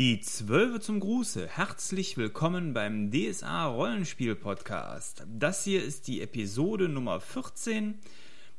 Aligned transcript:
Die 0.00 0.18
Zwölfe 0.18 0.80
zum 0.80 0.98
Gruße. 0.98 1.46
Herzlich 1.46 2.16
willkommen 2.16 2.72
beim 2.72 3.10
DSA 3.10 3.66
Rollenspiel 3.66 4.34
Podcast. 4.34 5.26
Das 5.28 5.62
hier 5.64 5.84
ist 5.84 6.08
die 6.08 6.22
Episode 6.22 6.88
Nummer 6.88 7.20
14. 7.20 7.98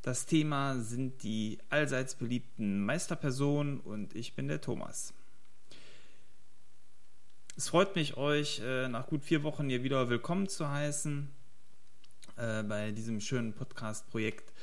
Das 0.03 0.27
Thema 0.27 0.77
sind 0.77 1.23
die 1.23 1.57
allseits 1.69 2.13
beliebten 2.13 2.85
Meisterpersonen 2.85 3.79
und 3.79 4.15
ich 4.15 4.35
bin 4.35 4.49
der 4.49 4.61
Thomas. 4.61 5.15
Es 7.57 7.69
freut 7.69 7.95
mich, 7.95 8.17
euch 8.17 8.61
äh, 8.63 8.87
nach 8.87 9.07
gut 9.07 9.23
vier 9.23 9.41
Wochen 9.41 9.67
hier 9.67 9.81
wieder 9.81 10.09
willkommen 10.09 10.47
zu 10.47 10.69
heißen 10.69 11.27
äh, 12.37 12.61
bei 12.61 12.91
diesem 12.91 13.19
schönen 13.19 13.53
Podcast-Projekt. 13.53 14.53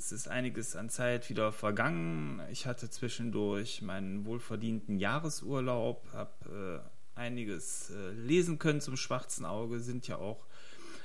Es 0.00 0.12
ist 0.12 0.28
einiges 0.28 0.76
an 0.76 0.88
Zeit 0.88 1.28
wieder 1.28 1.52
vergangen. 1.52 2.40
Ich 2.50 2.64
hatte 2.64 2.88
zwischendurch 2.88 3.82
meinen 3.82 4.24
wohlverdienten 4.24 4.98
Jahresurlaub, 4.98 6.08
habe 6.14 6.82
äh, 7.16 7.18
einiges 7.20 7.90
äh, 7.90 8.12
lesen 8.12 8.58
können 8.58 8.80
zum 8.80 8.96
schwarzen 8.96 9.44
Auge, 9.44 9.78
sind 9.78 10.08
ja 10.08 10.16
auch 10.16 10.46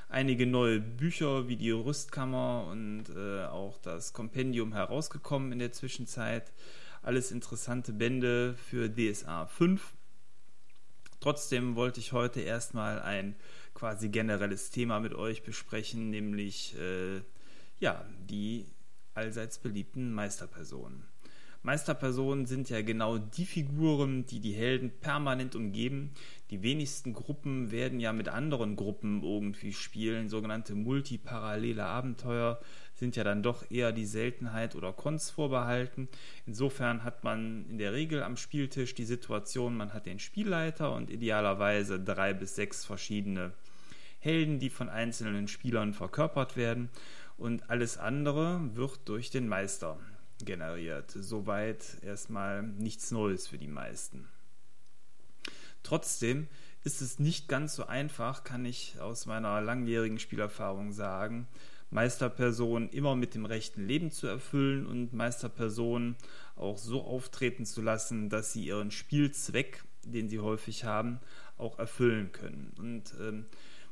einige 0.08 0.48
neue 0.48 0.80
Bücher 0.80 1.50
wie 1.50 1.58
die 1.58 1.72
Rüstkammer 1.72 2.68
und 2.72 3.10
äh, 3.14 3.44
auch 3.44 3.78
das 3.80 4.14
Kompendium 4.14 4.72
herausgekommen 4.72 5.52
in 5.52 5.60
der 5.60 5.74
Zwischenzeit. 5.74 6.54
Alles 7.02 7.34
interessante 7.34 7.92
Bände 7.92 8.56
für 8.56 8.90
DSA 8.90 9.48
5. 9.48 9.94
Trotzdem 11.20 11.76
wollte 11.76 12.00
ich 12.00 12.14
heute 12.14 12.40
erstmal 12.40 13.02
ein 13.02 13.36
quasi 13.74 14.08
generelles 14.08 14.70
Thema 14.70 15.02
mit 15.02 15.14
euch 15.14 15.44
besprechen, 15.44 16.12
nämlich 16.12 16.78
äh, 16.80 17.20
ja, 17.82 18.06
die 18.30 18.68
allseits 19.16 19.60
beliebten 19.60 20.14
Meisterpersonen. 20.14 21.04
Meisterpersonen 21.66 22.46
sind 22.46 22.70
ja 22.70 22.84
genau 22.84 23.18
die 23.18 23.46
Figuren, 23.46 24.28
die 24.28 24.40
die 24.40 24.54
Helden 24.54 24.92
permanent 25.02 25.56
umgeben. 25.56 26.12
Die 26.52 26.62
wenigsten 26.62 27.14
Gruppen 27.14 27.72
werden 27.72 28.00
ja 28.00 28.14
mit 28.14 28.30
anderen 28.30 28.76
Gruppen 28.76 29.24
irgendwie 29.24 29.74
spielen. 29.74 30.30
Sogenannte 30.30 30.76
multiparallele 30.76 31.84
Abenteuer 31.84 32.60
sind 32.94 33.16
ja 33.16 33.24
dann 33.24 33.42
doch 33.42 33.70
eher 33.72 33.92
die 33.92 34.06
Seltenheit 34.06 34.76
oder 34.76 34.94
Cons 34.94 35.32
vorbehalten. 35.32 36.08
Insofern 36.46 37.04
hat 37.04 37.24
man 37.24 37.66
in 37.68 37.80
der 37.80 37.94
Regel 37.94 38.22
am 38.22 38.38
Spieltisch 38.38 38.94
die 38.94 39.04
Situation, 39.04 39.76
man 39.76 39.92
hat 39.92 40.06
den 40.06 40.20
Spielleiter 40.20 40.94
und 40.94 41.10
idealerweise 41.10 42.00
drei 42.00 42.36
bis 42.36 42.54
sechs 42.54 42.86
verschiedene 42.86 43.54
Helden, 44.20 44.60
die 44.60 44.70
von 44.70 44.88
einzelnen 44.88 45.48
Spielern 45.48 45.94
verkörpert 45.94 46.58
werden 46.58 46.90
und 47.38 47.70
alles 47.70 47.98
andere 47.98 48.76
wird 48.76 49.08
durch 49.08 49.30
den 49.30 49.48
Meister 49.48 50.00
generiert. 50.44 51.12
Soweit 51.12 51.98
erstmal 52.02 52.64
nichts 52.64 53.12
Neues 53.12 53.48
für 53.48 53.58
die 53.58 53.68
meisten. 53.68 54.28
Trotzdem 55.84 56.48
ist 56.84 57.02
es 57.02 57.20
nicht 57.20 57.48
ganz 57.48 57.76
so 57.76 57.86
einfach, 57.86 58.44
kann 58.44 58.66
ich 58.66 59.00
aus 59.00 59.26
meiner 59.26 59.62
langjährigen 59.62 60.20
Spielerfahrung 60.20 60.92
sagen, 60.92 61.48
Meisterpersonen 61.92 62.90
immer 62.90 63.16
mit 63.16 63.36
dem 63.36 63.46
rechten 63.46 63.88
Leben 63.88 64.12
zu 64.12 64.28
erfüllen 64.28 64.86
und 64.86 65.14
Meisterpersonen 65.14 66.16
auch 66.56 66.78
so 66.78 67.04
auftreten 67.04 67.66
zu 67.66 67.82
lassen, 67.82 68.30
dass 68.30 68.54
sie 68.54 68.66
ihren 68.66 68.92
Spielzweck, 68.92 69.84
den 70.04 70.30
sie 70.30 70.40
häufig 70.40 70.84
haben, 70.84 71.20
auch 71.58 71.80
erfüllen 71.80 72.32
können. 72.32 72.74
Und 72.78 73.14
ähm, 73.20 73.46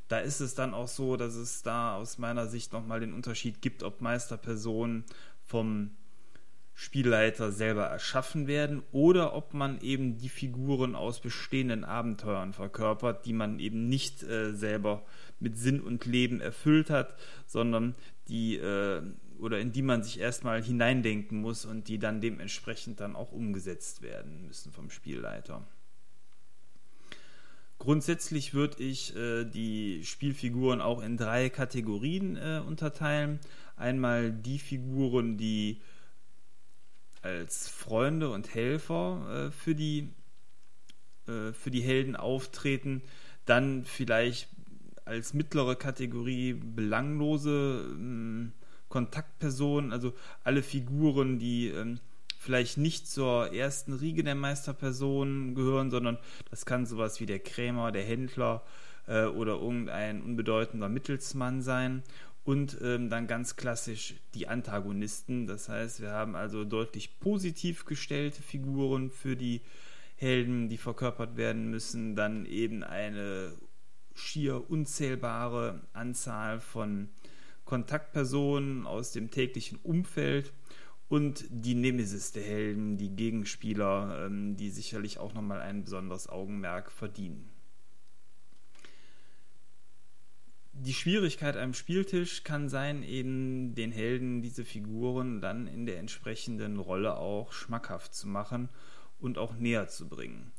da 0.08 0.18
ist 0.18 0.40
es 0.40 0.54
dann 0.54 0.74
auch 0.74 0.88
so, 0.88 1.16
dass 1.16 1.34
es 1.34 1.62
da 1.62 1.96
aus 1.96 2.18
meiner 2.18 2.46
Sicht 2.46 2.72
nochmal 2.72 3.00
den 3.00 3.14
Unterschied 3.14 3.62
gibt, 3.62 3.82
ob 3.82 4.00
Meisterpersonen 4.00 5.04
vom 5.44 5.90
Spielleiter 6.74 7.52
selber 7.52 7.84
erschaffen 7.84 8.48
werden 8.48 8.82
oder 8.90 9.34
ob 9.34 9.54
man 9.54 9.80
eben 9.80 10.18
die 10.18 10.28
Figuren 10.28 10.96
aus 10.96 11.20
bestehenden 11.20 11.84
Abenteuern 11.84 12.52
verkörpert, 12.52 13.24
die 13.26 13.32
man 13.32 13.60
eben 13.60 13.88
nicht 13.88 14.24
äh, 14.24 14.52
selber 14.54 15.04
mit 15.38 15.56
Sinn 15.56 15.80
und 15.80 16.04
Leben 16.04 16.40
erfüllt 16.40 16.90
hat, 16.90 17.14
sondern 17.46 17.94
die 18.28 18.56
äh, 18.56 19.02
oder 19.38 19.60
in 19.60 19.72
die 19.72 19.82
man 19.82 20.02
sich 20.02 20.20
erstmal 20.20 20.62
hineindenken 20.62 21.40
muss 21.40 21.64
und 21.64 21.88
die 21.88 21.98
dann 21.98 22.20
dementsprechend 22.20 23.00
dann 23.00 23.16
auch 23.16 23.32
umgesetzt 23.32 24.02
werden 24.02 24.46
müssen 24.46 24.72
vom 24.72 24.90
Spielleiter. 24.90 25.66
Grundsätzlich 27.84 28.54
würde 28.54 28.82
ich 28.82 29.14
äh, 29.14 29.44
die 29.44 30.06
Spielfiguren 30.06 30.80
auch 30.80 31.02
in 31.02 31.18
drei 31.18 31.50
Kategorien 31.50 32.36
äh, 32.36 32.62
unterteilen. 32.66 33.40
Einmal 33.76 34.32
die 34.32 34.58
Figuren, 34.58 35.36
die 35.36 35.82
als 37.20 37.68
Freunde 37.68 38.30
und 38.30 38.54
Helfer 38.54 39.48
äh, 39.48 39.50
für, 39.50 39.74
die, 39.74 40.08
äh, 41.26 41.52
für 41.52 41.70
die 41.70 41.82
Helden 41.82 42.16
auftreten. 42.16 43.02
Dann 43.44 43.84
vielleicht 43.84 44.48
als 45.04 45.34
mittlere 45.34 45.76
Kategorie 45.76 46.54
belanglose 46.54 47.86
ähm, 47.90 48.52
Kontaktpersonen, 48.88 49.92
also 49.92 50.14
alle 50.42 50.62
Figuren, 50.62 51.38
die 51.38 51.68
ähm, 51.68 52.00
vielleicht 52.44 52.76
nicht 52.76 53.08
zur 53.08 53.52
ersten 53.52 53.94
Riege 53.94 54.22
der 54.22 54.34
Meisterpersonen 54.34 55.54
gehören, 55.54 55.90
sondern 55.90 56.18
das 56.50 56.66
kann 56.66 56.84
sowas 56.84 57.18
wie 57.20 57.26
der 57.26 57.38
Krämer, 57.38 57.90
der 57.90 58.04
Händler 58.04 58.62
äh, 59.06 59.24
oder 59.24 59.54
irgendein 59.54 60.22
unbedeutender 60.22 60.88
Mittelsmann 60.88 61.62
sein. 61.62 62.02
Und 62.44 62.76
ähm, 62.82 63.08
dann 63.08 63.26
ganz 63.26 63.56
klassisch 63.56 64.16
die 64.34 64.46
Antagonisten. 64.46 65.46
Das 65.46 65.70
heißt, 65.70 66.02
wir 66.02 66.10
haben 66.10 66.36
also 66.36 66.64
deutlich 66.64 67.18
positiv 67.18 67.86
gestellte 67.86 68.42
Figuren 68.42 69.10
für 69.10 69.34
die 69.34 69.62
Helden, 70.16 70.68
die 70.68 70.76
verkörpert 70.76 71.38
werden 71.38 71.70
müssen. 71.70 72.16
Dann 72.16 72.44
eben 72.44 72.82
eine 72.82 73.54
schier 74.14 74.70
unzählbare 74.70 75.80
Anzahl 75.94 76.60
von 76.60 77.08
Kontaktpersonen 77.64 78.86
aus 78.86 79.12
dem 79.12 79.30
täglichen 79.30 79.78
Umfeld 79.82 80.52
und 81.08 81.44
die 81.50 81.74
Nemesis 81.74 82.32
der 82.32 82.42
Helden, 82.42 82.96
die 82.96 83.10
Gegenspieler, 83.10 84.26
ähm, 84.26 84.56
die 84.56 84.70
sicherlich 84.70 85.18
auch 85.18 85.34
nochmal 85.34 85.60
ein 85.60 85.84
besonderes 85.84 86.28
Augenmerk 86.28 86.90
verdienen. 86.90 87.50
Die 90.72 90.94
Schwierigkeit 90.94 91.56
am 91.56 91.72
Spieltisch 91.72 92.42
kann 92.42 92.68
sein, 92.68 93.04
eben 93.04 93.74
den 93.76 93.92
Helden 93.92 94.42
diese 94.42 94.64
Figuren 94.64 95.40
dann 95.40 95.68
in 95.68 95.86
der 95.86 95.98
entsprechenden 95.98 96.78
Rolle 96.78 97.16
auch 97.16 97.52
schmackhaft 97.52 98.12
zu 98.12 98.26
machen 98.26 98.68
und 99.20 99.38
auch 99.38 99.54
näher 99.54 99.86
zu 99.86 100.08
bringen. 100.08 100.50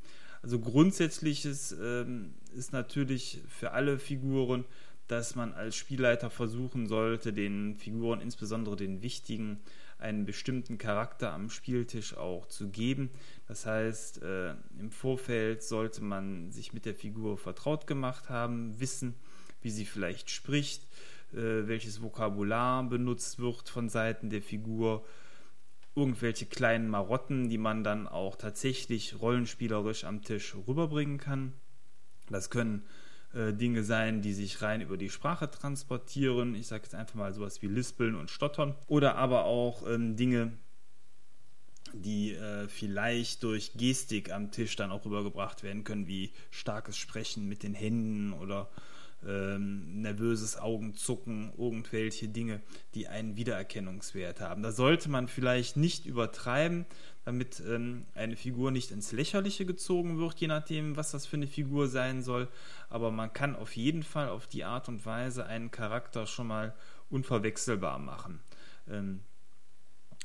Also 0.41 0.59
grundsätzlich 0.59 1.44
ist, 1.44 1.75
ähm, 1.81 2.36
ist 2.56 2.71
natürlich 2.71 3.41
für 3.50 3.71
alle 3.71 4.00
Figuren, 4.00 4.63
dass 5.07 5.36
man 5.36 5.53
als 5.53 5.75
Spielleiter 5.75 6.30
versuchen 6.30 6.88
sollte, 6.88 7.33
den 7.33 7.75
Figuren, 7.75 8.21
insbesondere 8.21 8.75
den 8.75 9.01
wichtigen, 9.01 9.59
einen 9.97 10.25
bestimmten 10.25 10.77
Charakter 10.77 11.33
am 11.33 11.50
Spieltisch 11.50 12.15
auch 12.18 12.47
zu 12.47 12.69
geben. 12.69 13.09
Das 13.47 13.65
heißt, 13.65 14.21
äh, 14.24 14.51
im 14.80 14.92
Vorfeld 14.92 15.63
sollte 15.63 16.03
man 16.03 16.51
sich 16.51 16.74
mit 16.74 16.86
der 16.86 16.95
Figur 16.95 17.38
vertraut 17.38 17.88
gemacht 17.88 18.30
haben, 18.30 18.80
wissen, 18.80 19.15
wie 19.62 19.69
sie 19.69 19.86
vielleicht 19.86 20.30
spricht, 20.30 20.83
äh, 21.33 21.68
welches 21.68 22.01
Vokabular 22.01 22.83
benutzt 22.83 23.39
wird 23.39 23.69
von 23.69 23.89
Seiten 23.89 24.30
der 24.30 24.42
Figur, 24.42 25.06
irgendwelche 25.95 26.45
kleinen 26.45 26.89
Marotten, 26.89 27.50
die 27.50 27.57
man 27.57 27.83
dann 27.83 28.07
auch 28.07 28.36
tatsächlich 28.36 29.21
rollenspielerisch 29.21 30.03
am 30.03 30.21
Tisch 30.21 30.56
rüberbringen 30.68 31.18
kann. 31.18 31.53
Das 32.30 32.50
können 32.50 32.83
äh, 33.35 33.53
Dinge 33.53 33.83
sein, 33.83 34.21
die 34.21 34.33
sich 34.33 34.61
rein 34.61 34.81
über 34.81 34.97
die 34.97 35.09
Sprache 35.09 35.49
transportieren. 35.51 36.55
Ich 36.55 36.67
sage 36.67 36.83
jetzt 36.83 36.95
einfach 36.95 37.15
mal 37.15 37.33
sowas 37.33 37.61
wie 37.61 37.67
Lispeln 37.67 38.15
und 38.15 38.31
Stottern. 38.31 38.75
Oder 38.87 39.15
aber 39.17 39.45
auch 39.45 39.85
ähm, 39.87 40.15
Dinge, 40.15 40.53
die 41.93 42.33
äh, 42.33 42.67
vielleicht 42.67 43.43
durch 43.43 43.73
Gestik 43.75 44.31
am 44.31 44.51
Tisch 44.51 44.75
dann 44.75 44.91
auch 44.91 45.05
rübergebracht 45.05 45.63
werden 45.63 45.83
können, 45.83 46.07
wie 46.07 46.31
starkes 46.49 46.97
Sprechen 46.97 47.47
mit 47.47 47.63
den 47.63 47.73
Händen 47.73 48.33
oder 48.33 48.69
ähm, 49.27 50.01
nervöses 50.01 50.57
Augenzucken, 50.57 51.51
irgendwelche 51.57 52.27
Dinge, 52.27 52.62
die 52.94 53.07
einen 53.07 53.38
Wiedererkennungswert 53.38 54.42
haben. 54.42 54.62
Da 54.62 54.72
sollte 54.72 55.10
man 55.10 55.27
vielleicht 55.27 55.77
nicht 55.77 56.06
übertreiben, 56.06 56.86
damit 57.24 57.62
ähm, 57.68 58.06
eine 58.13 58.36
Figur 58.36 58.72
nicht 58.72 58.92
ins 58.92 59.12
Lächerliche 59.12 59.66
gezogen 59.66 60.19
wird, 60.19 60.39
je 60.39 60.48
nachdem, 60.48 60.95
was 60.95 61.12
das 61.12 61.25
für 61.25 61.38
eine 61.38 61.48
Figur 61.48 61.88
sein 61.88 62.22
soll. 62.22 62.48
Aber 62.89 63.12
man 63.12 63.33
kann 63.33 63.56
auf 63.56 63.75
jeden 63.75 64.04
Fall 64.04 64.30
auf 64.30 64.48
die 64.48 64.63
Art 64.63 64.88
und 64.88 65.06
Weise 65.06 65.45
einen 65.45 65.72
Charakter 65.72 66.27
schon 66.27 66.48
mal 66.48 66.74
unverwechselbar 67.10 68.00
machen. 68.00 68.39
Ähm, 68.88 69.22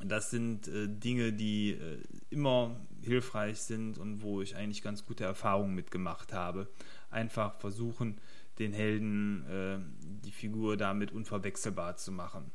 das 0.02 0.31
sind 0.31 0.69
äh, 0.69 0.88
Dinge, 0.88 1.32
die 1.32 1.73
äh, 1.73 1.99
immer 2.31 2.76
hilfreich 3.02 3.61
sind 3.61 3.99
und 3.99 4.23
wo 4.23 4.41
ich 4.41 4.56
eigentlich 4.56 4.82
ganz 4.82 5.05
gute 5.05 5.25
Erfahrungen 5.25 5.75
mitgemacht 5.75 6.32
habe. 6.32 6.69
Einfach 7.11 7.58
versuchen, 7.61 8.19
den 8.60 8.72
Helden, 8.72 9.44
äh, 9.48 9.78
die 10.24 10.32
Figur 10.32 10.76
damit 10.76 11.12
unverwechselbar 11.12 11.96
zu 11.96 12.12
machen. 12.12 12.50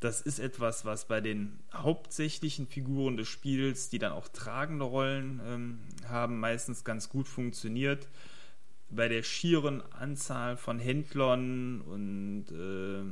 Das 0.00 0.20
ist 0.20 0.38
etwas, 0.38 0.84
was 0.84 1.08
bei 1.08 1.22
den 1.22 1.58
hauptsächlichen 1.72 2.66
Figuren 2.66 3.16
des 3.16 3.28
Spiels, 3.28 3.88
die 3.88 3.98
dann 3.98 4.12
auch 4.12 4.28
tragende 4.28 4.84
Rollen 4.84 5.40
ähm, 5.46 5.78
haben, 6.06 6.38
meistens 6.38 6.84
ganz 6.84 7.08
gut 7.08 7.26
funktioniert. 7.26 8.08
Bei 8.90 9.08
der 9.08 9.22
schieren 9.22 9.82
Anzahl 9.92 10.56
von 10.58 10.78
Händlern 10.78 11.80
und 11.80 12.44
äh, 12.52 13.02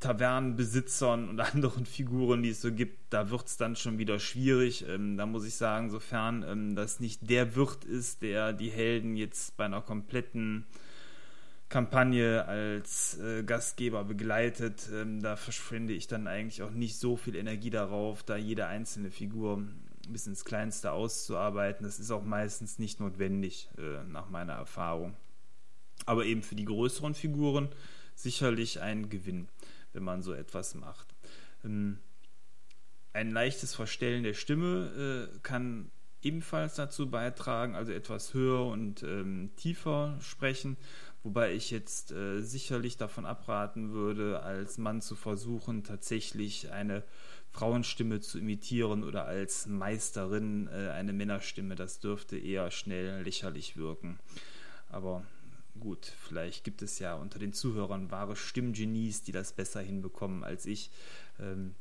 Tavernenbesitzern 0.00 1.28
und 1.28 1.40
anderen 1.54 1.86
Figuren, 1.86 2.42
die 2.42 2.50
es 2.50 2.60
so 2.60 2.72
gibt, 2.72 2.98
da 3.10 3.30
wird 3.30 3.46
es 3.46 3.56
dann 3.56 3.76
schon 3.76 3.98
wieder 3.98 4.18
schwierig. 4.18 4.84
Ähm, 4.88 5.16
da 5.16 5.26
muss 5.26 5.44
ich 5.44 5.54
sagen, 5.54 5.90
sofern 5.90 6.44
ähm, 6.46 6.74
das 6.76 7.00
nicht 7.00 7.28
der 7.28 7.56
Wirt 7.56 7.84
ist, 7.84 8.22
der 8.22 8.52
die 8.52 8.70
Helden 8.70 9.16
jetzt 9.16 9.56
bei 9.56 9.64
einer 9.64 9.82
kompletten 9.82 10.66
Kampagne 11.68 12.46
als 12.46 13.18
äh, 13.18 13.42
Gastgeber 13.42 14.04
begleitet, 14.04 14.88
ähm, 14.92 15.20
da 15.20 15.36
verschwende 15.36 15.92
ich 15.92 16.06
dann 16.06 16.26
eigentlich 16.26 16.62
auch 16.62 16.70
nicht 16.70 16.96
so 16.96 17.16
viel 17.16 17.36
Energie 17.36 17.70
darauf, 17.70 18.22
da 18.22 18.36
jede 18.36 18.66
einzelne 18.66 19.10
Figur 19.10 19.62
bis 20.08 20.26
ins 20.26 20.46
Kleinste 20.46 20.92
auszuarbeiten. 20.92 21.84
Das 21.84 21.98
ist 21.98 22.10
auch 22.10 22.24
meistens 22.24 22.78
nicht 22.78 23.00
notwendig, 23.00 23.68
äh, 23.76 24.02
nach 24.04 24.30
meiner 24.30 24.54
Erfahrung. 24.54 25.14
Aber 26.06 26.24
eben 26.24 26.42
für 26.42 26.54
die 26.54 26.64
größeren 26.64 27.14
Figuren 27.14 27.68
sicherlich 28.14 28.80
ein 28.80 29.10
Gewinn 29.10 29.48
wenn 29.92 30.02
man 30.02 30.22
so 30.22 30.32
etwas 30.32 30.74
macht. 30.74 31.14
Ähm, 31.64 31.98
ein 33.12 33.30
leichtes 33.30 33.74
Verstellen 33.74 34.22
der 34.22 34.34
Stimme 34.34 35.28
äh, 35.34 35.38
kann 35.42 35.90
ebenfalls 36.22 36.74
dazu 36.74 37.10
beitragen, 37.10 37.74
also 37.74 37.92
etwas 37.92 38.34
höher 38.34 38.66
und 38.66 39.02
ähm, 39.02 39.50
tiefer 39.56 40.18
sprechen, 40.20 40.76
wobei 41.22 41.52
ich 41.52 41.70
jetzt 41.70 42.12
äh, 42.12 42.40
sicherlich 42.42 42.96
davon 42.96 43.24
abraten 43.24 43.92
würde, 43.92 44.40
als 44.42 44.78
Mann 44.78 45.00
zu 45.00 45.14
versuchen, 45.14 45.84
tatsächlich 45.84 46.70
eine 46.70 47.04
Frauenstimme 47.50 48.20
zu 48.20 48.38
imitieren 48.38 49.04
oder 49.04 49.24
als 49.24 49.66
Meisterin 49.66 50.68
äh, 50.68 50.90
eine 50.90 51.12
Männerstimme. 51.12 51.76
Das 51.76 52.00
dürfte 52.00 52.36
eher 52.36 52.70
schnell 52.70 53.22
lächerlich 53.22 53.76
wirken. 53.76 54.18
Aber 54.88 55.24
gut, 55.78 56.06
vielleicht 56.06 56.64
gibt 56.64 56.82
es 56.82 56.98
ja 56.98 57.14
unter 57.14 57.38
den 57.38 57.52
Zuhörern 57.52 58.10
wahre 58.10 58.36
Stimmgenies, 58.36 59.22
die 59.22 59.32
das 59.32 59.52
besser 59.52 59.80
hinbekommen 59.80 60.44
als 60.44 60.66
ich. 60.66 60.90
Ähm, 61.38 61.74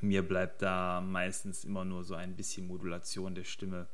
mir 0.00 0.22
bleibt 0.22 0.62
da 0.62 1.00
meistens 1.00 1.64
immer 1.64 1.84
nur 1.84 2.04
so 2.04 2.14
ein 2.14 2.36
bisschen 2.36 2.66
Modulation 2.66 3.34
der 3.34 3.44
Stimme 3.44 3.88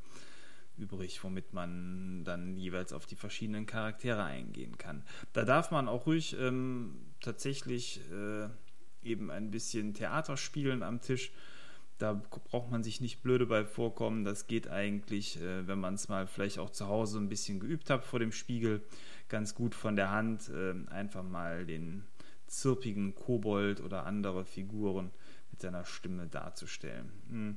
übrig, 0.77 1.23
womit 1.23 1.53
man 1.53 2.25
dann 2.25 2.57
jeweils 2.57 2.93
auf 2.93 3.07
die 3.07 3.17
verschiedenen 3.17 3.67
Charaktere 3.67 4.25
eingehen 4.25 4.77
kann. 4.77 5.05
Da 5.33 5.45
darf 5.45 5.71
man 5.71 5.89
auch 5.89 6.07
ruhig 6.07 6.37
ähm, 6.39 6.97
tatsächlich 7.21 8.01
äh, 8.11 8.49
eben 9.03 9.31
ein 9.31 9.51
bisschen 9.51 9.95
Theater 9.95 10.37
spielen 10.37 10.83
am 10.83 11.01
Tisch 11.01 11.31
da 11.99 12.21
braucht 12.51 12.71
man 12.71 12.83
sich 12.83 13.01
nicht 13.01 13.23
blöde 13.23 13.47
bei 13.47 13.65
vorkommen. 13.65 14.25
Das 14.25 14.47
geht 14.47 14.69
eigentlich, 14.69 15.41
äh, 15.41 15.67
wenn 15.67 15.79
man 15.79 15.95
es 15.95 16.09
mal 16.09 16.27
vielleicht 16.27 16.59
auch 16.59 16.71
zu 16.71 16.89
Hause 16.89 17.19
ein 17.19 17.29
bisschen 17.29 17.61
geübt 17.61 17.91
hat 17.91 18.05
vor 18.05 18.19
dem 18.19 18.33
Spiegel, 18.33 18.83
ganz 19.29 19.55
gut 19.55 19.75
von 19.75 19.97
der 19.97 20.11
Hand. 20.11 20.49
Äh, 20.49 20.75
einfach 20.91 21.23
mal 21.23 21.67
den 21.67 22.05
zirpigen 22.47 23.15
Kobold 23.15 23.81
oder 23.81 24.07
andere 24.07 24.45
Figuren 24.45 25.11
mit 25.51 25.61
seiner 25.61 25.85
Stimme 25.85 26.27
darzustellen. 26.27 27.13
Hm. 27.29 27.57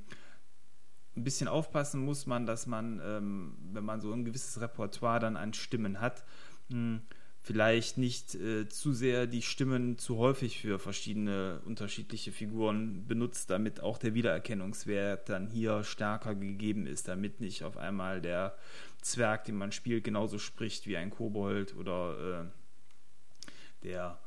Ein 1.15 1.23
bisschen 1.23 1.47
aufpassen 1.47 2.05
muss 2.05 2.27
man, 2.27 2.45
dass 2.45 2.67
man, 2.67 3.01
ähm, 3.03 3.57
wenn 3.73 3.83
man 3.83 4.01
so 4.01 4.13
ein 4.13 4.23
gewisses 4.23 4.61
Repertoire 4.61 5.19
dann 5.19 5.35
an 5.35 5.53
Stimmen 5.53 5.99
hat, 5.99 6.23
hm, 6.69 7.01
vielleicht 7.47 7.97
nicht 7.97 8.35
äh, 8.35 8.67
zu 8.67 8.91
sehr 8.91 9.25
die 9.25 9.41
Stimmen 9.41 9.97
zu 9.97 10.17
häufig 10.17 10.59
für 10.59 10.79
verschiedene 10.79 11.61
unterschiedliche 11.63 12.33
Figuren 12.33 13.07
benutzt, 13.07 13.49
damit 13.49 13.79
auch 13.79 13.97
der 13.97 14.13
Wiedererkennungswert 14.13 15.29
dann 15.29 15.47
hier 15.47 15.85
stärker 15.85 16.35
gegeben 16.35 16.85
ist, 16.85 17.07
damit 17.07 17.39
nicht 17.39 17.63
auf 17.63 17.77
einmal 17.77 18.19
der 18.19 18.57
Zwerg, 19.01 19.45
den 19.45 19.55
man 19.55 19.71
spielt, 19.71 20.03
genauso 20.03 20.39
spricht 20.39 20.87
wie 20.87 20.97
ein 20.97 21.09
Kobold 21.09 21.73
oder 21.77 22.49
äh, 22.51 23.85
der 23.87 24.19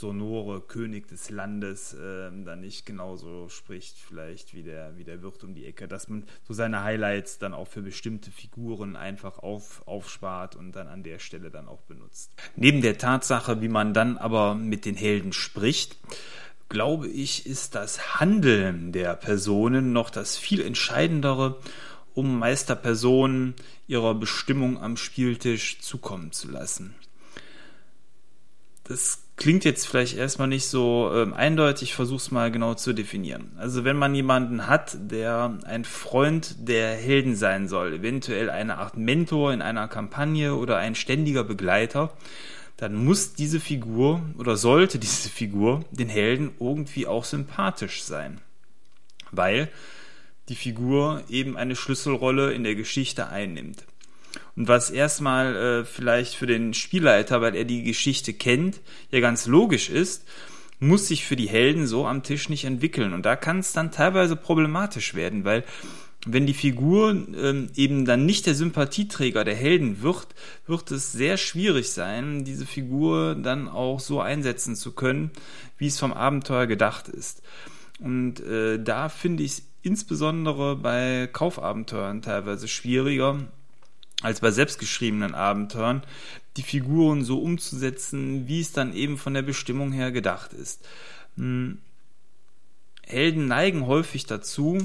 sonore 0.00 0.62
König 0.62 1.06
des 1.08 1.30
Landes 1.30 1.94
äh, 1.94 2.30
dann 2.44 2.60
nicht 2.60 2.86
genauso 2.86 3.48
spricht, 3.48 3.98
vielleicht 3.98 4.54
wie 4.54 4.62
der, 4.62 4.96
wie 4.96 5.04
der 5.04 5.22
Wirt 5.22 5.44
um 5.44 5.54
die 5.54 5.66
Ecke, 5.66 5.86
dass 5.86 6.08
man 6.08 6.24
so 6.42 6.54
seine 6.54 6.82
Highlights 6.82 7.38
dann 7.38 7.54
auch 7.54 7.68
für 7.68 7.82
bestimmte 7.82 8.30
Figuren 8.30 8.96
einfach 8.96 9.38
auf, 9.38 9.86
aufspart 9.86 10.56
und 10.56 10.72
dann 10.72 10.88
an 10.88 11.02
der 11.02 11.18
Stelle 11.18 11.50
dann 11.50 11.68
auch 11.68 11.82
benutzt. 11.82 12.32
Neben 12.56 12.82
der 12.82 12.98
Tatsache, 12.98 13.60
wie 13.60 13.68
man 13.68 13.94
dann 13.94 14.16
aber 14.16 14.54
mit 14.54 14.84
den 14.84 14.96
Helden 14.96 15.32
spricht, 15.32 15.98
glaube 16.68 17.08
ich, 17.08 17.46
ist 17.46 17.74
das 17.74 18.18
Handeln 18.18 18.92
der 18.92 19.14
Personen 19.14 19.92
noch 19.92 20.08
das 20.08 20.38
viel 20.38 20.62
entscheidendere, 20.62 21.60
um 22.14 22.38
Meisterpersonen 22.38 23.54
ihrer 23.86 24.14
Bestimmung 24.14 24.80
am 24.80 24.96
Spieltisch 24.96 25.80
zukommen 25.80 26.32
zu 26.32 26.50
lassen. 26.50 26.94
Das 28.90 29.22
klingt 29.36 29.64
jetzt 29.64 29.86
vielleicht 29.86 30.16
erstmal 30.16 30.48
nicht 30.48 30.66
so 30.66 31.12
ähm, 31.14 31.32
eindeutig, 31.32 31.96
es 31.96 32.30
mal 32.32 32.50
genau 32.50 32.74
zu 32.74 32.92
definieren. 32.92 33.52
Also 33.56 33.84
wenn 33.84 33.96
man 33.96 34.16
jemanden 34.16 34.66
hat, 34.66 34.96
der 35.00 35.60
ein 35.62 35.84
Freund 35.84 36.56
der 36.68 36.96
Helden 36.96 37.36
sein 37.36 37.68
soll, 37.68 37.92
eventuell 37.92 38.50
eine 38.50 38.78
Art 38.78 38.96
Mentor 38.96 39.52
in 39.52 39.62
einer 39.62 39.86
Kampagne 39.86 40.56
oder 40.56 40.78
ein 40.78 40.96
ständiger 40.96 41.44
Begleiter, 41.44 42.12
dann 42.78 43.04
muss 43.04 43.34
diese 43.34 43.60
Figur 43.60 44.22
oder 44.36 44.56
sollte 44.56 44.98
diese 44.98 45.28
Figur 45.28 45.84
den 45.92 46.08
Helden 46.08 46.50
irgendwie 46.58 47.06
auch 47.06 47.24
sympathisch 47.24 48.02
sein. 48.02 48.40
Weil 49.30 49.68
die 50.48 50.56
Figur 50.56 51.22
eben 51.28 51.56
eine 51.56 51.76
Schlüsselrolle 51.76 52.52
in 52.54 52.64
der 52.64 52.74
Geschichte 52.74 53.28
einnimmt. 53.28 53.84
Und 54.56 54.68
was 54.68 54.90
erstmal 54.90 55.56
äh, 55.56 55.84
vielleicht 55.84 56.34
für 56.34 56.46
den 56.46 56.74
Spielleiter, 56.74 57.40
weil 57.40 57.54
er 57.54 57.64
die 57.64 57.82
Geschichte 57.82 58.32
kennt, 58.34 58.80
ja 59.10 59.20
ganz 59.20 59.46
logisch 59.46 59.88
ist, 59.90 60.26
muss 60.80 61.08
sich 61.08 61.24
für 61.24 61.36
die 61.36 61.48
Helden 61.48 61.86
so 61.86 62.06
am 62.06 62.22
Tisch 62.22 62.48
nicht 62.48 62.64
entwickeln. 62.64 63.12
Und 63.12 63.26
da 63.26 63.36
kann 63.36 63.58
es 63.58 63.72
dann 63.72 63.92
teilweise 63.92 64.34
problematisch 64.34 65.14
werden, 65.14 65.44
weil 65.44 65.64
wenn 66.26 66.46
die 66.46 66.54
Figur 66.54 67.10
ähm, 67.10 67.68
eben 67.76 68.04
dann 68.04 68.26
nicht 68.26 68.46
der 68.46 68.54
Sympathieträger 68.54 69.44
der 69.44 69.54
Helden 69.54 70.02
wird, 70.02 70.28
wird 70.66 70.90
es 70.90 71.12
sehr 71.12 71.36
schwierig 71.38 71.90
sein, 71.90 72.44
diese 72.44 72.66
Figur 72.66 73.34
dann 73.34 73.68
auch 73.68 74.00
so 74.00 74.20
einsetzen 74.20 74.76
zu 74.76 74.92
können, 74.92 75.30
wie 75.78 75.86
es 75.86 75.98
vom 75.98 76.12
Abenteuer 76.12 76.66
gedacht 76.66 77.08
ist. 77.08 77.42
Und 78.00 78.40
äh, 78.40 78.82
da 78.82 79.08
finde 79.08 79.42
ich 79.44 79.52
es 79.52 79.62
insbesondere 79.82 80.76
bei 80.76 81.26
Kaufabenteuern 81.32 82.20
teilweise 82.20 82.68
schwieriger, 82.68 83.38
als 84.22 84.40
bei 84.40 84.50
selbstgeschriebenen 84.50 85.34
Abenteuern, 85.34 86.02
die 86.56 86.62
Figuren 86.62 87.24
so 87.24 87.40
umzusetzen, 87.40 88.48
wie 88.48 88.60
es 88.60 88.72
dann 88.72 88.94
eben 88.94 89.18
von 89.18 89.34
der 89.34 89.42
Bestimmung 89.42 89.92
her 89.92 90.12
gedacht 90.12 90.52
ist. 90.52 90.86
Hm. 91.36 91.78
Helden 93.06 93.46
neigen 93.46 93.86
häufig 93.86 94.26
dazu, 94.26 94.78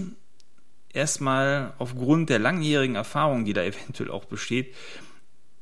erstmal 0.93 1.73
aufgrund 1.77 2.29
der 2.29 2.39
langjährigen 2.39 2.95
Erfahrung, 2.95 3.45
die 3.45 3.53
da 3.53 3.63
eventuell 3.63 4.11
auch 4.11 4.25
besteht, 4.25 4.73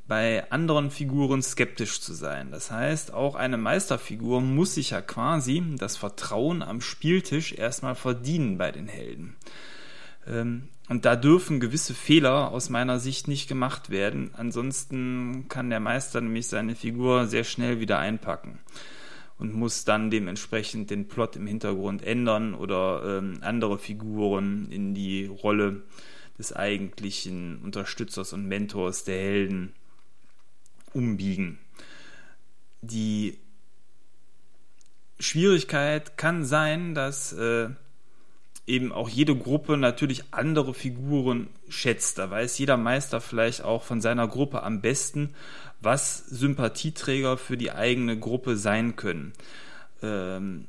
bei 0.05 0.49
anderen 0.51 0.91
Figuren 0.91 1.41
skeptisch 1.41 2.01
zu 2.01 2.13
sein. 2.13 2.51
Das 2.51 2.71
heißt, 2.71 3.13
auch 3.13 3.35
eine 3.35 3.57
Meisterfigur 3.57 4.41
muss 4.41 4.75
sich 4.75 4.91
ja 4.91 5.01
quasi 5.01 5.63
das 5.77 5.95
Vertrauen 5.95 6.61
am 6.61 6.81
Spieltisch 6.81 7.53
erstmal 7.53 7.95
verdienen 7.95 8.57
bei 8.57 8.71
den 8.71 8.87
Helden. 8.87 9.35
Ähm, 10.27 10.67
und 10.89 11.05
da 11.05 11.15
dürfen 11.15 11.59
gewisse 11.59 11.93
Fehler 11.93 12.51
aus 12.51 12.69
meiner 12.69 12.99
Sicht 12.99 13.27
nicht 13.27 13.47
gemacht 13.47 13.89
werden. 13.89 14.31
Ansonsten 14.33 15.45
kann 15.47 15.69
der 15.69 15.79
Meister 15.79 16.19
nämlich 16.19 16.47
seine 16.47 16.75
Figur 16.75 17.27
sehr 17.27 17.43
schnell 17.43 17.79
wieder 17.79 17.99
einpacken 17.99 18.59
und 19.37 19.53
muss 19.53 19.85
dann 19.85 20.11
dementsprechend 20.11 20.89
den 20.89 21.07
Plot 21.07 21.35
im 21.37 21.47
Hintergrund 21.47 22.03
ändern 22.03 22.53
oder 22.53 23.19
ähm, 23.19 23.39
andere 23.41 23.77
Figuren 23.77 24.69
in 24.71 24.93
die 24.93 25.25
Rolle 25.25 25.83
des 26.37 26.53
eigentlichen 26.53 27.61
Unterstützers 27.61 28.33
und 28.33 28.47
Mentors 28.47 29.03
der 29.03 29.17
Helden 29.17 29.73
umbiegen. 30.93 31.59
Die 32.81 33.37
Schwierigkeit 35.19 36.17
kann 36.17 36.43
sein, 36.43 36.93
dass 36.95 37.33
äh, 37.33 37.69
eben 38.65 38.91
auch 38.91 39.09
jede 39.09 39.35
Gruppe 39.35 39.77
natürlich 39.77 40.23
andere 40.31 40.73
Figuren 40.73 41.49
schätzt. 41.67 42.17
Da 42.17 42.29
weiß 42.29 42.57
jeder 42.57 42.77
Meister 42.77 43.19
vielleicht 43.19 43.61
auch 43.63 43.83
von 43.83 44.01
seiner 44.01 44.27
Gruppe 44.27 44.63
am 44.63 44.81
besten, 44.81 45.33
was 45.81 46.17
Sympathieträger 46.17 47.37
für 47.37 47.57
die 47.57 47.71
eigene 47.71 48.17
Gruppe 48.17 48.55
sein 48.55 48.95
können. 48.95 49.33
Ähm, 50.01 50.67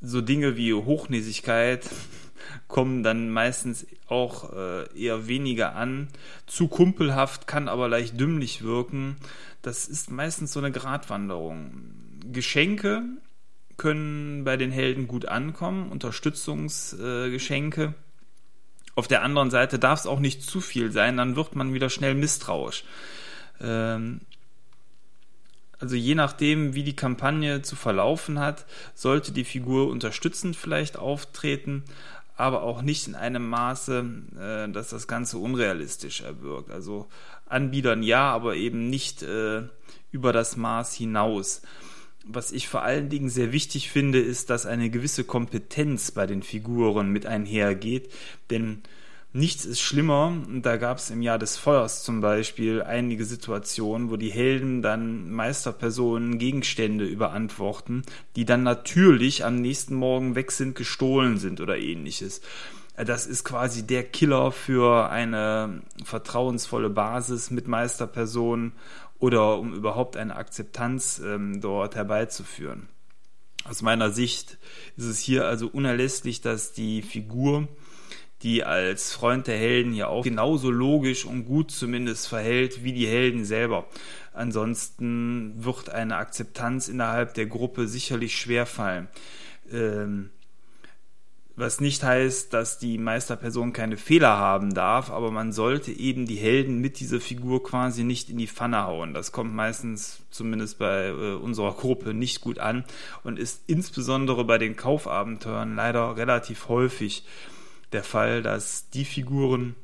so 0.00 0.20
Dinge 0.20 0.56
wie 0.56 0.74
Hochnäsigkeit 0.74 1.88
kommen 2.68 3.02
dann 3.02 3.30
meistens 3.30 3.86
auch 4.08 4.52
äh, 4.52 4.98
eher 4.98 5.28
weniger 5.28 5.76
an. 5.76 6.08
Zu 6.46 6.68
kumpelhaft 6.68 7.46
kann 7.46 7.68
aber 7.68 7.88
leicht 7.88 8.18
dümmlich 8.18 8.62
wirken. 8.62 9.16
Das 9.62 9.86
ist 9.86 10.10
meistens 10.10 10.52
so 10.52 10.60
eine 10.60 10.72
Gratwanderung 10.72 11.92
Geschenke 12.32 13.04
können 13.76 14.44
bei 14.44 14.56
den 14.56 14.70
Helden 14.70 15.06
gut 15.06 15.26
ankommen, 15.26 15.90
Unterstützungsgeschenke. 15.90 17.82
Äh, 17.84 17.92
Auf 18.94 19.08
der 19.08 19.22
anderen 19.22 19.50
Seite 19.50 19.78
darf 19.78 20.00
es 20.00 20.06
auch 20.06 20.20
nicht 20.20 20.42
zu 20.42 20.60
viel 20.60 20.92
sein, 20.92 21.16
dann 21.16 21.36
wird 21.36 21.54
man 21.56 21.74
wieder 21.74 21.90
schnell 21.90 22.14
misstrauisch. 22.14 22.84
Ähm, 23.60 24.20
also 25.78 25.94
je 25.94 26.14
nachdem, 26.14 26.74
wie 26.74 26.84
die 26.84 26.96
Kampagne 26.96 27.60
zu 27.60 27.76
verlaufen 27.76 28.38
hat, 28.38 28.64
sollte 28.94 29.32
die 29.32 29.44
Figur 29.44 29.88
unterstützend 29.88 30.56
vielleicht 30.56 30.96
auftreten, 30.96 31.84
aber 32.36 32.62
auch 32.62 32.80
nicht 32.82 33.06
in 33.08 33.14
einem 33.14 33.46
Maße, 33.48 34.04
äh, 34.38 34.72
dass 34.72 34.88
das 34.88 35.06
Ganze 35.06 35.38
unrealistisch 35.38 36.22
erwirkt. 36.22 36.70
Also 36.70 37.08
Anbietern 37.46 38.02
ja, 38.02 38.30
aber 38.30 38.56
eben 38.56 38.88
nicht 38.88 39.22
äh, 39.22 39.62
über 40.10 40.32
das 40.32 40.56
Maß 40.56 40.94
hinaus. 40.94 41.62
Was 42.28 42.52
ich 42.52 42.68
vor 42.68 42.82
allen 42.82 43.08
Dingen 43.08 43.28
sehr 43.28 43.52
wichtig 43.52 43.90
finde, 43.90 44.20
ist, 44.20 44.50
dass 44.50 44.66
eine 44.66 44.90
gewisse 44.90 45.24
Kompetenz 45.24 46.10
bei 46.10 46.26
den 46.26 46.42
Figuren 46.42 47.10
mit 47.10 47.26
einhergeht, 47.26 48.12
denn 48.50 48.82
Nichts 49.36 49.66
ist 49.66 49.82
schlimmer. 49.82 50.32
Da 50.62 50.78
gab 50.78 50.96
es 50.96 51.10
im 51.10 51.20
Jahr 51.20 51.38
des 51.38 51.58
Feuers 51.58 52.02
zum 52.02 52.22
Beispiel 52.22 52.82
einige 52.82 53.26
Situationen, 53.26 54.08
wo 54.08 54.16
die 54.16 54.30
Helden 54.30 54.80
dann 54.80 55.30
Meisterpersonen 55.30 56.38
Gegenstände 56.38 57.04
überantworten, 57.04 58.02
die 58.34 58.46
dann 58.46 58.62
natürlich 58.62 59.44
am 59.44 59.56
nächsten 59.56 59.94
Morgen 59.94 60.36
weg 60.36 60.52
sind, 60.52 60.74
gestohlen 60.74 61.36
sind 61.36 61.60
oder 61.60 61.76
ähnliches. 61.76 62.40
Das 62.96 63.26
ist 63.26 63.44
quasi 63.44 63.86
der 63.86 64.04
Killer 64.04 64.52
für 64.52 65.10
eine 65.10 65.82
vertrauensvolle 66.02 66.88
Basis 66.88 67.50
mit 67.50 67.68
Meisterpersonen 67.68 68.72
oder 69.18 69.58
um 69.58 69.74
überhaupt 69.74 70.16
eine 70.16 70.36
Akzeptanz 70.36 71.20
ähm, 71.24 71.60
dort 71.60 71.94
herbeizuführen. 71.94 72.88
Aus 73.64 73.82
meiner 73.82 74.10
Sicht 74.10 74.58
ist 74.96 75.06
es 75.06 75.18
hier 75.18 75.46
also 75.46 75.68
unerlässlich, 75.68 76.40
dass 76.40 76.72
die 76.72 77.02
Figur 77.02 77.68
die 78.42 78.64
als 78.64 79.14
Freund 79.14 79.46
der 79.46 79.56
Helden 79.56 79.94
ja 79.94 80.08
auch 80.08 80.24
genauso 80.24 80.70
logisch 80.70 81.24
und 81.24 81.46
gut 81.46 81.70
zumindest 81.70 82.28
verhält 82.28 82.84
wie 82.84 82.92
die 82.92 83.06
Helden 83.06 83.44
selber. 83.44 83.86
Ansonsten 84.32 85.54
wird 85.56 85.88
eine 85.88 86.16
Akzeptanz 86.16 86.88
innerhalb 86.88 87.34
der 87.34 87.46
Gruppe 87.46 87.88
sicherlich 87.88 88.36
schwerfallen. 88.36 89.08
Ähm, 89.72 90.30
was 91.56 91.80
nicht 91.80 92.02
heißt, 92.02 92.52
dass 92.52 92.78
die 92.78 92.98
Meisterperson 92.98 93.72
keine 93.72 93.96
Fehler 93.96 94.36
haben 94.36 94.74
darf, 94.74 95.10
aber 95.10 95.30
man 95.30 95.52
sollte 95.52 95.90
eben 95.90 96.26
die 96.26 96.36
Helden 96.36 96.82
mit 96.82 97.00
dieser 97.00 97.18
Figur 97.18 97.62
quasi 97.62 98.04
nicht 98.04 98.28
in 98.28 98.36
die 98.36 98.46
Pfanne 98.46 98.84
hauen. 98.84 99.14
Das 99.14 99.32
kommt 99.32 99.54
meistens, 99.54 100.20
zumindest 100.30 100.78
bei 100.78 101.06
äh, 101.06 101.34
unserer 101.34 101.72
Gruppe, 101.72 102.12
nicht 102.12 102.42
gut 102.42 102.58
an 102.58 102.84
und 103.24 103.38
ist 103.38 103.62
insbesondere 103.66 104.44
bei 104.44 104.58
den 104.58 104.76
Kaufabenteuern 104.76 105.74
leider 105.74 106.18
relativ 106.18 106.68
häufig 106.68 107.24
der 107.92 108.04
Fall, 108.04 108.42
dass 108.42 108.90
die 108.90 109.06
Figuren, 109.06 109.76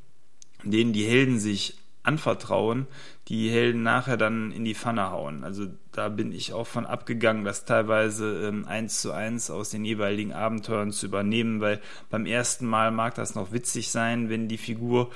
denen 0.64 0.92
die 0.92 1.06
Helden 1.06 1.40
sich 1.40 1.78
anvertrauen, 2.02 2.86
die 3.28 3.50
Helden 3.50 3.82
nachher 3.82 4.16
dann 4.16 4.50
in 4.52 4.64
die 4.64 4.74
Pfanne 4.74 5.10
hauen. 5.10 5.44
Also 5.44 5.66
da 5.92 6.08
bin 6.08 6.32
ich 6.32 6.52
auch 6.52 6.66
von 6.66 6.86
abgegangen, 6.86 7.44
das 7.44 7.64
teilweise 7.64 8.48
ähm, 8.48 8.66
eins 8.66 9.00
zu 9.00 9.12
eins 9.12 9.50
aus 9.50 9.70
den 9.70 9.84
jeweiligen 9.84 10.32
Abenteuern 10.32 10.90
zu 10.90 11.06
übernehmen, 11.06 11.60
weil 11.60 11.80
beim 12.10 12.26
ersten 12.26 12.66
Mal 12.66 12.90
mag 12.90 13.14
das 13.14 13.34
noch 13.34 13.52
witzig 13.52 13.90
sein, 13.90 14.28
wenn 14.28 14.48
die 14.48 14.58
Figur, 14.58 15.10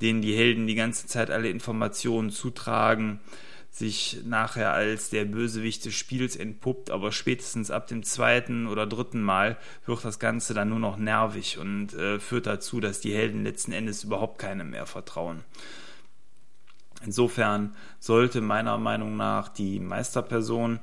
denen 0.00 0.22
die 0.22 0.34
Helden 0.34 0.66
die 0.66 0.74
ganze 0.74 1.06
Zeit 1.06 1.30
alle 1.30 1.50
Informationen 1.50 2.30
zutragen, 2.30 3.20
sich 3.70 4.18
nachher 4.24 4.72
als 4.72 5.10
der 5.10 5.24
Bösewicht 5.26 5.84
des 5.84 5.94
Spiels 5.94 6.36
entpuppt, 6.36 6.90
aber 6.90 7.12
spätestens 7.12 7.70
ab 7.70 7.86
dem 7.86 8.02
zweiten 8.02 8.66
oder 8.66 8.86
dritten 8.86 9.22
Mal 9.22 9.58
wird 9.86 10.04
das 10.04 10.18
Ganze 10.18 10.54
dann 10.54 10.70
nur 10.70 10.80
noch 10.80 10.96
nervig 10.96 11.58
und 11.58 11.94
äh, 11.94 12.18
führt 12.18 12.46
dazu, 12.46 12.80
dass 12.80 13.00
die 13.00 13.14
Helden 13.14 13.44
letzten 13.44 13.72
Endes 13.72 14.02
überhaupt 14.02 14.38
keinem 14.38 14.70
mehr 14.70 14.86
vertrauen. 14.86 15.44
Insofern 17.04 17.74
sollte 17.98 18.40
meiner 18.40 18.78
Meinung 18.78 19.16
nach 19.16 19.48
die 19.48 19.80
Meisterperson 19.80 20.80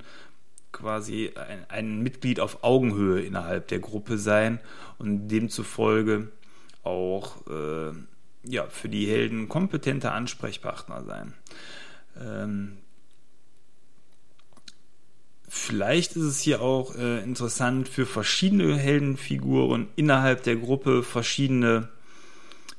quasi 0.72 1.32
ein, 1.36 1.66
ein 1.70 2.02
Mitglied 2.02 2.40
auf 2.40 2.64
Augenhöhe 2.64 3.22
innerhalb 3.22 3.68
der 3.68 3.80
Gruppe 3.80 4.18
sein 4.18 4.60
und 4.98 5.28
demzufolge 5.28 6.30
auch 6.84 7.46
äh, 7.48 7.92
ja, 8.44 8.68
für 8.68 8.90
die 8.90 9.08
Helden 9.08 9.50
kompetenter 9.50 10.14
Ansprechpartner 10.14 11.04
sein. 11.04 11.34
Ähm, 12.20 12.78
vielleicht 15.48 16.16
ist 16.16 16.24
es 16.24 16.40
hier 16.40 16.62
auch 16.62 16.96
äh, 16.96 17.24
interessant 17.24 17.90
für 17.90 18.06
verschiedene 18.06 18.78
Heldenfiguren 18.78 19.88
innerhalb 19.96 20.44
der 20.44 20.56
Gruppe 20.56 21.04
verschiedene 21.04 21.90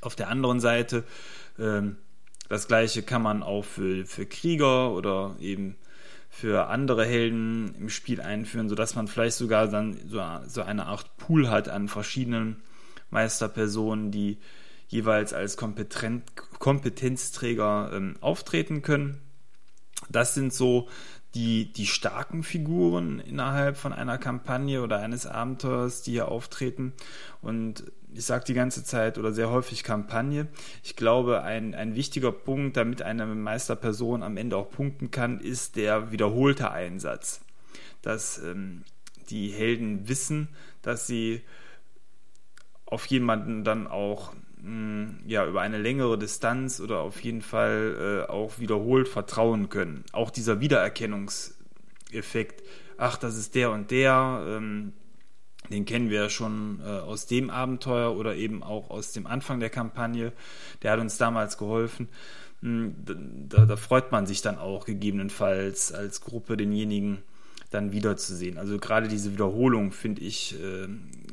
Auf 0.00 0.16
der 0.16 0.28
anderen 0.28 0.60
Seite, 0.60 1.04
ähm, 1.58 1.96
das 2.50 2.66
gleiche 2.66 3.04
kann 3.04 3.22
man 3.22 3.44
auch 3.44 3.64
für, 3.64 4.04
für 4.04 4.26
Krieger 4.26 4.90
oder 4.90 5.36
eben 5.40 5.76
für 6.28 6.66
andere 6.66 7.06
Helden 7.06 7.76
im 7.78 7.88
Spiel 7.88 8.20
einführen, 8.20 8.68
sodass 8.68 8.96
man 8.96 9.06
vielleicht 9.06 9.36
sogar 9.36 9.68
dann 9.68 9.96
so, 10.08 10.20
so 10.48 10.62
eine 10.62 10.86
Art 10.86 11.16
Pool 11.16 11.48
hat 11.48 11.68
an 11.68 11.86
verschiedenen 11.86 12.56
Meisterpersonen, 13.10 14.10
die 14.10 14.38
jeweils 14.88 15.32
als 15.32 15.56
Kompetent, 15.56 16.24
Kompetenzträger 16.58 17.92
ähm, 17.94 18.16
auftreten 18.20 18.82
können. 18.82 19.20
Das 20.08 20.34
sind 20.34 20.52
so 20.52 20.88
die, 21.36 21.72
die 21.72 21.86
starken 21.86 22.42
Figuren 22.42 23.20
innerhalb 23.20 23.76
von 23.76 23.92
einer 23.92 24.18
Kampagne 24.18 24.82
oder 24.82 24.98
eines 24.98 25.24
Abenteuers, 25.24 26.02
die 26.02 26.12
hier 26.12 26.26
auftreten. 26.26 26.94
Und 27.42 27.84
ich 28.14 28.24
sage 28.24 28.44
die 28.44 28.54
ganze 28.54 28.84
Zeit 28.84 29.18
oder 29.18 29.32
sehr 29.32 29.50
häufig 29.50 29.84
Kampagne. 29.84 30.48
Ich 30.82 30.96
glaube, 30.96 31.42
ein, 31.42 31.74
ein 31.74 31.94
wichtiger 31.94 32.32
Punkt, 32.32 32.76
damit 32.76 33.02
eine 33.02 33.26
Meisterperson 33.26 34.22
am 34.22 34.36
Ende 34.36 34.56
auch 34.56 34.70
punkten 34.70 35.10
kann, 35.10 35.40
ist 35.40 35.76
der 35.76 36.12
wiederholte 36.12 36.70
Einsatz. 36.70 37.40
Dass 38.02 38.38
ähm, 38.38 38.82
die 39.28 39.50
Helden 39.50 40.08
wissen, 40.08 40.48
dass 40.82 41.06
sie 41.06 41.42
auf 42.86 43.06
jemanden 43.06 43.62
dann 43.62 43.86
auch 43.86 44.32
ja, 45.26 45.46
über 45.46 45.62
eine 45.62 45.78
längere 45.78 46.18
Distanz 46.18 46.80
oder 46.80 47.00
auf 47.00 47.22
jeden 47.22 47.40
Fall 47.40 48.26
äh, 48.28 48.30
auch 48.30 48.58
wiederholt 48.58 49.08
vertrauen 49.08 49.70
können. 49.70 50.04
Auch 50.12 50.30
dieser 50.30 50.60
Wiedererkennungseffekt, 50.60 52.62
ach, 52.98 53.16
das 53.16 53.38
ist 53.38 53.54
der 53.54 53.70
und 53.70 53.90
der, 53.90 54.44
ähm, 54.46 54.92
den 55.70 55.84
kennen 55.84 56.10
wir 56.10 56.22
ja 56.22 56.28
schon 56.28 56.80
äh, 56.84 56.88
aus 56.88 57.26
dem 57.26 57.48
Abenteuer 57.48 58.16
oder 58.16 58.34
eben 58.34 58.62
auch 58.62 58.90
aus 58.90 59.12
dem 59.12 59.26
Anfang 59.26 59.60
der 59.60 59.70
Kampagne. 59.70 60.32
Der 60.82 60.92
hat 60.92 61.00
uns 61.00 61.16
damals 61.16 61.58
geholfen. 61.58 62.08
Hm, 62.60 62.94
da, 63.48 63.64
da 63.64 63.76
freut 63.76 64.12
man 64.12 64.26
sich 64.26 64.42
dann 64.42 64.58
auch 64.58 64.84
gegebenenfalls 64.84 65.92
als 65.92 66.20
Gruppe 66.20 66.56
denjenigen 66.56 67.22
dann 67.70 67.92
wiederzusehen. 67.92 68.58
Also 68.58 68.78
gerade 68.78 69.08
diese 69.08 69.32
Wiederholung 69.32 69.92
finde 69.92 70.22
ich 70.22 70.60
äh, 70.60 70.88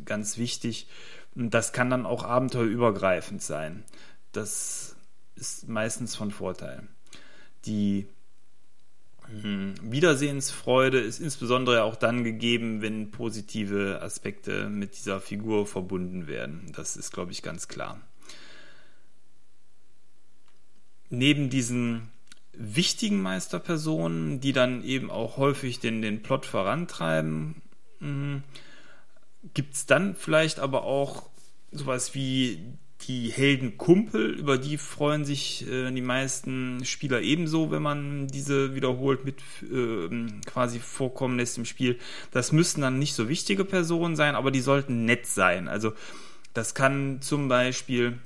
ganz 0.06 0.38
wichtig 0.38 0.88
und 1.36 1.54
das 1.54 1.74
kann 1.74 1.90
dann 1.90 2.06
auch 2.06 2.24
abenteuerübergreifend 2.24 3.42
sein. 3.42 3.84
Das 4.32 4.96
ist 5.36 5.68
meistens 5.68 6.16
von 6.16 6.32
Vorteil. 6.32 6.84
Die 7.66 8.08
Wiedersehensfreude 9.30 11.00
ist 11.00 11.20
insbesondere 11.20 11.84
auch 11.84 11.96
dann 11.96 12.24
gegeben, 12.24 12.82
wenn 12.82 13.12
positive 13.12 14.02
Aspekte 14.02 14.70
mit 14.70 14.96
dieser 14.96 15.20
Figur 15.20 15.68
verbunden 15.68 16.28
werden. 16.28 16.72
Das 16.76 16.96
ist, 16.96 17.12
glaube 17.12 17.32
ich, 17.32 17.42
ganz 17.42 17.68
klar. 17.68 18.02
neben 21.10 21.50
diesen 21.50 22.10
wichtigen 22.54 23.22
Meisterpersonen, 23.22 24.40
die 24.40 24.54
dann 24.54 24.84
eben 24.84 25.12
auch 25.12 25.38
häufig 25.38 25.80
den, 25.80 26.02
den 26.02 26.24
Plot 26.24 26.46
vorantreiben, 26.46 27.62
mhm, 28.00 28.44
gibt 29.54 29.76
es 29.76 29.86
dann 29.86 30.16
vielleicht 30.16 30.60
aber 30.60 30.84
auch 30.84 31.30
sowas 31.72 32.16
wie 32.16 32.60
die 33.02 33.32
Heldenkumpel, 33.32 34.32
über 34.32 34.58
die 34.58 34.78
freuen 34.78 35.24
sich 35.24 35.68
äh, 35.70 35.92
die 35.92 36.02
meisten 36.02 36.84
Spieler 36.84 37.22
ebenso, 37.22 37.72
wenn 37.72 37.82
man 37.82 38.28
diese 38.28 38.76
wiederholt 38.76 39.24
mit 39.24 39.42
äh, 39.64 40.10
quasi 40.46 40.80
vorkommen 40.80 41.38
lässt 41.38 41.58
im 41.58 41.66
Spiel. 41.66 42.00
Das 42.32 42.52
müssen 42.52 42.82
dann 42.82 43.00
nicht 43.00 43.14
so 43.14 43.30
wichtige 43.30 43.66
Personen 43.66 44.16
sein, 44.16 44.36
aber 44.36 44.52
die 44.52 44.62
sollten 44.62 45.06
nett 45.06 45.28
sein. 45.28 45.68
Also 45.68 45.94
das 46.54 46.74
kann 46.74 47.22
zum 47.22 47.48
Beispiel 47.48 48.18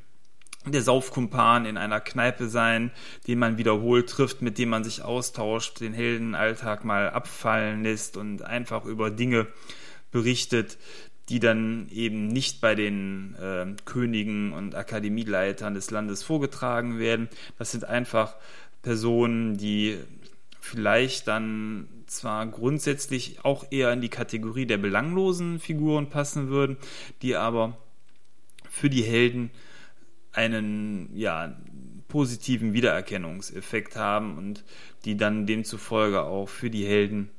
der 0.65 0.81
Saufkumpan 0.81 1.65
in 1.65 1.77
einer 1.77 1.99
Kneipe 1.99 2.47
sein, 2.47 2.91
den 3.27 3.39
man 3.39 3.57
wiederholt 3.57 4.09
trifft, 4.09 4.41
mit 4.41 4.57
dem 4.57 4.69
man 4.69 4.83
sich 4.83 5.01
austauscht, 5.01 5.79
den 5.79 5.93
Heldenalltag 5.93 6.85
mal 6.85 7.09
abfallen 7.09 7.83
lässt 7.83 8.15
und 8.15 8.43
einfach 8.43 8.85
über 8.85 9.09
Dinge 9.09 9.47
berichtet, 10.11 10.77
die 11.31 11.39
dann 11.39 11.87
eben 11.91 12.27
nicht 12.27 12.59
bei 12.59 12.75
den 12.75 13.35
äh, 13.35 13.65
Königen 13.85 14.51
und 14.51 14.75
Akademieleitern 14.75 15.73
des 15.73 15.89
Landes 15.89 16.23
vorgetragen 16.23 16.99
werden. 16.99 17.29
Das 17.57 17.71
sind 17.71 17.85
einfach 17.85 18.35
Personen, 18.81 19.55
die 19.55 19.97
vielleicht 20.59 21.29
dann 21.29 21.87
zwar 22.05 22.45
grundsätzlich 22.47 23.45
auch 23.45 23.65
eher 23.71 23.93
in 23.93 24.01
die 24.01 24.09
Kategorie 24.09 24.65
der 24.65 24.77
belanglosen 24.77 25.59
Figuren 25.59 26.09
passen 26.09 26.49
würden, 26.49 26.75
die 27.21 27.37
aber 27.37 27.77
für 28.69 28.89
die 28.89 29.03
Helden 29.03 29.51
einen 30.33 31.15
ja, 31.15 31.55
positiven 32.09 32.73
Wiedererkennungseffekt 32.73 33.95
haben 33.95 34.37
und 34.37 34.65
die 35.05 35.15
dann 35.15 35.45
demzufolge 35.45 36.23
auch 36.23 36.49
für 36.49 36.69
die 36.69 36.85
Helden 36.85 37.29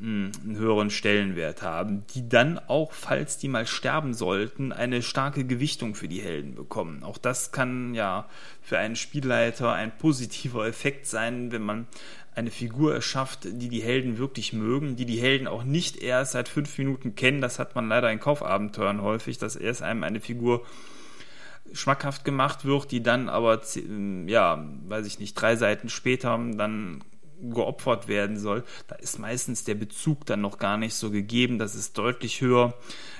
einen 0.00 0.56
höheren 0.56 0.90
Stellenwert 0.90 1.62
haben, 1.62 2.04
die 2.14 2.28
dann 2.28 2.58
auch, 2.58 2.92
falls 2.92 3.38
die 3.38 3.48
mal 3.48 3.66
sterben 3.66 4.12
sollten, 4.12 4.72
eine 4.72 5.02
starke 5.02 5.44
Gewichtung 5.44 5.94
für 5.94 6.08
die 6.08 6.20
Helden 6.20 6.54
bekommen. 6.54 7.02
Auch 7.02 7.18
das 7.18 7.50
kann 7.52 7.94
ja 7.94 8.28
für 8.60 8.78
einen 8.78 8.96
Spielleiter 8.96 9.72
ein 9.72 9.96
positiver 9.96 10.66
Effekt 10.66 11.06
sein, 11.06 11.50
wenn 11.50 11.62
man 11.62 11.86
eine 12.34 12.50
Figur 12.50 12.94
erschafft, 12.94 13.44
die 13.44 13.70
die 13.70 13.82
Helden 13.82 14.18
wirklich 14.18 14.52
mögen, 14.52 14.96
die 14.96 15.06
die 15.06 15.18
Helden 15.18 15.46
auch 15.46 15.64
nicht 15.64 15.96
erst 16.02 16.32
seit 16.32 16.48
fünf 16.48 16.76
Minuten 16.76 17.14
kennen. 17.14 17.40
Das 17.40 17.58
hat 17.58 17.74
man 17.74 17.88
leider 17.88 18.12
in 18.12 18.20
Kaufabenteuern 18.20 19.00
häufig, 19.00 19.38
dass 19.38 19.56
erst 19.56 19.82
einem 19.82 20.04
eine 20.04 20.20
Figur 20.20 20.66
schmackhaft 21.72 22.24
gemacht 22.26 22.66
wird, 22.66 22.90
die 22.90 23.02
dann 23.02 23.30
aber, 23.30 23.62
ja, 24.26 24.68
weiß 24.86 25.06
ich 25.06 25.18
nicht, 25.18 25.34
drei 25.34 25.56
Seiten 25.56 25.88
später 25.88 26.38
dann 26.56 27.02
geopfert 27.40 28.08
werden 28.08 28.38
soll, 28.38 28.64
da 28.88 28.96
ist 28.96 29.18
meistens 29.18 29.64
der 29.64 29.74
Bezug 29.74 30.26
dann 30.26 30.40
noch 30.40 30.58
gar 30.58 30.76
nicht 30.76 30.94
so 30.94 31.10
gegeben. 31.10 31.58
Das 31.58 31.74
ist 31.74 31.98
deutlich 31.98 32.40
höher, 32.40 32.74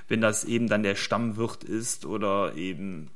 wenn 0.09 0.21
das 0.21 0.45
eben 0.45 0.69
dann 0.69 0.83
der 0.83 0.95
Stammwirt 0.95 1.65
ist 1.65 2.07
oder 2.07 2.55
eben 2.55 3.11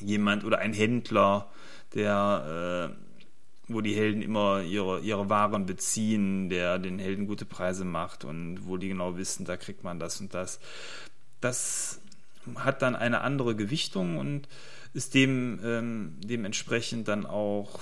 jemand 0.00 0.44
oder 0.44 0.58
ein 0.58 0.72
Händler, 0.72 1.50
der, 1.94 2.94
äh, 2.94 3.72
wo 3.72 3.80
die 3.80 3.94
Helden 3.94 4.22
immer 4.22 4.62
ihre, 4.62 5.00
ihre 5.00 5.28
Waren 5.28 5.66
beziehen, 5.66 6.48
der 6.48 6.78
den 6.78 6.98
Helden 6.98 7.26
gute 7.26 7.44
Preise 7.44 7.84
macht 7.84 8.24
und 8.24 8.66
wo 8.66 8.76
die 8.76 8.88
genau 8.88 9.16
wissen, 9.16 9.44
da 9.44 9.56
kriegt 9.56 9.84
man 9.84 9.98
das 9.98 10.20
und 10.20 10.34
das. 10.34 10.60
Das 11.40 12.00
hat 12.56 12.82
dann 12.82 12.96
eine 12.96 13.20
andere 13.20 13.54
Gewichtung 13.54 14.18
und 14.18 14.48
ist 14.94 15.14
dem 15.14 15.60
ähm, 15.62 16.16
dementsprechend 16.22 17.08
dann 17.08 17.26
auch 17.26 17.80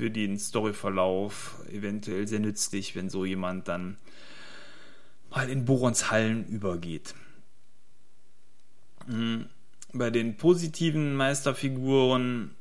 für 0.00 0.10
den 0.10 0.38
Storyverlauf 0.38 1.62
eventuell 1.70 2.26
sehr 2.26 2.40
nützlich, 2.40 2.96
wenn 2.96 3.10
so 3.10 3.26
jemand 3.26 3.68
dann 3.68 3.98
mal 5.28 5.50
in 5.50 5.66
Borons 5.66 6.10
Hallen 6.10 6.46
übergeht. 6.46 7.14
Mhm. 9.06 9.44
Bei 9.92 10.08
den 10.08 10.38
positiven 10.38 11.14
Meisterfiguren 11.16 12.54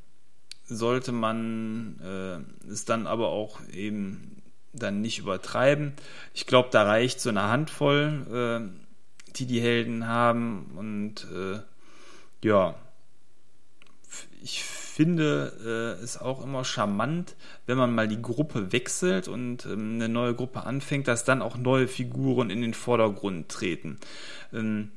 sollte 0.66 1.14
man 1.14 2.02
äh, 2.04 2.70
es 2.70 2.84
dann 2.84 3.08
aber 3.08 3.30
auch 3.30 3.62
eben 3.72 4.42
dann 4.74 5.00
nicht 5.00 5.20
übertreiben. 5.20 5.94
Ich 6.34 6.46
glaube, 6.46 6.68
da 6.74 6.84
reicht 6.84 7.22
so 7.22 7.30
eine 7.30 7.44
Handvoll. 7.44 8.70
Äh, 8.76 8.80
die 9.36 9.46
die 9.46 9.62
Helden 9.62 10.08
haben. 10.08 10.72
Und 10.76 11.26
äh, 11.32 11.62
ja, 12.44 12.76
ich 14.42 14.66
finde 15.00 15.98
äh, 15.98 16.04
es 16.04 16.20
auch 16.20 16.44
immer 16.44 16.66
charmant, 16.66 17.38
wenn 17.66 17.78
man 17.78 17.96
mal 17.96 18.10
die 18.10 18.22
Gruppe 18.22 18.74
wechselt 18.74 19.30
und 19.30 19.66
ähm, 19.66 19.94
eine 19.96 20.10
neue 20.10 20.36
Gruppe 20.36 20.66
anfängt, 20.66 21.08
dass 21.08 21.24
dann 21.24 21.42
auch 21.42 21.56
neue 21.56 21.88
Figuren 21.88 22.50
in 22.50 22.62
den 22.62 22.74
Vordergrund 22.74 23.48
treten. 23.48 23.98
Ähm, 24.52 24.92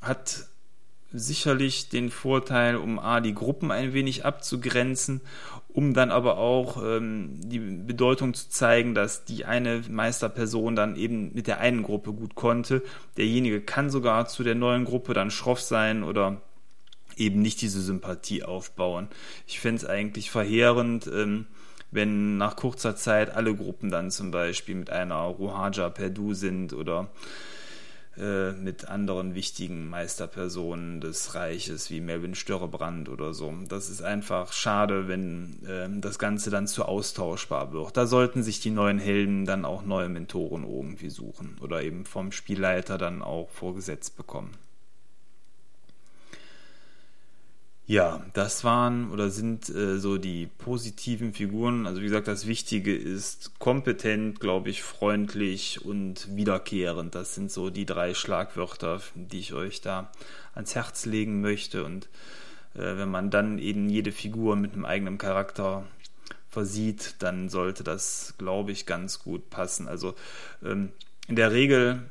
hat 0.00 0.46
sicherlich 1.12 1.90
den 1.90 2.10
Vorteil, 2.10 2.76
um 2.76 2.98
A, 2.98 3.20
die 3.20 3.34
Gruppen 3.34 3.70
ein 3.70 3.92
wenig 3.92 4.24
abzugrenzen 4.24 5.20
um 5.76 5.92
dann 5.92 6.10
aber 6.10 6.38
auch 6.38 6.82
ähm, 6.82 7.38
die 7.38 7.58
Bedeutung 7.58 8.32
zu 8.32 8.48
zeigen, 8.48 8.94
dass 8.94 9.26
die 9.26 9.44
eine 9.44 9.82
Meisterperson 9.90 10.74
dann 10.74 10.96
eben 10.96 11.34
mit 11.34 11.48
der 11.48 11.60
einen 11.60 11.82
Gruppe 11.82 12.14
gut 12.14 12.34
konnte. 12.34 12.82
Derjenige 13.18 13.60
kann 13.60 13.90
sogar 13.90 14.26
zu 14.26 14.42
der 14.42 14.54
neuen 14.54 14.86
Gruppe 14.86 15.12
dann 15.12 15.30
schroff 15.30 15.60
sein 15.60 16.02
oder 16.02 16.40
eben 17.16 17.40
nicht 17.40 17.60
diese 17.60 17.80
Sympathie 17.80 18.42
aufbauen. 18.42 19.08
Ich 19.46 19.60
fände 19.60 19.82
es 19.82 19.88
eigentlich 19.88 20.30
verheerend, 20.30 21.06
ähm, 21.06 21.46
wenn 21.90 22.36
nach 22.36 22.56
kurzer 22.56 22.96
Zeit 22.96 23.30
alle 23.34 23.54
Gruppen 23.54 23.90
dann 23.90 24.10
zum 24.10 24.30
Beispiel 24.30 24.74
mit 24.74 24.90
einer 24.90 25.20
Rohaja 25.22 25.88
Perdu 25.88 26.34
sind 26.34 26.72
oder 26.72 27.08
äh, 28.18 28.52
mit 28.52 28.88
anderen 28.88 29.34
wichtigen 29.34 29.90
Meisterpersonen 29.90 31.02
des 31.02 31.34
Reiches 31.34 31.90
wie 31.90 32.00
Melvin 32.00 32.34
Störrebrand 32.34 33.10
oder 33.10 33.34
so. 33.34 33.52
Das 33.68 33.90
ist 33.90 34.02
einfach 34.02 34.52
schade, 34.52 35.06
wenn 35.06 35.62
äh, 35.66 35.88
das 36.00 36.18
Ganze 36.18 36.50
dann 36.50 36.66
zu 36.66 36.86
austauschbar 36.86 37.72
wird. 37.72 37.96
Da 37.96 38.06
sollten 38.06 38.42
sich 38.42 38.60
die 38.60 38.70
neuen 38.70 38.98
Helden 38.98 39.44
dann 39.44 39.66
auch 39.66 39.82
neue 39.84 40.08
Mentoren 40.08 40.64
irgendwie 40.64 41.10
suchen 41.10 41.56
oder 41.60 41.82
eben 41.82 42.06
vom 42.06 42.32
Spielleiter 42.32 42.96
dann 42.96 43.20
auch 43.20 43.50
vorgesetzt 43.50 44.16
bekommen. 44.16 44.56
Ja, 47.88 48.24
das 48.32 48.64
waren 48.64 49.12
oder 49.12 49.30
sind 49.30 49.68
äh, 49.68 49.98
so 49.98 50.18
die 50.18 50.46
positiven 50.46 51.32
Figuren. 51.32 51.86
Also 51.86 52.00
wie 52.00 52.06
gesagt, 52.06 52.26
das 52.26 52.48
Wichtige 52.48 52.96
ist 52.96 53.60
kompetent, 53.60 54.40
glaube 54.40 54.70
ich, 54.70 54.82
freundlich 54.82 55.84
und 55.84 56.34
wiederkehrend. 56.34 57.14
Das 57.14 57.36
sind 57.36 57.52
so 57.52 57.70
die 57.70 57.86
drei 57.86 58.12
Schlagwörter, 58.12 59.00
die 59.14 59.38
ich 59.38 59.54
euch 59.54 59.82
da 59.82 60.10
ans 60.54 60.74
Herz 60.74 61.06
legen 61.06 61.40
möchte. 61.40 61.84
Und 61.84 62.06
äh, 62.74 62.96
wenn 62.96 63.08
man 63.08 63.30
dann 63.30 63.58
eben 63.60 63.88
jede 63.88 64.10
Figur 64.10 64.56
mit 64.56 64.72
einem 64.72 64.84
eigenen 64.84 65.16
Charakter 65.16 65.86
versieht, 66.50 67.14
dann 67.20 67.48
sollte 67.50 67.84
das, 67.84 68.34
glaube 68.36 68.72
ich, 68.72 68.86
ganz 68.86 69.20
gut 69.20 69.48
passen. 69.48 69.86
Also 69.86 70.16
ähm, 70.64 70.90
in 71.28 71.36
der 71.36 71.52
Regel 71.52 72.02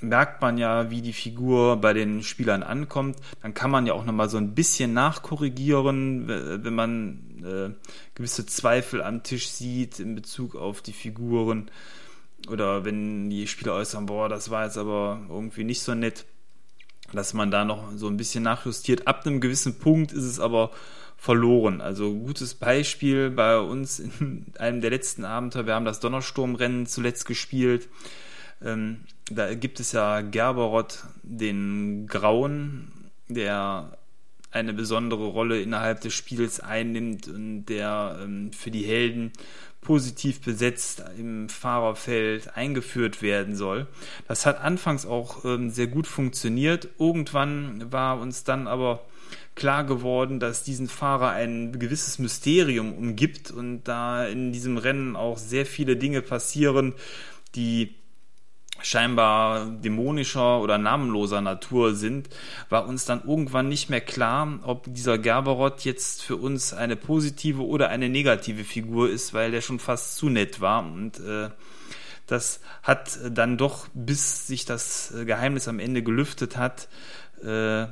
merkt 0.00 0.42
man 0.42 0.58
ja, 0.58 0.90
wie 0.90 1.00
die 1.00 1.12
Figur 1.12 1.76
bei 1.76 1.92
den 1.92 2.22
Spielern 2.22 2.62
ankommt. 2.62 3.18
Dann 3.42 3.54
kann 3.54 3.70
man 3.70 3.86
ja 3.86 3.94
auch 3.94 4.04
nochmal 4.04 4.28
so 4.28 4.36
ein 4.36 4.54
bisschen 4.54 4.92
nachkorrigieren, 4.92 6.28
wenn 6.28 6.74
man 6.74 7.18
äh, 7.42 7.70
gewisse 8.14 8.46
Zweifel 8.46 9.02
am 9.02 9.22
Tisch 9.22 9.48
sieht 9.48 9.98
in 9.98 10.14
Bezug 10.14 10.54
auf 10.54 10.82
die 10.82 10.92
Figuren. 10.92 11.70
Oder 12.48 12.84
wenn 12.84 13.30
die 13.30 13.46
Spieler 13.46 13.74
äußern, 13.74 14.06
boah, 14.06 14.28
das 14.28 14.50
war 14.50 14.64
jetzt 14.64 14.78
aber 14.78 15.20
irgendwie 15.28 15.64
nicht 15.64 15.82
so 15.82 15.94
nett, 15.94 16.26
dass 17.12 17.34
man 17.34 17.50
da 17.50 17.64
noch 17.64 17.92
so 17.96 18.08
ein 18.08 18.16
bisschen 18.16 18.44
nachjustiert. 18.44 19.06
Ab 19.06 19.26
einem 19.26 19.40
gewissen 19.40 19.78
Punkt 19.78 20.12
ist 20.12 20.24
es 20.24 20.38
aber 20.38 20.70
verloren. 21.16 21.80
Also 21.80 22.14
gutes 22.14 22.54
Beispiel 22.54 23.30
bei 23.30 23.58
uns 23.58 23.98
in 23.98 24.46
einem 24.58 24.82
der 24.82 24.90
letzten 24.90 25.24
Abenteuer. 25.24 25.66
Wir 25.66 25.74
haben 25.74 25.86
das 25.86 26.00
Donnersturmrennen 26.00 26.86
zuletzt 26.86 27.24
gespielt. 27.26 27.88
Ähm, 28.64 29.00
da 29.30 29.54
gibt 29.54 29.80
es 29.80 29.92
ja 29.92 30.20
Gerberot, 30.20 31.04
den 31.22 32.06
Grauen, 32.06 33.10
der 33.28 33.96
eine 34.50 34.72
besondere 34.72 35.26
Rolle 35.26 35.60
innerhalb 35.60 36.00
des 36.00 36.14
Spiels 36.14 36.60
einnimmt 36.60 37.28
und 37.28 37.66
der 37.66 38.18
ähm, 38.22 38.52
für 38.52 38.70
die 38.70 38.84
Helden 38.84 39.32
positiv 39.80 40.40
besetzt 40.40 41.04
im 41.16 41.48
Fahrerfeld 41.48 42.56
eingeführt 42.56 43.22
werden 43.22 43.54
soll. 43.54 43.86
Das 44.26 44.44
hat 44.46 44.60
anfangs 44.60 45.06
auch 45.06 45.44
ähm, 45.44 45.70
sehr 45.70 45.86
gut 45.86 46.06
funktioniert. 46.06 46.88
Irgendwann 46.98 47.92
war 47.92 48.18
uns 48.18 48.42
dann 48.42 48.66
aber 48.66 49.04
klar 49.54 49.84
geworden, 49.84 50.40
dass 50.40 50.64
diesen 50.64 50.88
Fahrer 50.88 51.30
ein 51.30 51.78
gewisses 51.78 52.18
Mysterium 52.18 52.94
umgibt 52.94 53.50
und 53.50 53.84
da 53.84 54.26
in 54.26 54.52
diesem 54.52 54.76
Rennen 54.76 55.14
auch 55.14 55.38
sehr 55.38 55.66
viele 55.66 55.96
Dinge 55.96 56.20
passieren, 56.20 56.94
die 57.54 57.94
scheinbar 58.82 59.66
dämonischer 59.66 60.60
oder 60.60 60.78
namenloser 60.78 61.40
Natur 61.40 61.94
sind, 61.94 62.28
war 62.68 62.86
uns 62.86 63.04
dann 63.04 63.22
irgendwann 63.26 63.68
nicht 63.68 63.90
mehr 63.90 64.00
klar, 64.00 64.60
ob 64.62 64.92
dieser 64.92 65.18
Gerberot 65.18 65.84
jetzt 65.84 66.22
für 66.22 66.36
uns 66.36 66.72
eine 66.72 66.96
positive 66.96 67.64
oder 67.64 67.88
eine 67.88 68.08
negative 68.08 68.64
Figur 68.64 69.10
ist, 69.10 69.34
weil 69.34 69.50
der 69.50 69.60
schon 69.60 69.78
fast 69.78 70.16
zu 70.16 70.28
nett 70.28 70.60
war 70.60 70.84
und 70.84 71.18
äh, 71.20 71.50
das 72.26 72.60
hat 72.82 73.18
dann 73.30 73.56
doch, 73.56 73.86
bis 73.94 74.48
sich 74.48 74.64
das 74.64 75.14
Geheimnis 75.26 75.68
am 75.68 75.78
Ende 75.78 76.02
gelüftet 76.02 76.56
hat, 76.56 76.88
äh, 77.42 77.86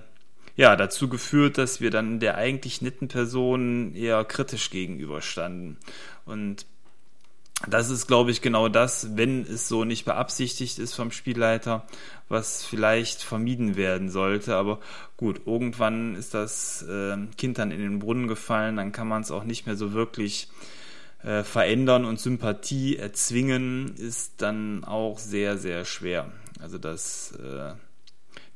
ja, 0.56 0.76
dazu 0.76 1.08
geführt, 1.08 1.58
dass 1.58 1.80
wir 1.80 1.90
dann 1.90 2.20
der 2.20 2.36
eigentlich 2.36 2.80
netten 2.80 3.08
Person 3.08 3.94
eher 3.94 4.24
kritisch 4.24 4.70
gegenüberstanden. 4.70 5.78
Und 6.24 6.66
das 7.68 7.90
ist, 7.90 8.06
glaube 8.06 8.30
ich, 8.30 8.42
genau 8.42 8.68
das, 8.68 9.16
wenn 9.16 9.42
es 9.42 9.68
so 9.68 9.84
nicht 9.84 10.04
beabsichtigt 10.04 10.78
ist 10.78 10.94
vom 10.94 11.10
Spielleiter, 11.10 11.86
was 12.28 12.64
vielleicht 12.64 13.22
vermieden 13.22 13.76
werden 13.76 14.10
sollte. 14.10 14.56
Aber 14.56 14.80
gut, 15.16 15.42
irgendwann 15.46 16.14
ist 16.16 16.34
das 16.34 16.82
äh, 16.82 17.16
Kind 17.38 17.58
dann 17.58 17.70
in 17.70 17.80
den 17.80 17.98
Brunnen 18.00 18.28
gefallen, 18.28 18.76
dann 18.76 18.92
kann 18.92 19.08
man 19.08 19.22
es 19.22 19.30
auch 19.30 19.44
nicht 19.44 19.66
mehr 19.66 19.76
so 19.76 19.92
wirklich 19.92 20.48
äh, 21.22 21.42
verändern 21.42 22.04
und 22.04 22.20
Sympathie 22.20 22.96
erzwingen, 22.96 23.94
ist 23.96 24.42
dann 24.42 24.84
auch 24.84 25.18
sehr, 25.18 25.56
sehr 25.56 25.84
schwer. 25.84 26.32
Also 26.60 26.78
das 26.78 27.32
äh, 27.32 27.72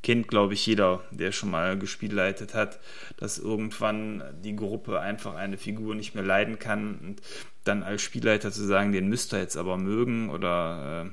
kennt, 0.02 0.28
glaube 0.28 0.54
ich, 0.54 0.64
jeder, 0.66 1.02
der 1.10 1.32
schon 1.32 1.50
mal 1.50 1.78
gespielleitet 1.78 2.54
hat, 2.54 2.78
dass 3.16 3.38
irgendwann 3.38 4.22
die 4.42 4.56
Gruppe 4.56 5.00
einfach 5.00 5.34
eine 5.34 5.58
Figur 5.58 5.94
nicht 5.94 6.14
mehr 6.14 6.24
leiden 6.24 6.58
kann 6.58 6.98
und 6.98 7.22
dann 7.64 7.82
als 7.82 8.02
Spielleiter 8.02 8.52
zu 8.52 8.64
sagen, 8.64 8.92
den 8.92 9.08
müsst 9.08 9.32
ihr 9.32 9.40
jetzt 9.40 9.56
aber 9.56 9.76
mögen 9.76 10.30
oder 10.30 11.06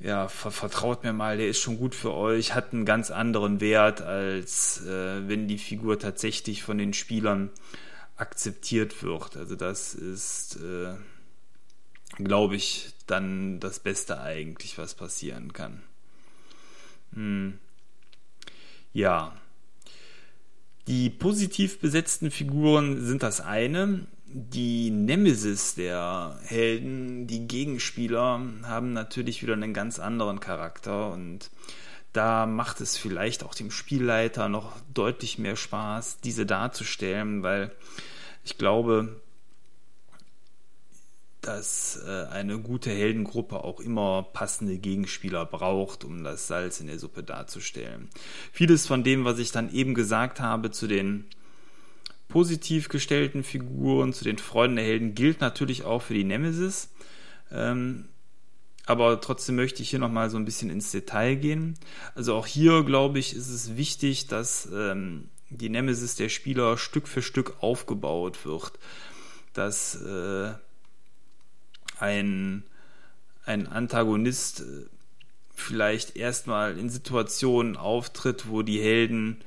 äh, 0.00 0.06
ja, 0.06 0.28
vertraut 0.28 1.02
mir 1.02 1.12
mal, 1.12 1.38
der 1.38 1.48
ist 1.48 1.60
schon 1.60 1.78
gut 1.78 1.94
für 1.94 2.12
euch, 2.12 2.54
hat 2.54 2.72
einen 2.72 2.84
ganz 2.84 3.10
anderen 3.10 3.60
Wert, 3.60 4.02
als 4.02 4.84
äh, 4.84 5.28
wenn 5.28 5.48
die 5.48 5.58
Figur 5.58 5.98
tatsächlich 5.98 6.62
von 6.62 6.78
den 6.78 6.92
Spielern 6.92 7.50
akzeptiert 8.16 9.02
wird. 9.02 9.36
Also 9.36 9.56
das 9.56 9.94
ist, 9.94 10.56
äh, 10.56 10.94
glaube 12.22 12.56
ich, 12.56 12.92
dann 13.06 13.60
das 13.60 13.80
Beste 13.80 14.20
eigentlich, 14.20 14.78
was 14.78 14.94
passieren 14.94 15.52
kann. 15.52 15.82
Hm. 17.14 17.58
Ja. 18.92 19.34
Die 20.86 21.08
positiv 21.10 21.80
besetzten 21.80 22.30
Figuren 22.30 23.04
sind 23.04 23.22
das 23.22 23.40
eine. 23.40 24.06
Die 24.26 24.90
Nemesis 24.90 25.76
der 25.76 26.38
Helden, 26.42 27.26
die 27.26 27.46
Gegenspieler, 27.46 28.40
haben 28.64 28.92
natürlich 28.92 29.42
wieder 29.42 29.54
einen 29.54 29.72
ganz 29.72 29.98
anderen 29.98 30.40
Charakter 30.40 31.12
und 31.12 31.50
da 32.12 32.46
macht 32.46 32.80
es 32.80 32.96
vielleicht 32.96 33.44
auch 33.44 33.54
dem 33.54 33.70
Spielleiter 33.70 34.48
noch 34.48 34.76
deutlich 34.92 35.38
mehr 35.38 35.56
Spaß, 35.56 36.20
diese 36.20 36.46
darzustellen, 36.46 37.42
weil 37.42 37.72
ich 38.44 38.58
glaube, 38.58 39.20
dass 41.46 42.00
äh, 42.06 42.26
eine 42.30 42.58
gute 42.58 42.90
Heldengruppe 42.90 43.62
auch 43.62 43.80
immer 43.80 44.26
passende 44.32 44.78
Gegenspieler 44.78 45.44
braucht, 45.44 46.04
um 46.04 46.24
das 46.24 46.46
Salz 46.46 46.80
in 46.80 46.86
der 46.86 46.98
Suppe 46.98 47.22
darzustellen. 47.22 48.08
Vieles 48.52 48.86
von 48.86 49.04
dem, 49.04 49.24
was 49.24 49.38
ich 49.38 49.52
dann 49.52 49.72
eben 49.72 49.94
gesagt 49.94 50.40
habe 50.40 50.70
zu 50.70 50.86
den 50.86 51.26
positiv 52.28 52.88
gestellten 52.88 53.44
Figuren, 53.44 54.12
zu 54.12 54.24
den 54.24 54.38
Freunden 54.38 54.76
der 54.76 54.84
Helden, 54.84 55.14
gilt 55.14 55.40
natürlich 55.40 55.84
auch 55.84 56.02
für 56.02 56.14
die 56.14 56.24
Nemesis. 56.24 56.90
Ähm, 57.52 58.08
aber 58.86 59.20
trotzdem 59.20 59.56
möchte 59.56 59.82
ich 59.82 59.90
hier 59.90 59.98
nochmal 59.98 60.30
so 60.30 60.36
ein 60.36 60.44
bisschen 60.44 60.70
ins 60.70 60.90
Detail 60.90 61.36
gehen. 61.36 61.78
Also 62.14 62.34
auch 62.34 62.46
hier, 62.46 62.82
glaube 62.84 63.18
ich, 63.18 63.34
ist 63.34 63.48
es 63.48 63.76
wichtig, 63.76 64.26
dass 64.26 64.68
ähm, 64.72 65.28
die 65.48 65.68
Nemesis 65.68 66.16
der 66.16 66.28
Spieler 66.28 66.76
Stück 66.76 67.08
für 67.08 67.22
Stück 67.22 67.56
aufgebaut 67.60 68.44
wird. 68.44 68.72
Dass 69.52 69.94
äh, 70.02 70.52
ein, 71.98 72.64
ein 73.44 73.66
Antagonist 73.66 74.60
äh, 74.60 74.86
vielleicht 75.54 76.16
erstmal 76.16 76.78
in 76.78 76.90
Situationen 76.90 77.76
auftritt, 77.76 78.48
wo 78.48 78.62
die 78.62 78.80
Helden 78.80 79.40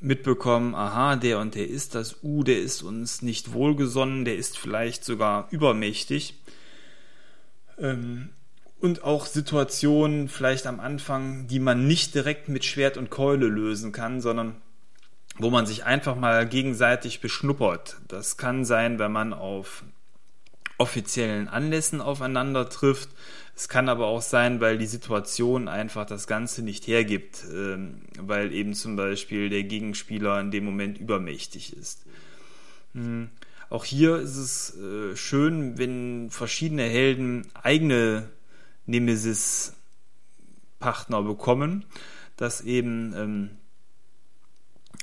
mitbekommen, 0.00 0.74
aha, 0.74 1.16
der 1.16 1.38
und 1.38 1.54
der 1.54 1.68
ist 1.68 1.94
das 1.94 2.22
U, 2.22 2.44
der 2.44 2.60
ist 2.60 2.82
uns 2.82 3.22
nicht 3.22 3.52
wohlgesonnen, 3.52 4.24
der 4.24 4.36
ist 4.36 4.58
vielleicht 4.58 5.04
sogar 5.04 5.48
übermächtig. 5.50 6.34
Ähm, 7.78 8.30
und 8.80 9.02
auch 9.02 9.26
Situationen 9.26 10.28
vielleicht 10.28 10.66
am 10.66 10.78
Anfang, 10.78 11.48
die 11.48 11.58
man 11.58 11.88
nicht 11.88 12.14
direkt 12.14 12.48
mit 12.48 12.64
Schwert 12.64 12.96
und 12.96 13.10
Keule 13.10 13.48
lösen 13.48 13.90
kann, 13.90 14.20
sondern 14.20 14.56
wo 15.36 15.50
man 15.50 15.66
sich 15.66 15.84
einfach 15.84 16.16
mal 16.16 16.46
gegenseitig 16.46 17.20
beschnuppert. 17.20 17.96
Das 18.06 18.36
kann 18.36 18.64
sein, 18.64 18.98
wenn 18.98 19.12
man 19.12 19.32
auf 19.32 19.84
offiziellen 20.78 21.48
Anlässen 21.48 22.00
aufeinander 22.00 22.68
trifft. 22.68 23.10
Es 23.54 23.68
kann 23.68 23.88
aber 23.88 24.06
auch 24.06 24.22
sein, 24.22 24.60
weil 24.60 24.78
die 24.78 24.86
Situation 24.86 25.68
einfach 25.68 26.06
das 26.06 26.28
Ganze 26.28 26.62
nicht 26.62 26.86
hergibt, 26.86 27.44
ähm, 27.52 28.02
weil 28.18 28.52
eben 28.52 28.74
zum 28.74 28.94
Beispiel 28.94 29.50
der 29.50 29.64
Gegenspieler 29.64 30.40
in 30.40 30.52
dem 30.52 30.64
Moment 30.64 30.98
übermächtig 30.98 31.76
ist. 31.76 32.04
Hm. 32.94 33.30
Auch 33.70 33.84
hier 33.84 34.16
ist 34.16 34.36
es 34.36 34.76
äh, 34.76 35.14
schön, 35.16 35.76
wenn 35.76 36.30
verschiedene 36.30 36.84
Helden 36.84 37.46
eigene 37.54 38.30
Nemesis-Partner 38.86 41.22
bekommen, 41.22 41.84
dass 42.36 42.62
eben 42.62 43.12
ähm, 43.14 43.50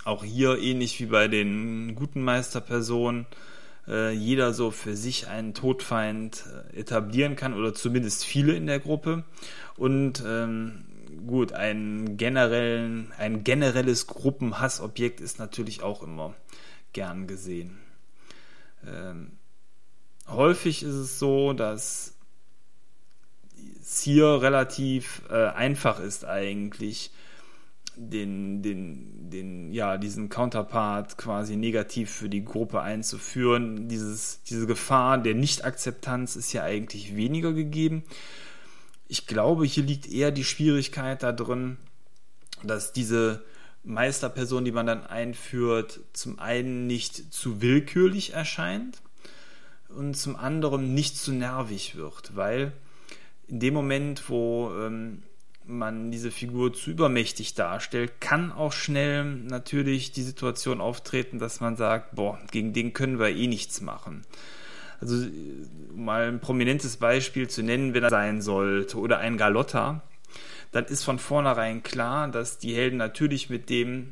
auch 0.04 0.24
hier 0.24 0.58
ähnlich 0.58 1.00
wie 1.00 1.06
bei 1.08 1.28
den 1.28 1.94
guten 1.96 2.24
Meisterpersonen 2.24 3.26
äh, 3.88 4.12
jeder 4.12 4.54
so 4.54 4.72
für 4.72 4.96
sich 4.96 5.28
einen 5.28 5.54
Todfeind 5.54 6.46
äh, 6.74 6.80
etablieren 6.80 7.36
kann 7.36 7.54
oder 7.54 7.74
zumindest 7.74 8.26
viele 8.26 8.54
in 8.54 8.68
der 8.68 8.80
Gruppe. 8.80 9.24
Und 9.78 10.24
ähm, 10.26 10.86
gut, 11.28 11.54
ein, 11.54 12.18
generellen, 12.18 13.12
ein 13.18 13.44
generelles 13.44 14.08
Gruppenhassobjekt 14.08 15.22
ist 15.22 15.40
natürlich 15.40 15.84
auch 15.84 16.04
immer 16.04 16.34
gern 16.94 17.28
gesehen. 17.28 17.78
Ähm, 18.88 19.32
häufig 20.28 20.84
ist 20.84 20.96
es 20.96 21.20
so, 21.20 21.54
dass 21.54 22.14
es 23.82 24.02
hier 24.02 24.42
relativ 24.42 25.22
äh, 25.30 25.48
einfach 25.48 26.00
ist 26.00 26.26
eigentlich, 26.26 27.12
den, 27.98 28.62
den, 28.62 29.30
den, 29.30 29.72
ja, 29.72 29.98
diesen 29.98 30.30
Counterpart 30.30 31.18
quasi 31.18 31.56
negativ 31.56 32.12
für 32.12 32.30
die 32.30 32.44
Gruppe 32.44 32.82
einzuführen. 32.82 33.88
Dieses, 33.88 34.44
diese 34.44 34.68
Gefahr 34.68 35.18
der 35.18 35.36
Nicht-Akzeptanz 35.36 36.36
ist 36.36 36.54
ja 36.54 36.64
eigentlich 36.64 37.16
weniger 37.16 37.54
gegeben. 37.54 38.04
Ich 39.08 39.28
glaube, 39.28 39.66
hier 39.66 39.84
liegt 39.84 40.12
eher 40.12 40.32
die 40.32 40.44
Schwierigkeit 40.44 41.24
da 41.24 41.32
drin, 41.32 41.78
dass 42.64 42.92
diese 42.94 43.44
Meisterperson, 43.84 44.66
die 44.66 44.72
man 44.72 44.88
dann 44.88 45.06
einführt, 45.06 46.00
zum 46.14 46.40
einen 46.40 46.88
nicht 46.88 47.34
zu 47.34 47.62
willkürlich 47.62 48.34
erscheint 48.34 49.02
und 49.90 50.16
zum 50.16 50.36
anderen 50.36 50.94
nicht 50.94 51.18
zu 51.18 51.32
nervig 51.32 51.96
wird, 51.96 52.36
weil 52.36 52.74
in 53.48 53.60
dem 53.60 53.76
Moment, 53.76 54.28
wo 54.30 54.72
ähm, 54.80 55.22
man 55.68 56.12
diese 56.12 56.32
Figur 56.32 56.74
zu 56.74 56.92
übermächtig 56.92 57.54
darstellt, 57.56 58.20
kann 58.20 58.52
auch 58.52 58.72
schnell 58.72 59.24
natürlich 59.26 60.12
die 60.12 60.24
Situation 60.24 60.82
auftreten, 60.82 61.40
dass 61.40 61.60
man 61.60 61.76
sagt, 61.76 62.16
boah, 62.16 62.40
gegen 62.52 62.74
den 62.74 62.94
können 62.94 63.20
wir 63.20 63.30
eh 63.30 63.48
nichts 63.48 63.82
machen. 63.82 64.26
Also 65.02 65.28
mal 65.94 66.28
ein 66.28 66.40
prominentes 66.40 66.98
Beispiel 66.98 67.48
zu 67.50 67.64
nennen, 67.64 67.94
wenn 67.94 68.04
er 68.04 68.10
sein 68.10 68.42
sollte, 68.42 68.98
oder 68.98 69.20
ein 69.20 69.38
Galotta, 69.38 70.04
dann 70.72 70.86
ist 70.86 71.04
von 71.04 71.20
vornherein 71.20 71.84
klar, 71.84 72.28
dass 72.28 72.58
die 72.58 72.76
Helden 72.76 72.98
natürlich 72.98 73.50
mit 73.50 73.70
dem 73.70 74.12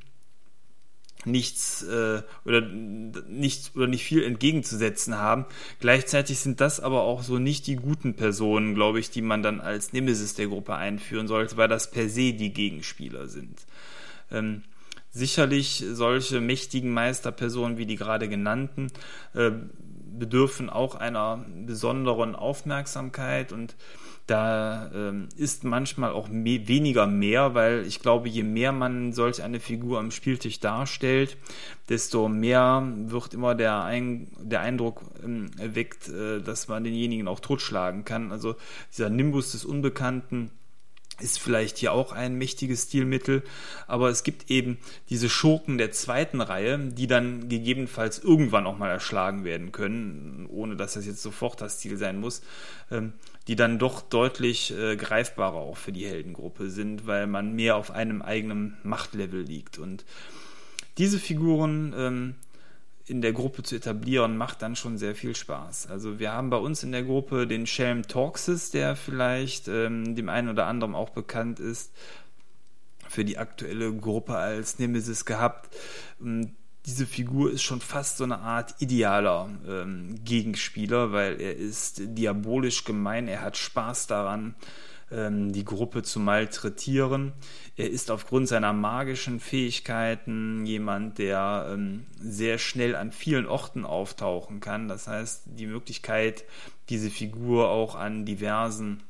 nichts 1.25 1.83
äh, 1.83 2.21
oder 2.45 2.61
nichts 2.61 3.71
oder 3.75 3.87
nicht 3.87 4.03
viel 4.03 4.23
entgegenzusetzen 4.23 5.17
haben. 5.17 5.45
Gleichzeitig 5.79 6.39
sind 6.39 6.61
das 6.61 6.79
aber 6.79 7.01
auch 7.01 7.23
so 7.23 7.39
nicht 7.39 7.67
die 7.67 7.75
guten 7.75 8.15
Personen, 8.15 8.75
glaube 8.75 8.99
ich, 8.99 9.09
die 9.09 9.21
man 9.21 9.43
dann 9.43 9.61
als 9.61 9.93
Nemesis 9.93 10.35
der 10.35 10.47
Gruppe 10.47 10.75
einführen 10.75 11.27
sollte, 11.27 11.57
weil 11.57 11.67
das 11.67 11.91
per 11.91 12.09
se 12.09 12.33
die 12.33 12.53
Gegenspieler 12.53 13.27
sind. 13.27 13.65
Ähm, 14.31 14.63
sicherlich 15.11 15.83
solche 15.91 16.41
mächtigen 16.41 16.91
Meisterpersonen 16.91 17.77
wie 17.77 17.85
die 17.85 17.95
gerade 17.95 18.27
genannten 18.27 18.91
äh, 19.33 19.51
bedürfen 20.17 20.69
auch 20.69 20.95
einer 20.95 21.45
besonderen 21.65 22.35
Aufmerksamkeit 22.35 23.51
und 23.51 23.75
da 24.27 24.89
ähm, 24.93 25.27
ist 25.35 25.65
manchmal 25.65 26.11
auch 26.11 26.29
mehr, 26.29 26.67
weniger 26.67 27.07
mehr, 27.07 27.55
weil 27.55 27.85
ich 27.85 27.99
glaube, 27.99 28.29
je 28.29 28.43
mehr 28.43 28.71
man 28.71 29.11
solch 29.11 29.43
eine 29.43 29.59
Figur 29.59 29.99
am 29.99 30.11
Spieltisch 30.11 30.61
darstellt, 30.61 31.35
desto 31.89 32.29
mehr 32.29 32.87
wird 33.05 33.33
immer 33.33 33.53
der, 33.53 33.83
Ein 33.83 34.27
der 34.39 34.61
Eindruck 34.61 35.01
ähm, 35.23 35.51
erweckt, 35.57 36.07
äh, 36.07 36.41
dass 36.41 36.69
man 36.69 36.85
denjenigen 36.85 37.27
auch 37.27 37.41
totschlagen 37.41 38.05
kann. 38.05 38.31
Also 38.31 38.55
dieser 38.91 39.09
Nimbus 39.09 39.51
des 39.51 39.65
Unbekannten 39.65 40.51
ist 41.19 41.39
vielleicht 41.39 41.77
hier 41.77 41.91
auch 41.91 42.11
ein 42.11 42.35
mächtiges 42.35 42.83
Stilmittel, 42.83 43.43
aber 43.87 44.09
es 44.09 44.23
gibt 44.23 44.49
eben 44.49 44.77
diese 45.09 45.29
Schurken 45.29 45.77
der 45.77 45.91
zweiten 45.91 46.41
Reihe, 46.41 46.79
die 46.79 47.07
dann 47.07 47.49
gegebenenfalls 47.49 48.19
irgendwann 48.19 48.65
auch 48.65 48.77
mal 48.77 48.89
erschlagen 48.89 49.43
werden 49.43 49.71
können, 49.71 50.47
ohne 50.49 50.75
dass 50.75 50.93
das 50.93 51.05
jetzt 51.05 51.21
sofort 51.21 51.61
das 51.61 51.77
Ziel 51.79 51.97
sein 51.97 52.19
muss, 52.19 52.41
ähm, 52.89 53.13
die 53.47 53.55
dann 53.55 53.79
doch 53.79 54.01
deutlich 54.01 54.77
äh, 54.77 54.95
greifbarer 54.95 55.57
auch 55.57 55.77
für 55.77 55.91
die 55.91 56.05
Heldengruppe 56.05 56.69
sind, 56.69 57.07
weil 57.07 57.27
man 57.27 57.53
mehr 57.53 57.75
auf 57.75 57.91
einem 57.91 58.21
eigenen 58.21 58.77
Machtlevel 58.83 59.41
liegt. 59.41 59.77
Und 59.77 60.05
diese 60.97 61.19
Figuren 61.19 61.93
ähm, 61.97 62.35
in 63.05 63.21
der 63.21 63.33
Gruppe 63.33 63.63
zu 63.63 63.75
etablieren, 63.75 64.37
macht 64.37 64.61
dann 64.61 64.75
schon 64.75 64.97
sehr 64.97 65.13
viel 65.13 65.35
Spaß. 65.35 65.87
Also 65.87 66.19
wir 66.19 66.31
haben 66.31 66.49
bei 66.49 66.57
uns 66.57 66.83
in 66.83 66.93
der 66.93 67.03
Gruppe 67.03 67.47
den 67.47 67.67
Shelm 67.67 68.07
Torxes, 68.07 68.71
der 68.71 68.95
vielleicht 68.95 69.67
ähm, 69.67 70.15
dem 70.15 70.29
einen 70.29 70.49
oder 70.49 70.67
anderen 70.67 70.95
auch 70.95 71.09
bekannt 71.09 71.59
ist, 71.59 71.91
für 73.09 73.25
die 73.25 73.37
aktuelle 73.37 73.93
Gruppe 73.93 74.37
als 74.37 74.79
Nemesis 74.79 75.25
gehabt. 75.25 75.75
Ähm, 76.21 76.55
diese 76.85 77.05
Figur 77.05 77.51
ist 77.51 77.63
schon 77.63 77.81
fast 77.81 78.17
so 78.17 78.23
eine 78.23 78.39
Art 78.39 78.75
idealer 78.79 79.49
ähm, 79.67 80.15
Gegenspieler, 80.23 81.11
weil 81.13 81.39
er 81.39 81.55
ist 81.55 82.01
diabolisch 82.03 82.83
gemein, 82.83 83.27
er 83.27 83.41
hat 83.41 83.55
Spaß 83.55 84.07
daran, 84.07 84.55
ähm, 85.09 85.53
die 85.53 85.63
Gruppe 85.63 86.03
zu 86.03 86.19
malträtieren. 86.19 87.33
Er 87.77 87.89
ist 87.89 88.11
aufgrund 88.11 88.49
seiner 88.49 88.73
magischen 88.73 89.39
Fähigkeiten 89.39 90.65
jemand, 90.65 91.19
der 91.19 91.69
ähm, 91.71 92.05
sehr 92.19 92.57
schnell 92.57 92.95
an 92.95 93.11
vielen 93.11 93.45
Orten 93.45 93.85
auftauchen 93.85 94.59
kann. 94.59 94.87
Das 94.89 95.07
heißt, 95.07 95.43
die 95.45 95.67
Möglichkeit, 95.67 96.43
diese 96.89 97.09
Figur 97.09 97.69
auch 97.69 97.95
an 97.95 98.25
diversen 98.25 99.03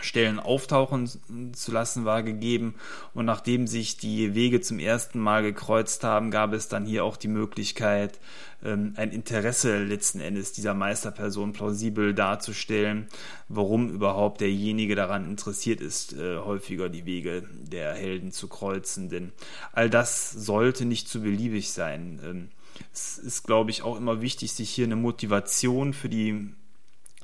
Stellen 0.00 0.38
auftauchen 0.38 1.08
zu 1.52 1.72
lassen 1.72 2.04
war 2.04 2.22
gegeben. 2.22 2.74
Und 3.14 3.24
nachdem 3.24 3.66
sich 3.66 3.96
die 3.96 4.34
Wege 4.34 4.60
zum 4.60 4.78
ersten 4.78 5.18
Mal 5.18 5.42
gekreuzt 5.42 6.04
haben, 6.04 6.30
gab 6.30 6.52
es 6.52 6.68
dann 6.68 6.84
hier 6.84 7.04
auch 7.04 7.16
die 7.16 7.28
Möglichkeit, 7.28 8.18
ähm, 8.64 8.94
ein 8.96 9.12
Interesse 9.12 9.82
letzten 9.84 10.20
Endes 10.20 10.52
dieser 10.52 10.74
Meisterperson 10.74 11.52
plausibel 11.52 12.14
darzustellen, 12.14 13.08
warum 13.48 13.90
überhaupt 13.90 14.40
derjenige 14.40 14.94
daran 14.94 15.28
interessiert 15.28 15.80
ist, 15.80 16.12
äh, 16.14 16.38
häufiger 16.38 16.88
die 16.88 17.06
Wege 17.06 17.44
der 17.52 17.94
Helden 17.94 18.32
zu 18.32 18.48
kreuzen. 18.48 19.08
Denn 19.08 19.32
all 19.72 19.90
das 19.90 20.30
sollte 20.32 20.84
nicht 20.84 21.08
zu 21.08 21.22
beliebig 21.22 21.72
sein. 21.72 22.20
Ähm, 22.24 22.48
es 22.92 23.18
ist, 23.18 23.44
glaube 23.44 23.70
ich, 23.70 23.82
auch 23.82 23.96
immer 23.96 24.20
wichtig, 24.20 24.52
sich 24.52 24.70
hier 24.70 24.86
eine 24.86 24.96
Motivation 24.96 25.92
für 25.92 26.08
die 26.08 26.50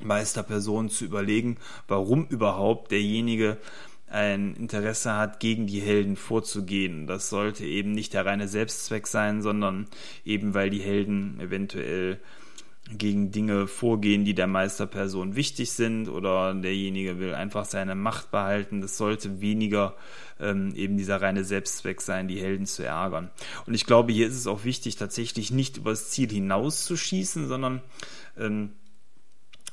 Meisterperson 0.02 0.88
zu 0.88 1.04
überlegen, 1.04 1.58
warum 1.88 2.26
überhaupt 2.26 2.90
derjenige 2.90 3.58
ein 4.08 4.56
Interesse 4.56 5.14
hat, 5.14 5.40
gegen 5.40 5.66
die 5.66 5.80
Helden 5.80 6.16
vorzugehen. 6.16 7.06
Das 7.06 7.30
sollte 7.30 7.64
eben 7.64 7.92
nicht 7.92 8.12
der 8.12 8.26
reine 8.26 8.48
Selbstzweck 8.48 9.06
sein, 9.06 9.40
sondern 9.40 9.86
eben 10.24 10.52
weil 10.52 10.70
die 10.70 10.80
Helden 10.80 11.38
eventuell 11.40 12.20
gegen 12.96 13.30
Dinge 13.30 13.68
vorgehen, 13.68 14.24
die 14.24 14.34
der 14.34 14.46
Meisterperson 14.46 15.36
wichtig 15.36 15.70
sind 15.70 16.08
oder 16.08 16.52
derjenige 16.54 17.20
will 17.20 17.34
einfach 17.34 17.64
seine 17.64 17.94
Macht 17.94 18.32
behalten. 18.32 18.80
Das 18.80 18.96
sollte 18.96 19.40
weniger 19.40 19.94
ähm, 20.40 20.74
eben 20.74 20.96
dieser 20.96 21.22
reine 21.22 21.44
Selbstzweck 21.44 22.00
sein, 22.00 22.26
die 22.26 22.40
Helden 22.40 22.66
zu 22.66 22.84
ärgern. 22.84 23.30
Und 23.66 23.74
ich 23.74 23.86
glaube, 23.86 24.12
hier 24.12 24.26
ist 24.26 24.36
es 24.36 24.48
auch 24.48 24.64
wichtig, 24.64 24.96
tatsächlich 24.96 25.52
nicht 25.52 25.76
übers 25.76 26.10
Ziel 26.10 26.30
hinauszuschießen, 26.30 27.46
sondern 27.46 27.80
ähm, 28.36 28.72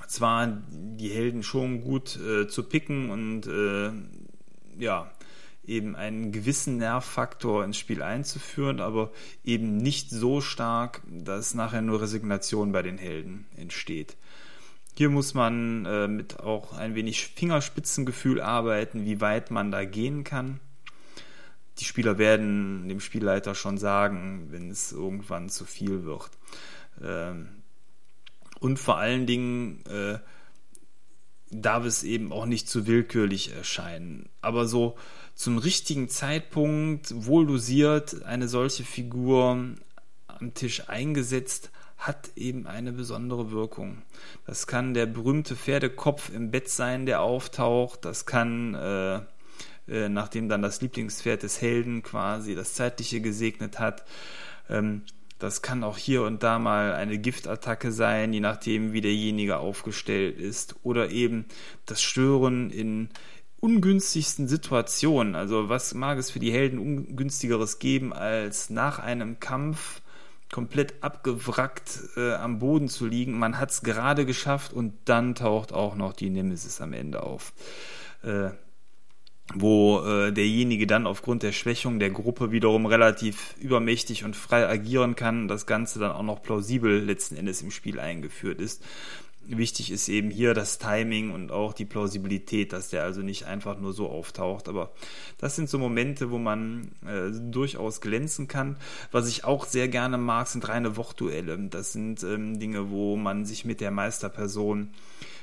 zwar 0.08 0.62
die 0.70 1.10
Helden 1.10 1.44
schon 1.44 1.82
gut 1.82 2.18
äh, 2.18 2.48
zu 2.48 2.64
picken 2.64 3.10
und 3.10 3.48
äh, 3.48 3.92
ja, 4.82 5.12
eben 5.66 5.96
einen 5.96 6.32
gewissen 6.32 6.78
Nervfaktor 6.78 7.64
ins 7.64 7.78
Spiel 7.78 8.02
einzuführen, 8.02 8.80
aber 8.80 9.12
eben 9.44 9.78
nicht 9.78 10.10
so 10.10 10.42
stark, 10.42 11.02
dass 11.08 11.54
nachher 11.54 11.82
nur 11.82 12.02
Resignation 12.02 12.72
bei 12.72 12.82
den 12.82 12.98
Helden 12.98 13.46
entsteht. 13.56 14.16
Hier 14.96 15.10
muss 15.10 15.34
man 15.34 15.86
äh, 15.86 16.08
mit 16.08 16.40
auch 16.40 16.74
ein 16.74 16.96
wenig 16.96 17.28
Fingerspitzengefühl 17.28 18.42
arbeiten, 18.42 19.06
wie 19.06 19.22
weit 19.22 19.52
man 19.52 19.72
da 19.72 19.86
gehen 19.86 20.24
kann. 20.24 20.60
Die 21.78 21.86
Spieler 21.86 22.18
werden 22.18 22.90
dem 22.90 23.00
Spielleiter 23.00 23.54
schon 23.54 23.78
sagen, 23.78 24.48
wenn 24.50 24.72
es 24.72 24.92
irgendwann 24.92 25.50
zu 25.50 25.66
viel 25.66 26.04
wird. 26.06 26.32
Ähm, 27.04 27.50
und 28.60 28.80
vor 28.80 28.98
allen 28.98 29.26
Dingen 29.26 29.84
äh, 29.86 30.20
darf 31.50 31.86
es 31.86 32.04
eben 32.04 32.32
auch 32.32 32.46
nicht 32.46 32.70
zu 32.70 32.88
willkürlich 32.88 33.54
erscheinen. 33.54 34.30
Aber 34.42 34.66
so 34.68 34.96
zum 35.34 35.58
richtigen 35.58 36.10
Zeitpunkt, 36.10 37.14
wohl 37.26 37.46
dosiert, 37.46 38.24
eine 38.24 38.48
solche 38.48 38.84
Figur 38.84 39.76
am 40.28 40.54
Tisch 40.54 40.90
eingesetzt, 40.90 41.72
hat 41.98 42.30
eben 42.36 42.68
eine 42.68 42.92
besondere 42.92 43.52
Wirkung. 43.52 44.04
Das 44.46 44.68
kann 44.68 44.94
der 44.94 45.08
berühmte 45.08 45.56
Pferdekopf 45.56 46.30
im 46.30 46.52
Bett 46.52 46.70
sein, 46.70 47.06
der 47.06 47.22
auftaucht. 47.22 48.06
Das 48.06 48.26
kann, 48.26 48.76
äh, 48.76 49.16
äh, 49.88 50.10
nachdem 50.10 50.48
dann 50.48 50.62
das 50.62 50.82
Lieblingspferd 50.82 51.44
des 51.44 51.62
Helden 51.62 52.04
quasi 52.04 52.56
das 52.56 52.76
Zeitliche 52.76 53.22
gesegnet 53.22 53.80
hat, 53.80 54.06
ähm, 54.70 55.04
das 55.40 55.62
kann 55.62 55.84
auch 55.84 55.98
hier 55.98 56.24
und 56.24 56.44
da 56.44 56.60
mal 56.60 56.94
eine 56.94 57.18
Giftattacke 57.18 57.92
sein, 57.92 58.34
je 58.34 58.40
nachdem, 58.40 58.94
wie 58.94 59.02
derjenige 59.02 59.58
aufgestellt 59.58 60.40
ist. 60.40 60.76
Oder 60.84 61.12
eben 61.12 61.46
das 61.86 62.02
Stören 62.02 62.70
in 62.70 63.10
ungünstigsten 63.60 64.48
Situationen. 64.48 65.36
Also 65.36 65.70
was 65.70 65.94
mag 65.94 66.18
es 66.18 66.32
für 66.32 66.40
die 66.40 66.52
Helden 66.52 66.80
ungünstigeres 66.80 67.80
geben, 67.80 68.14
als 68.14 68.70
nach 68.70 69.00
einem 69.00 69.40
Kampf 69.40 70.02
komplett 70.52 71.04
abgewrackt 71.04 72.00
äh, 72.16 72.34
am 72.34 72.60
Boden 72.60 72.88
zu 72.88 73.06
liegen. 73.06 73.38
Man 73.38 73.60
hat 73.60 73.72
es 73.72 73.82
gerade 73.82 74.26
geschafft 74.26 74.74
und 74.74 74.94
dann 75.06 75.36
taucht 75.36 75.74
auch 75.74 75.96
noch 75.96 76.14
die 76.14 76.30
Nemesis 76.30 76.80
am 76.82 76.94
Ende 76.94 77.24
auf. 77.24 77.54
Äh, 78.24 78.52
wo 79.54 80.02
äh, 80.06 80.32
derjenige 80.32 80.88
dann 80.88 81.08
aufgrund 81.08 81.44
der 81.44 81.54
Schwächung 81.54 82.00
der 82.00 82.10
Gruppe 82.10 82.52
wiederum 82.52 82.86
relativ 82.86 83.56
übermächtig 83.60 84.26
und 84.26 84.36
frei 84.36 84.68
agieren 84.68 85.16
kann, 85.16 85.48
das 85.48 85.66
Ganze 85.66 86.00
dann 86.00 86.12
auch 86.12 86.24
noch 86.24 86.42
plausibel 86.42 87.00
letzten 87.00 87.38
Endes 87.38 87.62
im 87.62 87.72
Spiel 87.72 88.00
eingeführt 88.00 88.60
ist. 88.60 88.84
Wichtig 89.50 89.92
ist 89.92 90.10
eben 90.10 90.30
hier 90.30 90.54
das 90.54 90.78
Timing 90.78 91.32
und 91.32 91.54
auch 91.54 91.72
die 91.72 91.86
Plausibilität, 91.86 92.74
dass 92.74 92.90
der 92.90 93.04
also 93.04 93.22
nicht 93.22 93.46
einfach 93.46 93.80
nur 93.80 93.94
so 93.94 94.10
auftaucht. 94.10 94.68
Aber 94.68 94.92
das 95.38 95.56
sind 95.56 95.70
so 95.70 95.80
Momente, 95.80 96.32
wo 96.32 96.38
man 96.38 96.92
äh, 97.06 97.32
durchaus 97.50 98.02
glänzen 98.02 98.50
kann. 98.50 98.76
Was 99.14 99.30
ich 99.30 99.46
auch 99.46 99.64
sehr 99.64 99.88
gerne 99.88 100.18
mag, 100.18 100.48
sind 100.48 100.68
reine 100.68 100.98
Wortduelle. 100.98 101.58
Das 101.70 101.94
sind 101.94 102.24
ähm, 102.24 102.60
Dinge, 102.60 102.90
wo 102.90 103.16
man 103.16 103.46
sich 103.46 103.64
mit 103.64 103.80
der 103.80 103.92
Meisterperson 103.92 104.90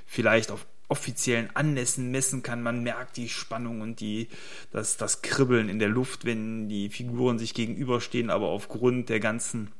vielleicht 0.05 0.51
auf 0.51 0.67
offiziellen 0.89 1.51
Anlässen 1.55 2.11
messen 2.11 2.43
kann. 2.43 2.63
Man 2.63 2.83
merkt 2.83 3.17
die 3.17 3.29
Spannung 3.29 3.81
und 3.81 4.01
die, 4.01 4.29
das, 4.71 4.97
das 4.97 5.23
Kribbeln 5.23 5.69
in 5.69 5.79
der 5.79 5.89
Luft, 5.89 6.25
wenn 6.25 6.69
die 6.69 6.89
Figuren 6.91 7.39
sich 7.39 7.55
gegenüberstehen, 7.55 8.31
aber 8.31 8.49
aufgrund 8.49 9.09
der 9.09 9.21
ganzen 9.21 9.73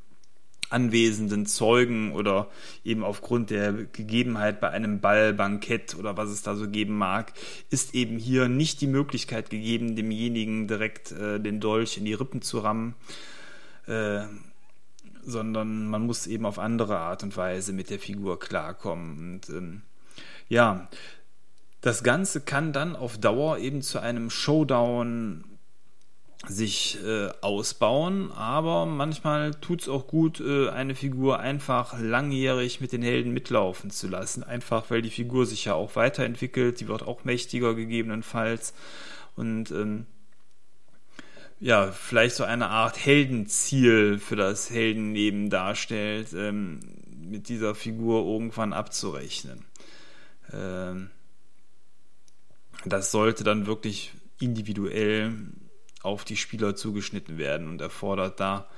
anwesenden 0.71 1.47
Zeugen 1.47 2.13
oder 2.13 2.49
eben 2.85 3.05
aufgrund 3.05 3.51
der 3.51 3.73
Gegebenheit 3.73 4.61
bei 4.61 4.71
einem 4.71 5.01
Ballbankett 5.01 5.95
oder 5.95 6.17
was 6.17 6.31
es 6.31 6.43
da 6.43 6.57
so 6.57 6.69
geben 6.69 6.97
mag, 6.97 7.33
ist 7.71 7.95
eben 7.95 8.19
hier 8.19 8.49
nicht 8.49 8.81
die 8.81 8.87
Möglichkeit 8.87 9.51
gegeben, 9.51 9.95
demjenigen 9.95 10.67
direkt 10.67 11.13
äh, 11.13 11.39
den 11.39 11.61
Dolch 11.61 11.99
in 11.99 12.05
die 12.05 12.15
Rippen 12.15 12.43
zu 12.43 12.59
rammen, 12.59 12.95
äh, 13.87 14.23
sondern 15.23 15.87
man 15.87 16.07
muss 16.07 16.27
eben 16.27 16.45
auf 16.45 16.59
andere 16.59 16.99
Art 16.99 17.23
und 17.23 17.37
Weise 17.37 17.73
mit 17.73 17.91
der 17.91 17.99
Figur 17.99 18.41
klarkommen. 18.41 19.19
Und 19.19 19.49
ähm, 19.51 19.83
ja, 20.49 20.89
das 21.81 22.03
Ganze 22.03 22.41
kann 22.41 22.73
dann 22.73 22.97
auf 22.97 23.19
Dauer 23.19 23.59
eben 23.59 23.83
zu 23.83 23.99
einem 23.99 24.31
Showdown 24.31 25.45
sich 26.47 26.99
äh, 27.03 27.31
ausbauen, 27.41 28.31
aber 28.33 28.85
manchmal 28.85 29.53
tut 29.55 29.83
es 29.83 29.89
auch 29.89 30.07
gut, 30.07 30.41
äh, 30.41 30.69
eine 30.69 30.95
Figur 30.95 31.41
einfach 31.41 31.99
langjährig 31.99 32.83
mit 32.83 32.93
den 32.93 33.03
Helden 33.03 33.33
mitlaufen 33.33 33.91
zu 33.91 34.09
lassen, 34.09 34.43
einfach 34.43 34.91
weil 34.91 35.01
die 35.01 35.11
Figur 35.11 35.47
sich 35.47 35.65
ja 35.65 35.75
auch 35.75 35.97
weiterentwickelt, 35.97 36.81
die 36.81 36.89
wird 36.89 37.03
auch 37.03 37.25
mächtiger 37.25 37.75
gegebenenfalls 37.75 38.75
und 39.37 39.71
ähm, 39.71 40.07
ja, 41.61 41.93
vielleicht 41.93 42.37
so 42.37 42.45
eine 42.45 42.69
Art 42.69 42.99
Heldenziel 43.03 44.19
für 44.19 44.37
das 44.37 44.69
Heldenleben 44.69 45.49
darstellt. 45.49 46.35
Ähm, 46.35 46.81
mit 47.25 47.49
dieser 47.49 47.75
Figur 47.75 48.25
irgendwann 48.27 48.73
abzurechnen. 48.73 49.65
Ähm, 50.53 51.11
das 52.85 53.11
sollte 53.11 53.45
dann 53.45 53.67
wirklich 53.67 54.13
individuell 54.39 55.33
auf 56.03 56.25
die 56.25 56.37
Spieler 56.37 56.77
zugeschnitten 56.77 57.39
werden 57.39 57.69
und 57.69 57.81
erfordert 57.81 58.41
da 58.41 58.69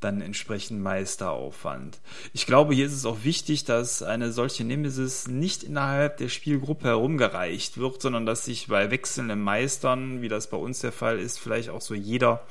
dann 0.00 0.20
entsprechend 0.20 0.82
Meisteraufwand. 0.82 1.98
Ich 2.34 2.44
glaube, 2.44 2.74
hier 2.74 2.84
ist 2.84 2.92
es 2.92 3.06
auch 3.06 3.24
wichtig, 3.24 3.64
dass 3.64 4.02
eine 4.02 4.32
solche 4.32 4.62
Nemesis 4.62 5.28
nicht 5.28 5.62
innerhalb 5.62 6.18
der 6.18 6.28
Spielgruppe 6.28 6.88
herumgereicht 6.88 7.78
wird, 7.78 8.02
sondern 8.02 8.26
dass 8.26 8.44
sich 8.44 8.66
bei 8.66 8.90
wechselnden 8.90 9.40
Meistern, 9.40 10.20
wie 10.20 10.28
das 10.28 10.50
bei 10.50 10.58
uns 10.58 10.80
der 10.80 10.92
Fall 10.92 11.18
ist, 11.18 11.38
vielleicht 11.38 11.70
auch 11.70 11.80
so 11.80 11.94
jeder 11.94 12.46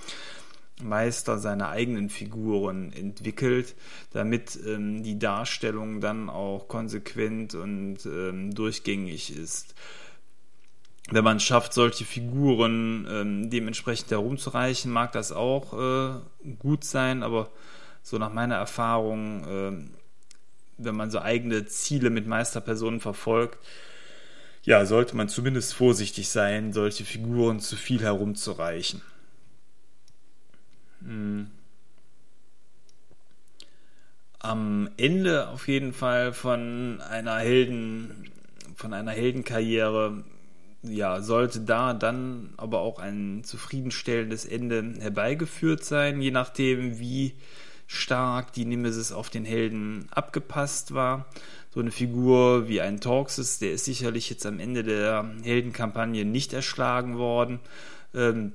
Meister 0.82 1.38
seine 1.38 1.70
eigenen 1.70 2.10
Figuren 2.10 2.92
entwickelt, 2.94 3.76
damit 4.12 4.60
ähm, 4.66 5.04
die 5.04 5.20
Darstellung 5.20 6.02
dann 6.02 6.30
auch 6.30 6.68
konsequent 6.68 7.54
und 7.54 8.06
ähm, 8.06 8.54
durchgängig 8.56 9.36
ist 9.36 9.76
wenn 11.12 11.24
man 11.24 11.40
schafft, 11.40 11.74
solche 11.74 12.06
Figuren 12.06 13.08
ähm, 13.10 13.50
dementsprechend 13.50 14.10
herumzureichen, 14.12 14.92
mag 14.92 15.12
das 15.12 15.32
auch 15.32 15.74
äh, 15.74 16.52
gut 16.60 16.84
sein, 16.84 17.24
aber 17.24 17.50
so 18.02 18.18
nach 18.18 18.32
meiner 18.32 18.56
Erfahrung, 18.56 19.44
äh, 19.44 19.72
wenn 20.78 20.96
man 20.96 21.12
so 21.12 21.20
eigene 21.20 21.66
Ziele 21.66 22.10
mit 22.10 22.28
Meisterpersonen 22.28 23.00
verfolgt, 23.00 23.58
ja, 24.64 24.86
sollte 24.86 25.18
man 25.18 25.28
zumindest 25.28 25.74
vorsichtig 25.74 26.30
sein, 26.30 26.72
solche 26.72 27.04
Figuren 27.04 27.60
zu 27.60 27.76
viel 27.76 28.02
herumzureichen. 28.02 29.02
Hm. 31.06 31.48
Am 34.40 34.90
Ende 34.98 35.48
auf 35.50 35.68
jeden 35.68 35.94
Fall 35.94 36.34
von 36.34 37.00
einer 37.02 37.38
Helden, 37.38 38.30
von 38.76 38.94
einer 38.94 39.12
Heldenkarriere 39.12 40.24
ja, 40.84 41.22
sollte 41.22 41.62
da 41.62 41.94
dann 41.94 42.54
aber 42.58 42.80
auch 42.80 43.00
ein 43.00 43.44
zufriedenstellendes 43.46 44.46
Ende 44.46 44.96
herbeigeführt 45.00 45.84
sein, 45.86 46.22
je 46.22 46.32
nachdem, 46.32 47.00
wie 47.00 47.36
stark 47.88 48.52
die 48.54 48.66
Nemesis 48.66 49.12
auf 49.12 49.30
den 49.30 49.46
Helden 49.46 50.08
abgepasst 50.12 50.94
war. 50.94 51.26
So 51.74 51.80
eine 51.80 51.92
Figur 51.92 52.68
wie 52.68 52.82
ein 52.82 53.00
Torxes, 53.00 53.60
der 53.60 53.72
ist 53.72 53.86
sicherlich 53.86 54.30
jetzt 54.30 54.46
am 54.46 54.60
Ende 54.60 54.84
der 54.84 55.30
Heldenkampagne 55.42 56.26
nicht 56.26 56.54
erschlagen 56.54 57.18
worden. 57.18 57.60
Ähm, 58.14 58.54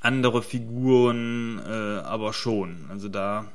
andere 0.00 0.42
Figuren 0.42 1.58
äh, 1.64 2.00
aber 2.00 2.32
schon. 2.32 2.86
Also 2.88 3.08
da 3.08 3.46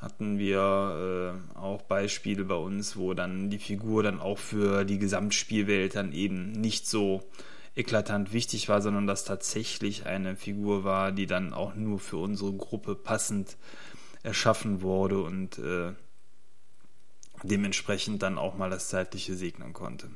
hatten 0.00 0.38
wir 0.38 1.34
äh, 1.54 1.58
auch 1.58 1.82
Beispiele 1.82 2.44
bei 2.44 2.54
uns, 2.54 2.96
wo 2.96 3.14
dann 3.14 3.50
die 3.50 3.58
Figur 3.58 4.02
dann 4.02 4.20
auch 4.20 4.38
für 4.38 4.84
die 4.84 4.98
Gesamtspielwelt 4.98 5.94
dann 5.94 6.12
eben 6.12 6.52
nicht 6.52 6.86
so 6.86 7.22
eklatant 7.74 8.32
wichtig 8.32 8.68
war, 8.68 8.80
sondern 8.80 9.06
dass 9.06 9.24
tatsächlich 9.24 10.06
eine 10.06 10.36
Figur 10.36 10.84
war, 10.84 11.12
die 11.12 11.26
dann 11.26 11.52
auch 11.52 11.74
nur 11.74 11.98
für 11.98 12.16
unsere 12.16 12.52
Gruppe 12.52 12.94
passend 12.94 13.56
erschaffen 14.22 14.80
wurde 14.80 15.20
und 15.22 15.58
äh, 15.58 15.92
dementsprechend 17.42 18.22
dann 18.22 18.38
auch 18.38 18.56
mal 18.56 18.70
das 18.70 18.88
Zeitliche 18.88 19.34
segnen 19.34 19.72
konnte. 19.72 20.08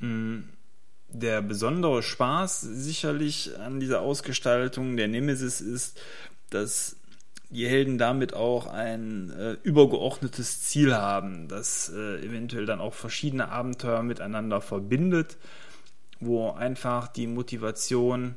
Mm, 0.00 0.40
der 1.12 1.42
besondere 1.42 2.02
Spaß 2.02 2.60
sicherlich 2.60 3.58
an 3.58 3.80
dieser 3.80 4.00
Ausgestaltung 4.00 4.96
der 4.96 5.08
Nemesis 5.08 5.60
ist, 5.60 6.00
dass 6.50 6.96
die 7.50 7.66
Helden 7.66 7.98
damit 7.98 8.32
auch 8.32 8.68
ein 8.68 9.30
äh, 9.30 9.56
übergeordnetes 9.64 10.62
Ziel 10.62 10.94
haben, 10.94 11.48
das 11.48 11.88
äh, 11.92 12.24
eventuell 12.24 12.64
dann 12.64 12.80
auch 12.80 12.94
verschiedene 12.94 13.48
Abenteuer 13.48 14.04
miteinander 14.04 14.60
verbindet, 14.60 15.36
wo 16.20 16.50
einfach 16.50 17.08
die 17.08 17.26
Motivation 17.26 18.36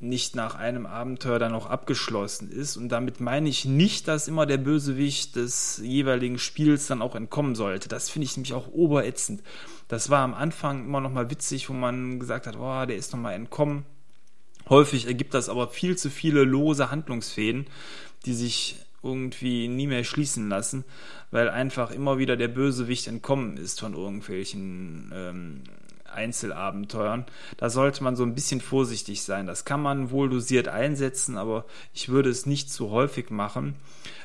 nicht 0.00 0.36
nach 0.36 0.54
einem 0.54 0.86
Abenteuer 0.86 1.40
dann 1.40 1.54
auch 1.54 1.66
abgeschlossen 1.66 2.52
ist. 2.52 2.76
Und 2.76 2.90
damit 2.90 3.20
meine 3.20 3.48
ich 3.48 3.64
nicht, 3.64 4.06
dass 4.06 4.28
immer 4.28 4.46
der 4.46 4.58
Bösewicht 4.58 5.34
des 5.34 5.78
jeweiligen 5.82 6.38
Spiels 6.38 6.86
dann 6.86 7.02
auch 7.02 7.16
entkommen 7.16 7.56
sollte. 7.56 7.88
Das 7.88 8.08
finde 8.08 8.26
ich 8.26 8.36
nämlich 8.36 8.52
auch 8.52 8.68
oberätzend. 8.68 9.42
Das 9.88 10.10
war 10.10 10.20
am 10.20 10.34
Anfang 10.34 10.84
immer 10.84 11.00
noch 11.00 11.12
mal 11.12 11.30
witzig, 11.30 11.68
wo 11.68 11.72
man 11.72 12.20
gesagt 12.20 12.46
hat, 12.46 12.56
oh, 12.56 12.86
der 12.86 12.96
ist 12.96 13.12
noch 13.12 13.20
mal 13.20 13.32
entkommen 13.32 13.84
Häufig 14.68 15.06
ergibt 15.06 15.34
das 15.34 15.48
aber 15.48 15.68
viel 15.68 15.96
zu 15.96 16.10
viele 16.10 16.44
lose 16.44 16.90
Handlungsfäden, 16.90 17.66
die 18.26 18.34
sich 18.34 18.76
irgendwie 19.02 19.68
nie 19.68 19.86
mehr 19.86 20.04
schließen 20.04 20.48
lassen, 20.48 20.84
weil 21.30 21.48
einfach 21.48 21.90
immer 21.90 22.18
wieder 22.18 22.36
der 22.36 22.48
Bösewicht 22.48 23.06
entkommen 23.06 23.56
ist 23.56 23.80
von 23.80 23.94
irgendwelchen 23.94 25.12
ähm, 25.14 25.62
Einzelabenteuern. 26.12 27.24
Da 27.56 27.70
sollte 27.70 28.02
man 28.02 28.16
so 28.16 28.24
ein 28.24 28.34
bisschen 28.34 28.60
vorsichtig 28.60 29.22
sein. 29.22 29.46
Das 29.46 29.64
kann 29.64 29.80
man 29.80 30.10
wohl 30.10 30.28
dosiert 30.28 30.68
einsetzen, 30.68 31.38
aber 31.38 31.64
ich 31.94 32.08
würde 32.08 32.28
es 32.28 32.44
nicht 32.44 32.70
zu 32.70 32.90
häufig 32.90 33.30
machen. 33.30 33.76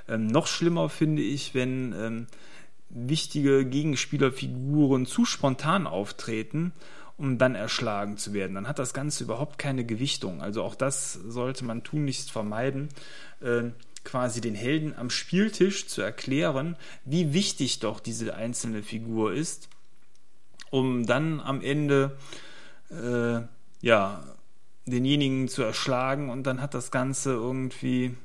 Ähm, 0.09 0.27
noch 0.27 0.47
schlimmer 0.47 0.89
finde 0.89 1.21
ich, 1.21 1.53
wenn 1.53 1.93
ähm, 1.93 2.27
wichtige 2.93 3.65
Gegenspielerfiguren 3.65 5.05
zu 5.05 5.25
spontan 5.25 5.87
auftreten 5.87 6.73
um 7.17 7.37
dann 7.37 7.55
erschlagen 7.55 8.17
zu 8.17 8.33
werden. 8.33 8.55
Dann 8.55 8.67
hat 8.67 8.79
das 8.79 8.93
Ganze 8.93 9.23
überhaupt 9.23 9.59
keine 9.59 9.85
Gewichtung. 9.85 10.41
Also 10.41 10.63
auch 10.63 10.75
das 10.75 11.13
sollte 11.13 11.63
man 11.63 11.83
tunlichst 11.83 12.31
vermeiden, 12.31 12.89
äh, 13.41 13.65
quasi 14.03 14.41
den 14.41 14.55
Helden 14.55 14.95
am 14.97 15.09
Spieltisch 15.09 15.87
zu 15.87 16.01
erklären, 16.01 16.75
wie 17.05 17.33
wichtig 17.33 17.79
doch 17.79 17.99
diese 17.99 18.35
einzelne 18.35 18.83
Figur 18.83 19.33
ist, 19.33 19.69
um 20.71 21.05
dann 21.05 21.39
am 21.39 21.61
Ende 21.61 22.17
äh, 22.89 23.41
ja 23.81 24.23
denjenigen 24.85 25.47
zu 25.47 25.63
erschlagen 25.63 26.29
und 26.29 26.43
dann 26.43 26.61
hat 26.61 26.73
das 26.73 26.91
Ganze 26.91 27.31
irgendwie 27.31 28.15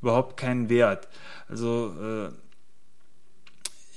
überhaupt 0.00 0.38
keinen 0.38 0.70
Wert. 0.70 1.08
Also 1.48 1.94
äh, 2.00 2.32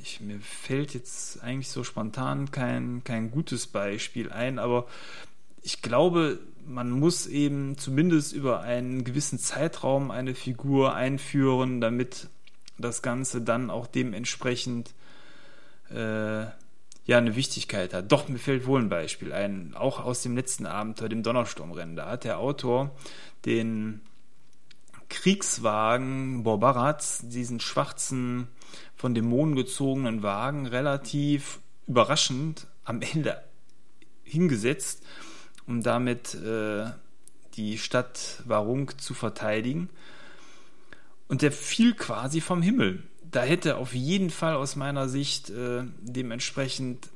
ich, 0.03 0.21
mir 0.21 0.39
fällt 0.39 0.93
jetzt 0.93 1.41
eigentlich 1.41 1.69
so 1.69 1.83
spontan 1.83 2.51
kein, 2.51 3.03
kein 3.03 3.31
gutes 3.31 3.67
Beispiel 3.67 4.31
ein, 4.31 4.59
aber 4.59 4.85
ich 5.61 5.81
glaube, 5.81 6.39
man 6.65 6.91
muss 6.91 7.25
eben 7.25 7.77
zumindest 7.77 8.33
über 8.33 8.61
einen 8.61 9.03
gewissen 9.03 9.39
Zeitraum 9.39 10.11
eine 10.11 10.35
Figur 10.35 10.93
einführen, 10.93 11.81
damit 11.81 12.27
das 12.77 13.01
Ganze 13.01 13.41
dann 13.41 13.69
auch 13.69 13.87
dementsprechend 13.87 14.93
äh, 15.89 16.43
ja 17.05 17.17
eine 17.17 17.35
Wichtigkeit 17.35 17.93
hat. 17.93 18.11
Doch, 18.11 18.27
mir 18.27 18.39
fällt 18.39 18.65
wohl 18.65 18.81
ein 18.81 18.89
Beispiel 18.89 19.31
ein, 19.33 19.73
auch 19.75 20.03
aus 20.03 20.21
dem 20.21 20.35
letzten 20.35 20.65
Abenteuer, 20.65 21.09
dem 21.09 21.23
Donnersturmrennen. 21.23 21.95
Da 21.95 22.09
hat 22.09 22.23
der 22.23 22.39
Autor 22.39 22.91
den 23.45 24.01
Kriegswagen 25.09 26.43
Borbarats, 26.43 27.21
diesen 27.23 27.59
schwarzen 27.59 28.47
von 28.95 29.13
Dämonen 29.13 29.55
gezogenen 29.55 30.23
Wagen 30.23 30.65
relativ 30.65 31.59
überraschend 31.87 32.67
am 32.83 33.01
Ende 33.01 33.43
hingesetzt, 34.23 35.03
um 35.67 35.83
damit 35.83 36.35
äh, 36.35 36.85
die 37.55 37.77
Stadt 37.77 38.41
Warung 38.45 38.97
zu 38.97 39.13
verteidigen. 39.13 39.89
Und 41.27 41.41
der 41.41 41.51
fiel 41.51 41.93
quasi 41.93 42.41
vom 42.41 42.61
Himmel. 42.61 43.03
Da 43.21 43.43
hätte 43.43 43.77
auf 43.77 43.93
jeden 43.93 44.29
Fall 44.29 44.55
aus 44.55 44.75
meiner 44.75 45.09
Sicht 45.09 45.49
äh, 45.49 45.83
dementsprechend 46.01 47.09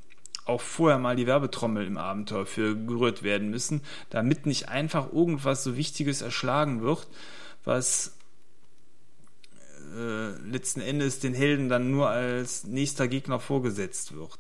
auch 0.46 0.62
vorher 0.62 0.98
mal 0.98 1.16
die 1.16 1.28
Werbetrommel 1.28 1.86
im 1.86 1.98
Abenteuer 1.98 2.46
für 2.46 2.76
gerührt 2.76 3.22
werden 3.22 3.50
müssen, 3.50 3.82
damit 4.10 4.46
nicht 4.46 4.70
einfach 4.70 5.12
irgendwas 5.12 5.64
so 5.64 5.76
Wichtiges 5.76 6.22
erschlagen 6.22 6.82
wird, 6.82 7.08
was 7.66 8.17
äh, 9.98 10.50
letzten 10.50 10.82
Endes 10.82 11.20
den 11.20 11.34
Helden 11.34 11.70
dann 11.70 11.92
nur 11.92 12.10
als 12.10 12.64
nächster 12.66 13.08
Gegner 13.08 13.40
vorgesetzt 13.40 14.14
wird. 14.16 14.38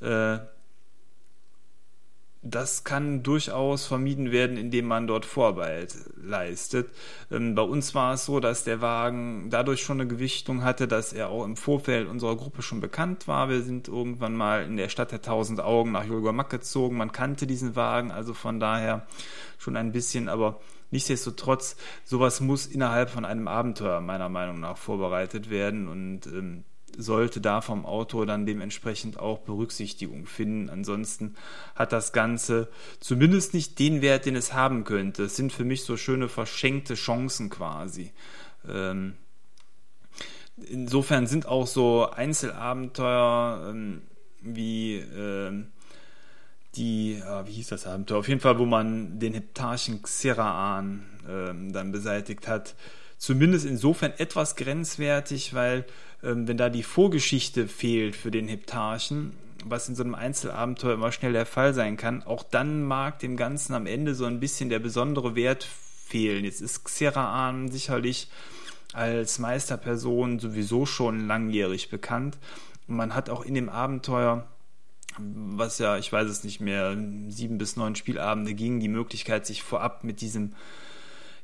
Äh, 0.00 0.44
das 2.42 2.84
kann 2.84 3.22
durchaus 3.22 3.86
vermieden 3.86 4.30
werden, 4.30 4.56
indem 4.56 4.86
man 4.86 5.06
dort 5.06 5.24
Vorarbeit 5.24 5.94
leistet. 6.22 6.88
Ähm, 7.30 7.54
bei 7.54 7.62
uns 7.62 7.94
war 7.94 8.14
es 8.14 8.26
so, 8.26 8.38
dass 8.38 8.64
der 8.64 8.80
Wagen 8.80 9.50
dadurch 9.50 9.82
schon 9.82 10.00
eine 10.00 10.08
Gewichtung 10.08 10.62
hatte, 10.62 10.86
dass 10.86 11.12
er 11.12 11.30
auch 11.30 11.44
im 11.44 11.56
Vorfeld 11.56 12.08
unserer 12.08 12.36
Gruppe 12.36 12.62
schon 12.62 12.80
bekannt 12.80 13.26
war. 13.26 13.48
Wir 13.48 13.62
sind 13.62 13.88
irgendwann 13.88 14.36
mal 14.36 14.62
in 14.64 14.76
der 14.76 14.88
Stadt 14.88 15.10
der 15.10 15.22
tausend 15.22 15.60
Augen 15.60 15.92
nach 15.92 16.04
Julgormack 16.04 16.48
gezogen. 16.50 16.96
Man 16.96 17.12
kannte 17.12 17.46
diesen 17.46 17.74
Wagen, 17.74 18.12
also 18.12 18.34
von 18.34 18.60
daher 18.60 19.06
schon 19.58 19.76
ein 19.76 19.90
bisschen, 19.90 20.28
aber 20.28 20.60
Nichtsdestotrotz, 20.90 21.76
sowas 22.04 22.40
muss 22.40 22.66
innerhalb 22.66 23.10
von 23.10 23.24
einem 23.24 23.48
Abenteuer 23.48 24.00
meiner 24.00 24.28
Meinung 24.28 24.60
nach 24.60 24.78
vorbereitet 24.78 25.50
werden 25.50 25.88
und 25.88 26.26
ähm, 26.26 26.64
sollte 26.96 27.40
da 27.40 27.60
vom 27.60 27.84
Autor 27.84 28.26
dann 28.26 28.46
dementsprechend 28.46 29.18
auch 29.18 29.40
Berücksichtigung 29.40 30.26
finden. 30.26 30.70
Ansonsten 30.70 31.36
hat 31.74 31.92
das 31.92 32.12
Ganze 32.12 32.68
zumindest 33.00 33.54
nicht 33.54 33.78
den 33.78 34.00
Wert, 34.02 34.26
den 34.26 34.36
es 34.36 34.52
haben 34.52 34.84
könnte. 34.84 35.24
Es 35.24 35.36
sind 35.36 35.52
für 35.52 35.64
mich 35.64 35.84
so 35.84 35.96
schöne 35.96 36.28
verschenkte 36.28 36.94
Chancen 36.94 37.50
quasi. 37.50 38.12
Ähm, 38.66 39.14
insofern 40.56 41.26
sind 41.26 41.46
auch 41.46 41.66
so 41.66 42.10
Einzelabenteuer 42.10 43.68
ähm, 43.70 44.02
wie 44.40 44.96
äh, 44.96 45.64
die, 46.76 47.14
äh, 47.14 47.46
wie 47.46 47.52
hieß 47.52 47.68
das 47.68 47.86
Abenteuer? 47.86 48.18
Auf 48.18 48.28
jeden 48.28 48.40
Fall, 48.40 48.58
wo 48.58 48.66
man 48.66 49.18
den 49.18 49.34
Heptarchen 49.34 50.02
Xeraan 50.02 51.06
äh, 51.26 51.72
dann 51.72 51.92
beseitigt 51.92 52.46
hat, 52.48 52.74
zumindest 53.16 53.66
insofern 53.66 54.12
etwas 54.18 54.56
grenzwertig, 54.56 55.54
weil 55.54 55.84
ähm, 56.22 56.48
wenn 56.48 56.56
da 56.56 56.68
die 56.68 56.82
Vorgeschichte 56.82 57.68
fehlt 57.68 58.16
für 58.16 58.30
den 58.30 58.48
Heptarchen, 58.48 59.32
was 59.64 59.88
in 59.88 59.96
so 59.96 60.04
einem 60.04 60.14
Einzelabenteuer 60.14 60.94
immer 60.94 61.12
schnell 61.12 61.32
der 61.32 61.46
Fall 61.46 61.74
sein 61.74 61.96
kann, 61.96 62.22
auch 62.22 62.42
dann 62.42 62.82
mag 62.82 63.18
dem 63.18 63.36
Ganzen 63.36 63.74
am 63.74 63.86
Ende 63.86 64.14
so 64.14 64.24
ein 64.24 64.40
bisschen 64.40 64.68
der 64.68 64.78
besondere 64.78 65.34
Wert 65.34 65.66
fehlen. 66.06 66.44
Jetzt 66.44 66.60
ist 66.60 66.84
Xeraan 66.84 67.68
sicherlich 67.70 68.28
als 68.92 69.38
Meisterperson 69.38 70.38
sowieso 70.38 70.86
schon 70.86 71.26
langjährig 71.26 71.90
bekannt. 71.90 72.38
Und 72.86 72.96
man 72.96 73.14
hat 73.14 73.30
auch 73.30 73.44
in 73.44 73.54
dem 73.54 73.68
Abenteuer, 73.68 74.46
was 75.18 75.78
ja, 75.78 75.98
ich 75.98 76.12
weiß 76.12 76.28
es 76.28 76.44
nicht 76.44 76.60
mehr, 76.60 76.96
sieben 77.28 77.58
bis 77.58 77.76
neun 77.76 77.96
Spielabende 77.96 78.54
ging, 78.54 78.80
die 78.80 78.88
Möglichkeit, 78.88 79.46
sich 79.46 79.62
vorab 79.62 80.04
mit 80.04 80.20
diesem 80.20 80.52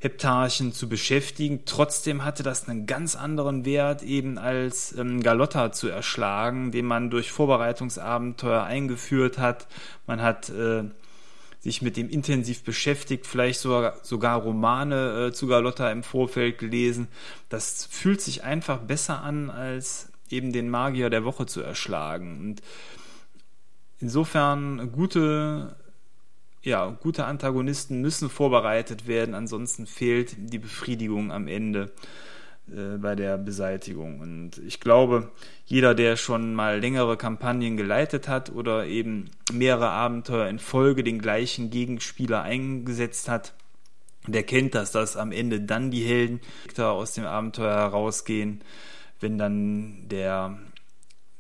Heptarchen 0.05 0.73
zu 0.73 0.89
beschäftigen. 0.89 1.63
Trotzdem 1.65 2.25
hatte 2.25 2.43
das 2.43 2.69
einen 2.69 2.87
ganz 2.87 3.17
anderen 3.17 3.65
Wert, 3.65 4.03
eben 4.03 4.39
als 4.39 4.97
ähm, 4.97 5.23
Galotta 5.23 5.73
zu 5.73 5.89
erschlagen, 5.89 6.73
den 6.73 6.85
man 6.85 7.11
durch 7.11 7.33
Vorbereitungsabenteuer 7.33 8.63
eingeführt 8.63 9.39
hat. 9.39 9.67
Man 10.07 10.21
hat 10.21 10.51
äh, 10.51 10.85
sich 11.61 11.81
mit 11.81 11.97
dem 11.97 12.11
intensiv 12.11 12.63
beschäftigt, 12.65 13.27
vielleicht 13.27 13.61
sogar, 13.61 13.97
sogar 14.03 14.43
Romane 14.43 15.29
äh, 15.29 15.33
zu 15.33 15.47
Galotta 15.47 15.91
im 15.91 16.03
Vorfeld 16.03 16.59
gelesen. 16.59 17.09
Das 17.49 17.87
fühlt 17.91 18.21
sich 18.21 18.45
einfach 18.45 18.81
besser 18.81 19.23
an, 19.23 19.49
als 19.49 20.13
eben 20.29 20.53
den 20.53 20.69
Magier 20.69 21.09
der 21.09 21.25
Woche 21.25 21.47
zu 21.47 21.63
erschlagen. 21.63 22.39
Und 22.41 22.63
insofern 24.05 24.93
gute, 24.93 25.77
ja, 26.63 26.91
gute 26.91 27.25
Antagonisten 27.25 28.03
müssen 28.03 28.29
vorbereitet 28.29 29.07
werden, 29.07 29.35
ansonsten 29.35 29.87
fehlt 29.87 30.37
die 30.37 30.59
Befriedigung 30.59 31.33
am 31.33 31.49
Ende 31.49 31.91
äh, 32.69 32.99
bei 32.99 33.15
der 33.15 33.39
Beseitigung. 33.39 34.21
Und 34.21 34.59
ich 34.59 34.81
glaube, 34.81 35.31
jeder, 35.65 35.95
der 35.95 36.17
schon 36.17 36.55
mal 36.55 36.81
längere 36.81 37.17
Kampagnen 37.17 37.79
geleitet 37.79 38.29
hat 38.29 38.53
oder 38.53 38.85
eben 38.85 39.31
mehrere 39.51 39.89
Abenteuer 39.89 40.49
in 40.49 40.59
Folge 40.59 41.03
den 41.03 41.19
gleichen 41.19 41.71
Gegenspieler 41.71 42.43
eingesetzt 42.43 43.31
hat, 43.31 43.55
der 44.27 44.43
kennt 44.43 44.75
das, 44.75 44.93
dass 44.93 45.17
am 45.17 45.33
Ende 45.33 45.63
dann 45.63 45.91
die 45.91 46.05
Helden 46.05 46.43
aus 46.77 47.15
dem 47.15 47.25
Abenteuer 47.25 47.75
herausgehen, 47.75 48.61
wenn 49.21 49.39
dann 49.39 50.09
der 50.11 50.59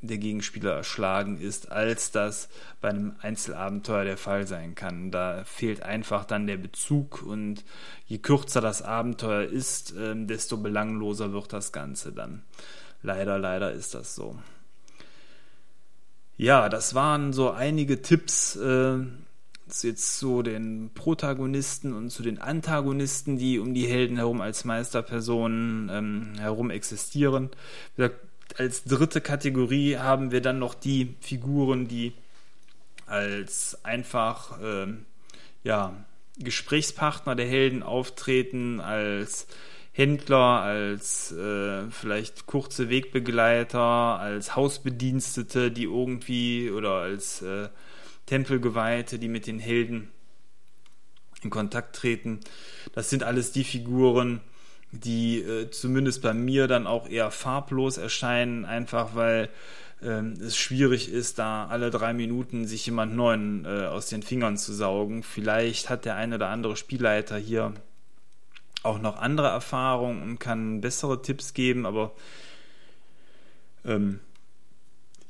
der 0.07 0.19
Gegenspieler 0.19 0.73
erschlagen 0.73 1.41
ist, 1.41 1.71
als 1.71 2.11
das 2.11 2.49
bei 2.81 2.91
einem 2.91 3.15
Einzelabenteuer 3.21 4.05
der 4.05 4.17
Fall 4.17 4.47
sein 4.47 4.75
kann. 4.75 5.11
Da 5.11 5.45
fehlt 5.45 5.83
einfach 5.83 6.25
dann 6.25 6.47
der 6.47 6.57
Bezug 6.57 7.23
und 7.23 7.65
je 8.07 8.19
kürzer 8.19 8.61
das 8.61 8.83
Abenteuer 8.83 9.45
ist, 9.45 9.95
ähm, 9.99 10.27
desto 10.27 10.57
belangloser 10.57 11.33
wird 11.33 11.53
das 11.53 11.73
Ganze 11.73 12.13
dann. 12.13 12.43
Leider, 13.03 13.39
leider 13.39 13.73
ist 13.73 13.95
das 13.95 14.15
so. 14.15 14.39
Ja, 16.37 16.69
das 16.69 16.95
waren 16.95 17.33
so 17.33 17.51
einige 17.51 18.03
Tipps 18.03 18.57
äh, 18.57 18.99
jetzt 19.83 20.19
zu 20.19 20.43
den 20.43 20.91
Protagonisten 20.95 21.93
und 21.93 22.11
zu 22.11 22.23
den 22.23 22.39
Antagonisten, 22.39 23.39
die 23.39 23.59
um 23.59 23.75
die 23.75 23.87
Helden 23.87 24.17
herum 24.17 24.41
als 24.41 24.65
Meisterpersonen 24.65 25.91
ähm, 25.93 26.33
herum 26.39 26.71
existieren. 26.71 27.51
Wie 27.97 28.03
gesagt, 28.03 28.21
als 28.57 28.85
dritte 28.85 29.21
Kategorie 29.21 29.97
haben 29.97 30.31
wir 30.31 30.41
dann 30.41 30.59
noch 30.59 30.75
die 30.75 31.17
Figuren, 31.21 31.89
die 31.89 32.13
als 33.07 33.85
einfach 33.85 34.61
äh, 34.61 34.87
ja, 35.63 35.95
Gesprächspartner 36.39 37.35
der 37.35 37.47
Helden 37.47 37.83
auftreten, 37.83 38.81
als 38.81 39.47
Händler, 39.93 40.63
als 40.63 41.31
äh, 41.33 41.89
vielleicht 41.91 42.47
kurze 42.47 42.91
Wegbegleiter, 42.91 43.79
als 43.79 44.57
Hausbedienstete, 44.57 45.71
die 45.71 45.85
irgendwie 45.85 46.71
oder 46.71 46.95
als 46.95 47.43
äh, 47.43 47.69
Tempelgeweihte, 48.27 49.19
die 49.19 49.29
mit 49.29 49.47
den 49.47 49.61
Helden 49.61 50.11
in 51.43 51.51
Kontakt 51.51 51.95
treten. 51.95 52.41
Das 52.95 53.11
sind 53.11 53.23
alles 53.23 53.53
die 53.53 53.65
Figuren, 53.65 54.41
die 55.01 55.41
äh, 55.41 55.71
zumindest 55.71 56.23
bei 56.23 56.35
mir 56.35 56.67
dann 56.69 56.87
auch 56.87 57.09
eher 57.09 57.31
farblos 57.31 57.99
erscheinen, 57.99 58.65
einfach 58.65 59.15
weil 59.15 59.49
ähm, 60.03 60.35
es 60.41 60.57
schwierig 60.57 61.11
ist, 61.11 61.39
da 61.39 61.67
alle 61.67 61.91
drei 61.91 62.13
Minuten 62.13 62.67
sich 62.67 62.87
jemand 62.87 63.15
neuen 63.15 63.65
äh, 63.65 63.87
aus 63.87 64.07
den 64.07 64.23
Fingern 64.23 64.57
zu 64.57 64.73
saugen. 64.73 65.23
Vielleicht 65.23 65.91
hat 65.91 66.05
der 66.05 66.17
eine 66.17 66.37
oder 66.37 66.49
andere 66.49 66.77
Spielleiter 66.77 67.37
hier 67.37 67.73
auch 68.83 69.01
noch 69.01 69.17
andere 69.17 69.49
Erfahrungen 69.49 70.23
und 70.23 70.39
kann 70.39 70.81
bessere 70.81 71.23
Tipps 71.23 71.55
geben, 71.55 71.87
aber 71.87 72.13
ähm, 73.87 74.21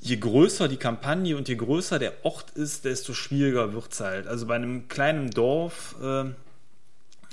je 0.00 0.16
größer 0.16 0.68
die 0.68 0.76
Kampagne 0.76 1.36
und 1.36 1.48
je 1.48 1.54
größer 1.54 1.98
der 1.98 2.24
Ort 2.24 2.50
ist, 2.50 2.84
desto 2.84 3.14
schwieriger 3.14 3.72
wird 3.72 3.92
es 3.92 4.00
halt. 4.00 4.26
Also 4.26 4.46
bei 4.46 4.56
einem 4.56 4.88
kleinen 4.88 5.30
Dorf 5.30 5.94
äh, 6.02 6.24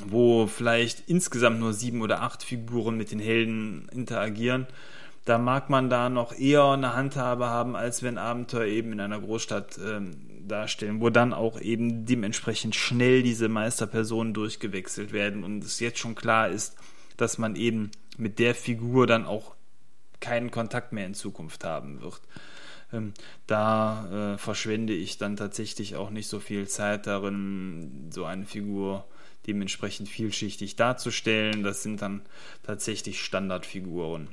wo 0.06 0.48
vielleicht 0.48 1.08
insgesamt 1.08 1.60
nur 1.60 1.74
sieben 1.74 2.02
oder 2.02 2.22
acht 2.22 2.44
Figuren 2.44 2.98
mit 2.98 3.12
den 3.12 3.20
Helden 3.20 3.88
interagieren, 3.92 4.68
da 5.26 5.38
mag 5.38 5.70
man 5.70 5.90
da 5.90 6.10
noch 6.10 6.34
eher 6.34 6.64
eine 6.66 6.96
Handhabe 6.96 7.48
haben, 7.48 7.76
als 7.76 8.02
wenn 8.02 8.18
Abenteuer 8.18 8.66
eben 8.66 8.92
in 8.92 9.00
einer 9.00 9.20
Großstadt 9.20 9.78
ähm, 9.78 10.16
darstellen, 10.48 11.00
wo 11.00 11.10
dann 11.10 11.34
auch 11.34 11.62
eben 11.62 12.06
dementsprechend 12.06 12.76
schnell 12.76 13.22
diese 13.22 13.48
Meisterpersonen 13.48 14.34
durchgewechselt 14.34 15.14
werden 15.14 15.44
und 15.44 15.64
es 15.64 15.80
jetzt 15.80 16.00
schon 16.00 16.16
klar 16.16 16.50
ist, 16.50 16.76
dass 17.18 17.38
man 17.38 17.56
eben 17.56 17.92
mit 18.18 18.40
der 18.40 18.56
Figur 18.56 19.06
dann 19.06 19.26
auch 19.26 19.54
keinen 20.20 20.52
Kontakt 20.52 20.92
mehr 20.92 21.06
in 21.06 21.14
Zukunft 21.14 21.64
haben 21.64 22.02
wird. 22.02 22.22
Ähm, 22.92 23.14
da 23.48 24.34
äh, 24.34 24.38
verschwende 24.38 24.94
ich 24.94 25.18
dann 25.18 25.36
tatsächlich 25.36 25.96
auch 25.96 26.10
nicht 26.10 26.28
so 26.28 26.40
viel 26.40 26.68
Zeit 26.68 27.06
darin, 27.06 28.10
so 28.12 28.26
eine 28.26 28.46
Figur 28.46 29.06
dementsprechend 29.48 30.10
vielschichtig 30.10 30.76
darzustellen. 30.76 31.64
Das 31.64 31.84
sind 31.84 32.02
dann 32.02 32.22
tatsächlich 32.64 33.22
Standardfiguren. 33.22 34.30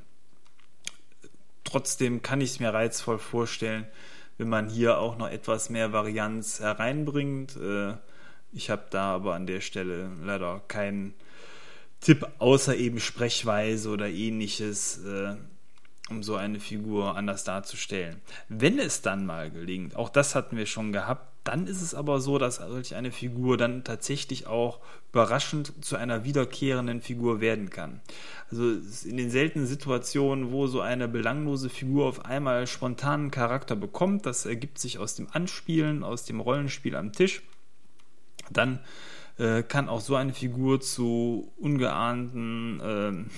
Trotzdem 1.64 2.22
kann 2.22 2.40
ich 2.40 2.50
es 2.50 2.60
mir 2.60 2.72
reizvoll 2.72 3.18
vorstellen, 3.18 3.86
wenn 4.38 4.48
man 4.48 4.68
hier 4.68 4.98
auch 4.98 5.18
noch 5.18 5.28
etwas 5.28 5.68
mehr 5.68 5.92
Varianz 5.92 6.60
hereinbringt. 6.60 7.56
Äh, 7.56 7.94
ich 8.52 8.70
habe 8.70 8.86
da 8.90 9.14
aber 9.14 9.34
an 9.34 9.46
der 9.46 9.60
Stelle 9.60 10.10
leider 10.22 10.62
keinen 10.68 11.14
Tipp 12.00 12.26
außer 12.38 12.76
eben 12.76 13.00
Sprechweise 13.00 13.90
oder 13.90 14.08
ähnliches, 14.08 15.04
äh, 15.04 15.36
um 16.08 16.22
so 16.22 16.36
eine 16.36 16.60
Figur 16.60 17.16
anders 17.16 17.44
darzustellen. 17.44 18.22
Wenn 18.48 18.78
es 18.78 19.02
dann 19.02 19.26
mal 19.26 19.50
gelingt, 19.50 19.96
auch 19.96 20.08
das 20.08 20.34
hatten 20.34 20.56
wir 20.56 20.66
schon 20.66 20.92
gehabt, 20.92 21.37
dann 21.48 21.66
ist 21.66 21.80
es 21.80 21.94
aber 21.94 22.20
so, 22.20 22.36
dass 22.36 22.56
solch 22.56 22.94
eine 22.94 23.10
Figur 23.10 23.56
dann 23.56 23.82
tatsächlich 23.82 24.46
auch 24.46 24.80
überraschend 25.10 25.82
zu 25.82 25.96
einer 25.96 26.22
wiederkehrenden 26.22 27.00
Figur 27.00 27.40
werden 27.40 27.70
kann. 27.70 28.02
Also 28.50 28.72
in 29.08 29.16
den 29.16 29.30
seltenen 29.30 29.66
Situationen, 29.66 30.52
wo 30.52 30.66
so 30.66 30.82
eine 30.82 31.08
belanglose 31.08 31.70
Figur 31.70 32.04
auf 32.04 32.26
einmal 32.26 32.66
spontanen 32.66 33.30
Charakter 33.30 33.76
bekommt, 33.76 34.26
das 34.26 34.44
ergibt 34.44 34.78
sich 34.78 34.98
aus 34.98 35.14
dem 35.14 35.26
Anspielen, 35.32 36.04
aus 36.04 36.26
dem 36.26 36.40
Rollenspiel 36.40 36.94
am 36.94 37.14
Tisch, 37.14 37.40
dann 38.50 38.80
äh, 39.38 39.62
kann 39.62 39.88
auch 39.88 40.02
so 40.02 40.16
eine 40.16 40.34
Figur 40.34 40.82
zu 40.82 41.50
ungeahnten 41.56 43.30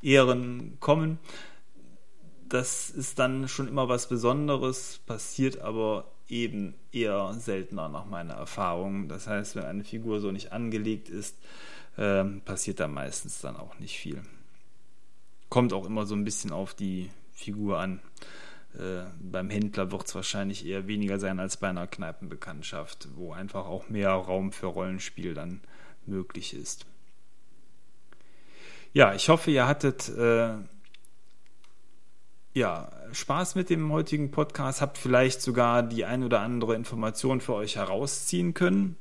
äh, 0.00 0.06
Ehren 0.06 0.78
kommen. 0.80 1.18
Das 2.48 2.88
ist 2.88 3.18
dann 3.18 3.46
schon 3.46 3.68
immer 3.68 3.90
was 3.90 4.08
Besonderes, 4.08 5.00
passiert 5.04 5.60
aber 5.60 6.15
eben 6.28 6.74
eher 6.92 7.34
seltener 7.34 7.88
nach 7.88 8.06
meiner 8.06 8.34
Erfahrung. 8.34 9.08
Das 9.08 9.26
heißt, 9.26 9.56
wenn 9.56 9.64
eine 9.64 9.84
Figur 9.84 10.20
so 10.20 10.32
nicht 10.32 10.52
angelegt 10.52 11.08
ist, 11.08 11.36
äh, 11.96 12.24
passiert 12.24 12.80
da 12.80 12.88
meistens 12.88 13.40
dann 13.40 13.56
auch 13.56 13.78
nicht 13.78 13.98
viel. 13.98 14.22
Kommt 15.48 15.72
auch 15.72 15.86
immer 15.86 16.06
so 16.06 16.14
ein 16.14 16.24
bisschen 16.24 16.52
auf 16.52 16.74
die 16.74 17.10
Figur 17.32 17.78
an. 17.78 18.00
Äh, 18.74 19.04
beim 19.20 19.48
Händler 19.50 19.90
wird 19.90 20.06
es 20.06 20.14
wahrscheinlich 20.14 20.66
eher 20.66 20.86
weniger 20.86 21.18
sein 21.18 21.40
als 21.40 21.56
bei 21.56 21.68
einer 21.68 21.86
Kneipenbekanntschaft, 21.86 23.08
wo 23.14 23.32
einfach 23.32 23.66
auch 23.66 23.88
mehr 23.88 24.10
Raum 24.10 24.52
für 24.52 24.66
Rollenspiel 24.66 25.34
dann 25.34 25.60
möglich 26.06 26.54
ist. 26.54 26.86
Ja, 28.92 29.14
ich 29.14 29.28
hoffe, 29.28 29.50
ihr 29.50 29.66
hattet 29.66 30.08
äh, 30.08 30.54
ja, 32.56 32.88
Spaß 33.12 33.54
mit 33.54 33.68
dem 33.68 33.92
heutigen 33.92 34.30
Podcast, 34.30 34.80
habt 34.80 34.96
vielleicht 34.96 35.42
sogar 35.42 35.82
die 35.82 36.06
ein 36.06 36.24
oder 36.24 36.40
andere 36.40 36.74
Information 36.74 37.42
für 37.42 37.52
euch 37.52 37.76
herausziehen 37.76 38.54
können. 38.54 38.96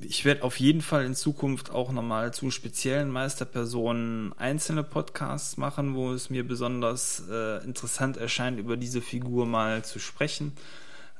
ich 0.00 0.24
werde 0.24 0.42
auf 0.42 0.58
jeden 0.58 0.80
Fall 0.80 1.04
in 1.04 1.14
Zukunft 1.14 1.70
auch 1.70 1.92
nochmal 1.92 2.34
zu 2.34 2.50
speziellen 2.50 3.08
Meisterpersonen 3.08 4.32
einzelne 4.36 4.82
Podcasts 4.82 5.58
machen, 5.58 5.94
wo 5.94 6.10
es 6.12 6.28
mir 6.28 6.44
besonders 6.44 7.22
äh, 7.30 7.62
interessant 7.62 8.16
erscheint, 8.16 8.58
über 8.58 8.76
diese 8.76 9.00
Figur 9.00 9.46
mal 9.46 9.84
zu 9.84 10.00
sprechen. 10.00 10.56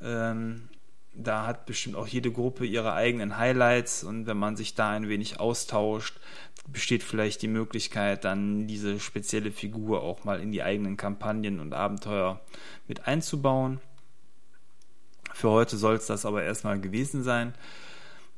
Ähm, 0.03 0.69
da 1.13 1.47
hat 1.47 1.67
bestimmt 1.67 1.97
auch 1.97 2.07
jede 2.07 2.31
Gruppe 2.31 2.65
ihre 2.65 2.93
eigenen 2.95 3.37
Highlights 3.37 4.05
und 4.05 4.27
wenn 4.27 4.37
man 4.37 4.57
sich 4.57 4.75
da 4.75 4.91
ein 4.91 5.09
wenig 5.09 5.41
austauscht, 5.41 6.19
besteht 6.69 7.03
vielleicht 7.03 7.43
die 7.43 7.49
Möglichkeit, 7.49 8.25
dann 8.25 8.67
diese 8.67 9.01
spezielle 9.01 9.51
Figur 9.51 10.03
auch 10.03 10.25
mal 10.25 10.41
in 10.41 10.53
die 10.53 10.63
eigenen 10.63 10.97
Kampagnen 10.97 11.59
und 11.59 11.75
Abenteuer 11.75 12.41
mit 12.87 13.07
einzubauen. 13.07 13.81
Für 15.33 15.51
heute 15.51 15.77
soll 15.77 15.97
es 15.97 16.07
das 16.07 16.27
aber 16.27 16.43
erstmal 16.43 16.81
gewesen 16.81 17.23
sein. 17.23 17.55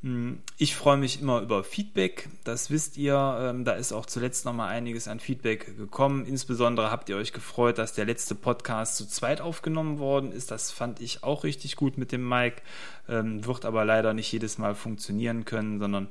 Hm, 0.03 0.41
ich 0.59 0.75
freue 0.75 0.97
mich 0.97 1.21
immer 1.21 1.41
über 1.41 1.63
Feedback, 1.63 2.29
das 2.43 2.71
wisst 2.71 2.97
ihr. 2.97 3.37
Ähm, 3.41 3.65
da 3.65 3.73
ist 3.73 3.93
auch 3.93 4.05
zuletzt 4.05 4.45
noch 4.45 4.53
mal 4.53 4.67
einiges 4.67 5.07
an 5.07 5.21
Feedback 5.21 5.77
gekommen. 5.77 6.27
Insbesondere 6.27 6.91
habt 6.91 7.09
ihr 7.09 7.17
euch 7.17 7.33
gefreut, 7.33 7.79
dass 7.79 7.93
der 7.93 8.05
letzte 8.05 8.35
Podcast 8.35 8.97
zu 8.97 9.07
zweit 9.07 9.41
aufgenommen 9.41 10.01
worden 10.01 10.33
ist. 10.33 10.51
Das 10.51 10.73
fand 10.73 11.01
ich 11.01 11.23
auch 11.23 11.45
richtig 11.45 11.77
gut 11.77 11.99
mit 11.99 12.11
dem 12.11 12.29
Mike. 12.29 12.63
Ähm, 13.09 13.47
wird 13.47 13.65
aber 13.65 13.85
leider 13.85 14.13
nicht 14.13 14.33
jedes 14.33 14.59
Mal 14.59 14.75
funktionieren 14.75 15.45
können, 15.45 15.79
sondern 15.79 16.09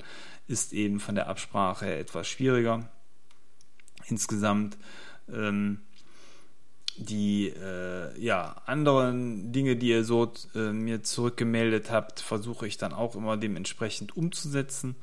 ist 0.48 0.72
eben 0.72 1.02
von 1.02 1.16
der 1.16 1.28
Absprache 1.28 1.94
etwas 1.94 2.30
schwieriger. 2.30 2.90
Insgesamt 4.08 4.78
ähm, 5.30 5.80
die 6.98 7.48
äh, 7.48 8.20
ja, 8.20 8.56
anderen 8.66 9.52
Dinge, 9.52 9.76
die 9.76 9.90
ihr 9.90 10.04
so 10.04 10.32
äh, 10.56 10.72
mir 10.72 11.04
zurückgemeldet 11.04 11.92
habt, 11.92 12.20
versuche 12.20 12.68
ich 12.68 12.78
dann 12.78 12.94
auch 12.94 13.16
immer 13.16 13.38
dementsprechend 13.38 14.16
umzusetzen. 14.16 14.96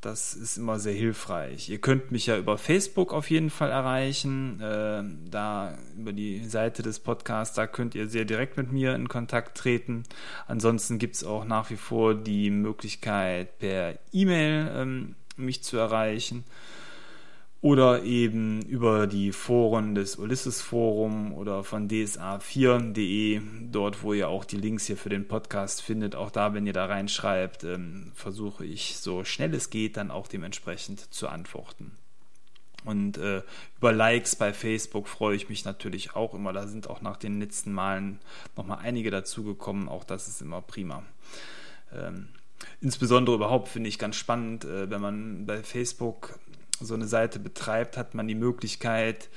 Das 0.00 0.34
ist 0.34 0.58
immer 0.58 0.78
sehr 0.78 0.92
hilfreich. 0.92 1.70
Ihr 1.70 1.78
könnt 1.78 2.12
mich 2.12 2.26
ja 2.26 2.36
über 2.36 2.58
Facebook 2.58 3.14
auf 3.14 3.30
jeden 3.30 3.48
Fall 3.48 3.70
erreichen. 3.70 4.60
Äh, 4.60 5.02
da 5.30 5.78
über 5.96 6.12
die 6.12 6.44
Seite 6.44 6.82
des 6.82 7.00
Podcasts, 7.00 7.54
da 7.54 7.66
könnt 7.66 7.94
ihr 7.94 8.08
sehr 8.08 8.26
direkt 8.26 8.58
mit 8.58 8.70
mir 8.70 8.94
in 8.94 9.08
Kontakt 9.08 9.56
treten. 9.56 10.02
Ansonsten 10.46 10.98
gibt 10.98 11.16
es 11.16 11.24
auch 11.24 11.46
nach 11.46 11.70
wie 11.70 11.76
vor 11.76 12.14
die 12.14 12.50
Möglichkeit, 12.50 13.58
per 13.58 13.98
E-Mail 14.12 14.70
ähm, 14.74 15.14
mich 15.36 15.62
zu 15.62 15.78
erreichen 15.78 16.44
oder 17.64 18.02
eben 18.02 18.60
über 18.66 19.06
die 19.06 19.32
Foren 19.32 19.94
des 19.94 20.16
Ulysses 20.16 20.60
Forum 20.60 21.32
oder 21.32 21.64
von 21.64 21.88
dsa4.de, 21.88 23.40
dort 23.70 24.02
wo 24.02 24.12
ihr 24.12 24.28
auch 24.28 24.44
die 24.44 24.58
Links 24.58 24.84
hier 24.84 24.98
für 24.98 25.08
den 25.08 25.26
Podcast 25.26 25.80
findet. 25.80 26.14
Auch 26.14 26.30
da, 26.30 26.52
wenn 26.52 26.66
ihr 26.66 26.74
da 26.74 26.84
reinschreibt, 26.84 27.64
ähm, 27.64 28.12
versuche 28.14 28.66
ich 28.66 28.98
so 28.98 29.24
schnell 29.24 29.54
es 29.54 29.70
geht 29.70 29.96
dann 29.96 30.10
auch 30.10 30.28
dementsprechend 30.28 31.10
zu 31.14 31.26
antworten. 31.26 31.92
Und 32.84 33.16
äh, 33.16 33.40
über 33.78 33.92
Likes 33.92 34.36
bei 34.36 34.52
Facebook 34.52 35.08
freue 35.08 35.34
ich 35.34 35.48
mich 35.48 35.64
natürlich 35.64 36.14
auch 36.14 36.34
immer. 36.34 36.52
Da 36.52 36.66
sind 36.66 36.90
auch 36.90 37.00
nach 37.00 37.16
den 37.16 37.40
letzten 37.40 37.72
Malen 37.72 38.18
nochmal 38.58 38.80
einige 38.82 39.10
dazugekommen. 39.10 39.88
Auch 39.88 40.04
das 40.04 40.28
ist 40.28 40.42
immer 40.42 40.60
prima. 40.60 41.02
Ähm, 41.94 42.28
insbesondere 42.82 43.36
überhaupt 43.36 43.68
finde 43.68 43.88
ich 43.88 43.98
ganz 43.98 44.16
spannend, 44.16 44.66
äh, 44.66 44.90
wenn 44.90 45.00
man 45.00 45.46
bei 45.46 45.62
Facebook 45.62 46.38
so 46.80 46.94
eine 46.94 47.06
Seite 47.06 47.38
betreibt, 47.38 47.96
hat 47.96 48.14
man 48.14 48.28
die 48.28 48.34
Möglichkeit 48.34 49.28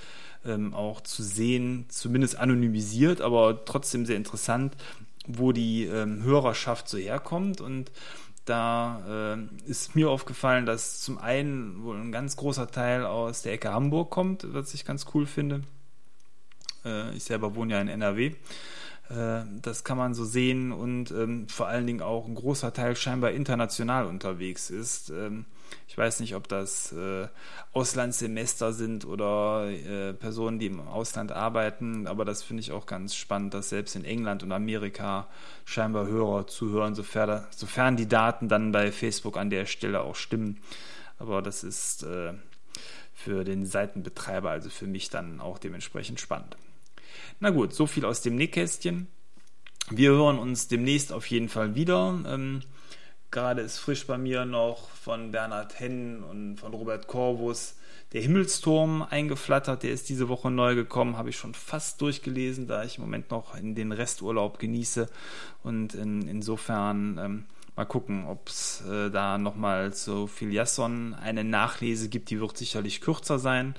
ähm, 0.45 0.73
auch 0.73 1.01
zu 1.01 1.23
sehen, 1.23 1.85
zumindest 1.89 2.37
anonymisiert, 2.37 3.21
aber 3.21 3.65
trotzdem 3.65 4.05
sehr 4.05 4.17
interessant, 4.17 4.75
wo 5.27 5.51
die 5.51 5.85
ähm, 5.85 6.23
Hörerschaft 6.23 6.87
so 6.87 6.97
herkommt. 6.97 7.61
Und 7.61 7.91
da 8.45 9.35
äh, 9.35 9.69
ist 9.69 9.95
mir 9.95 10.09
aufgefallen, 10.09 10.65
dass 10.65 11.01
zum 11.01 11.17
einen 11.17 11.83
wohl 11.83 11.97
ein 11.97 12.11
ganz 12.11 12.37
großer 12.37 12.71
Teil 12.71 13.05
aus 13.05 13.41
der 13.41 13.53
Ecke 13.53 13.73
Hamburg 13.73 14.09
kommt, 14.09 14.47
was 14.53 14.73
ich 14.73 14.85
ganz 14.85 15.05
cool 15.13 15.25
finde. 15.25 15.63
Äh, 16.85 17.13
ich 17.15 17.25
selber 17.25 17.55
wohne 17.55 17.73
ja 17.73 17.81
in 17.81 17.89
NRW. 17.89 18.33
Äh, 19.09 19.43
das 19.61 19.83
kann 19.83 19.97
man 19.97 20.13
so 20.13 20.23
sehen 20.23 20.71
und 20.71 21.11
ähm, 21.11 21.47
vor 21.49 21.67
allen 21.67 21.87
Dingen 21.87 22.01
auch 22.01 22.25
ein 22.25 22.35
großer 22.35 22.73
Teil 22.73 22.95
scheinbar 22.95 23.31
international 23.31 24.05
unterwegs 24.05 24.69
ist. 24.69 25.09
Ähm, 25.09 25.45
ich 25.87 25.97
weiß 25.97 26.19
nicht, 26.19 26.35
ob 26.35 26.47
das 26.47 26.91
äh, 26.91 27.27
Auslandssemester 27.73 28.71
sind 28.71 29.05
oder 29.05 29.67
äh, 29.67 30.13
Personen, 30.13 30.59
die 30.59 30.67
im 30.67 30.79
Ausland 30.79 31.31
arbeiten, 31.31 32.05
aber 32.05 32.23
das 32.23 32.43
finde 32.43 32.61
ich 32.61 32.71
auch 32.71 32.85
ganz 32.85 33.15
spannend, 33.15 33.55
dass 33.55 33.69
selbst 33.69 33.95
in 33.95 34.05
England 34.05 34.43
und 34.43 34.51
Amerika 34.51 35.27
scheinbar 35.65 36.05
Hörer 36.05 36.45
zuhören, 36.45 36.93
sofern, 36.93 37.45
sofern 37.49 37.97
die 37.97 38.07
Daten 38.07 38.47
dann 38.47 38.71
bei 38.71 38.91
Facebook 38.91 39.37
an 39.37 39.49
der 39.49 39.65
Stelle 39.65 40.01
auch 40.01 40.15
stimmen. 40.15 40.61
Aber 41.17 41.41
das 41.41 41.63
ist 41.63 42.03
äh, 42.03 42.33
für 43.13 43.43
den 43.43 43.65
Seitenbetreiber, 43.65 44.51
also 44.51 44.69
für 44.69 44.85
mich 44.85 45.09
dann 45.09 45.41
auch 45.41 45.57
dementsprechend 45.57 46.19
spannend. 46.19 46.57
Na 47.39 47.49
gut, 47.49 47.73
so 47.73 47.87
viel 47.87 48.05
aus 48.05 48.21
dem 48.21 48.35
Nähkästchen. 48.35 49.07
Wir 49.89 50.11
hören 50.11 50.37
uns 50.37 50.67
demnächst 50.67 51.11
auf 51.11 51.25
jeden 51.27 51.49
Fall 51.49 51.73
wieder. 51.73 52.19
Ähm, 52.27 52.61
Gerade 53.29 53.61
ist 53.61 53.79
frisch 53.79 54.07
bei 54.07 54.17
mir 54.17 54.45
noch 54.45 54.89
von 54.89 55.31
Bernhard 55.31 55.79
Hennen 55.79 56.23
und 56.23 56.57
von 56.57 56.73
Robert 56.73 57.07
Corvus 57.07 57.75
der 58.13 58.21
Himmelsturm 58.21 59.01
eingeflattert. 59.01 59.83
Der 59.83 59.91
ist 59.91 60.07
diese 60.07 60.29
Woche 60.29 60.49
neu 60.49 60.75
gekommen, 60.75 61.17
habe 61.17 61.29
ich 61.29 61.37
schon 61.37 61.53
fast 61.53 61.99
durchgelesen, 62.01 62.67
da 62.67 62.83
ich 62.83 62.97
im 62.97 63.03
Moment 63.03 63.31
noch 63.31 63.55
in 63.55 63.75
den 63.75 63.91
Resturlaub 63.91 64.59
genieße. 64.59 65.09
Und 65.63 65.93
in, 65.93 66.27
insofern 66.27 67.17
ähm, 67.17 67.45
mal 67.75 67.85
gucken, 67.85 68.25
ob 68.25 68.47
es 68.47 68.81
äh, 68.89 69.09
da 69.09 69.37
nochmal 69.37 69.93
zu 69.93 70.27
Filiasson 70.27 71.13
eine 71.13 71.43
Nachlese 71.43 72.07
gibt. 72.07 72.29
Die 72.29 72.39
wird 72.39 72.57
sicherlich 72.57 73.01
kürzer 73.01 73.39
sein 73.39 73.75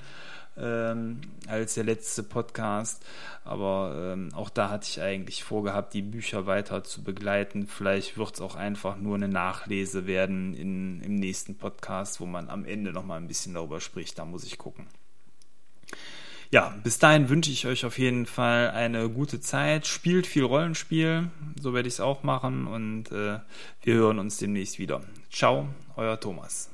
ähm, 0.61 1.21
als 1.47 1.73
der 1.75 1.83
letzte 1.83 2.23
Podcast. 2.23 3.05
Aber 3.43 4.13
ähm, 4.13 4.29
auch 4.33 4.49
da 4.49 4.69
hatte 4.69 4.87
ich 4.89 5.01
eigentlich 5.01 5.43
vorgehabt, 5.43 5.93
die 5.93 6.01
Bücher 6.01 6.45
weiter 6.45 6.83
zu 6.83 7.03
begleiten. 7.03 7.67
Vielleicht 7.67 8.17
wird 8.17 8.35
es 8.35 8.41
auch 8.41 8.55
einfach 8.55 8.97
nur 8.97 9.15
eine 9.15 9.27
Nachlese 9.27 10.05
werden 10.07 10.53
in, 10.53 11.01
im 11.01 11.15
nächsten 11.15 11.55
Podcast, 11.55 12.19
wo 12.19 12.25
man 12.25 12.49
am 12.49 12.65
Ende 12.65 12.91
nochmal 12.91 13.19
ein 13.19 13.27
bisschen 13.27 13.53
darüber 13.53 13.81
spricht. 13.81 14.19
Da 14.19 14.25
muss 14.25 14.43
ich 14.43 14.57
gucken. 14.57 14.87
Ja, 16.51 16.75
bis 16.83 16.97
dahin 16.97 17.29
wünsche 17.29 17.51
ich 17.51 17.67
euch 17.67 17.85
auf 17.85 17.99
jeden 17.99 18.25
Fall 18.25 18.71
eine 18.71 19.07
gute 19.09 19.39
Zeit. 19.39 19.85
Spielt 19.85 20.25
viel 20.25 20.43
Rollenspiel, 20.43 21.29
so 21.61 21.75
werde 21.75 21.87
ich 21.87 21.95
es 21.95 21.99
auch 21.99 22.23
machen 22.23 22.65
und 22.65 23.11
äh, 23.11 23.39
wir 23.83 23.93
hören 23.93 24.17
uns 24.17 24.37
demnächst 24.37 24.79
wieder. 24.79 25.01
Ciao, 25.29 25.67
euer 25.95 26.19
Thomas. 26.19 26.71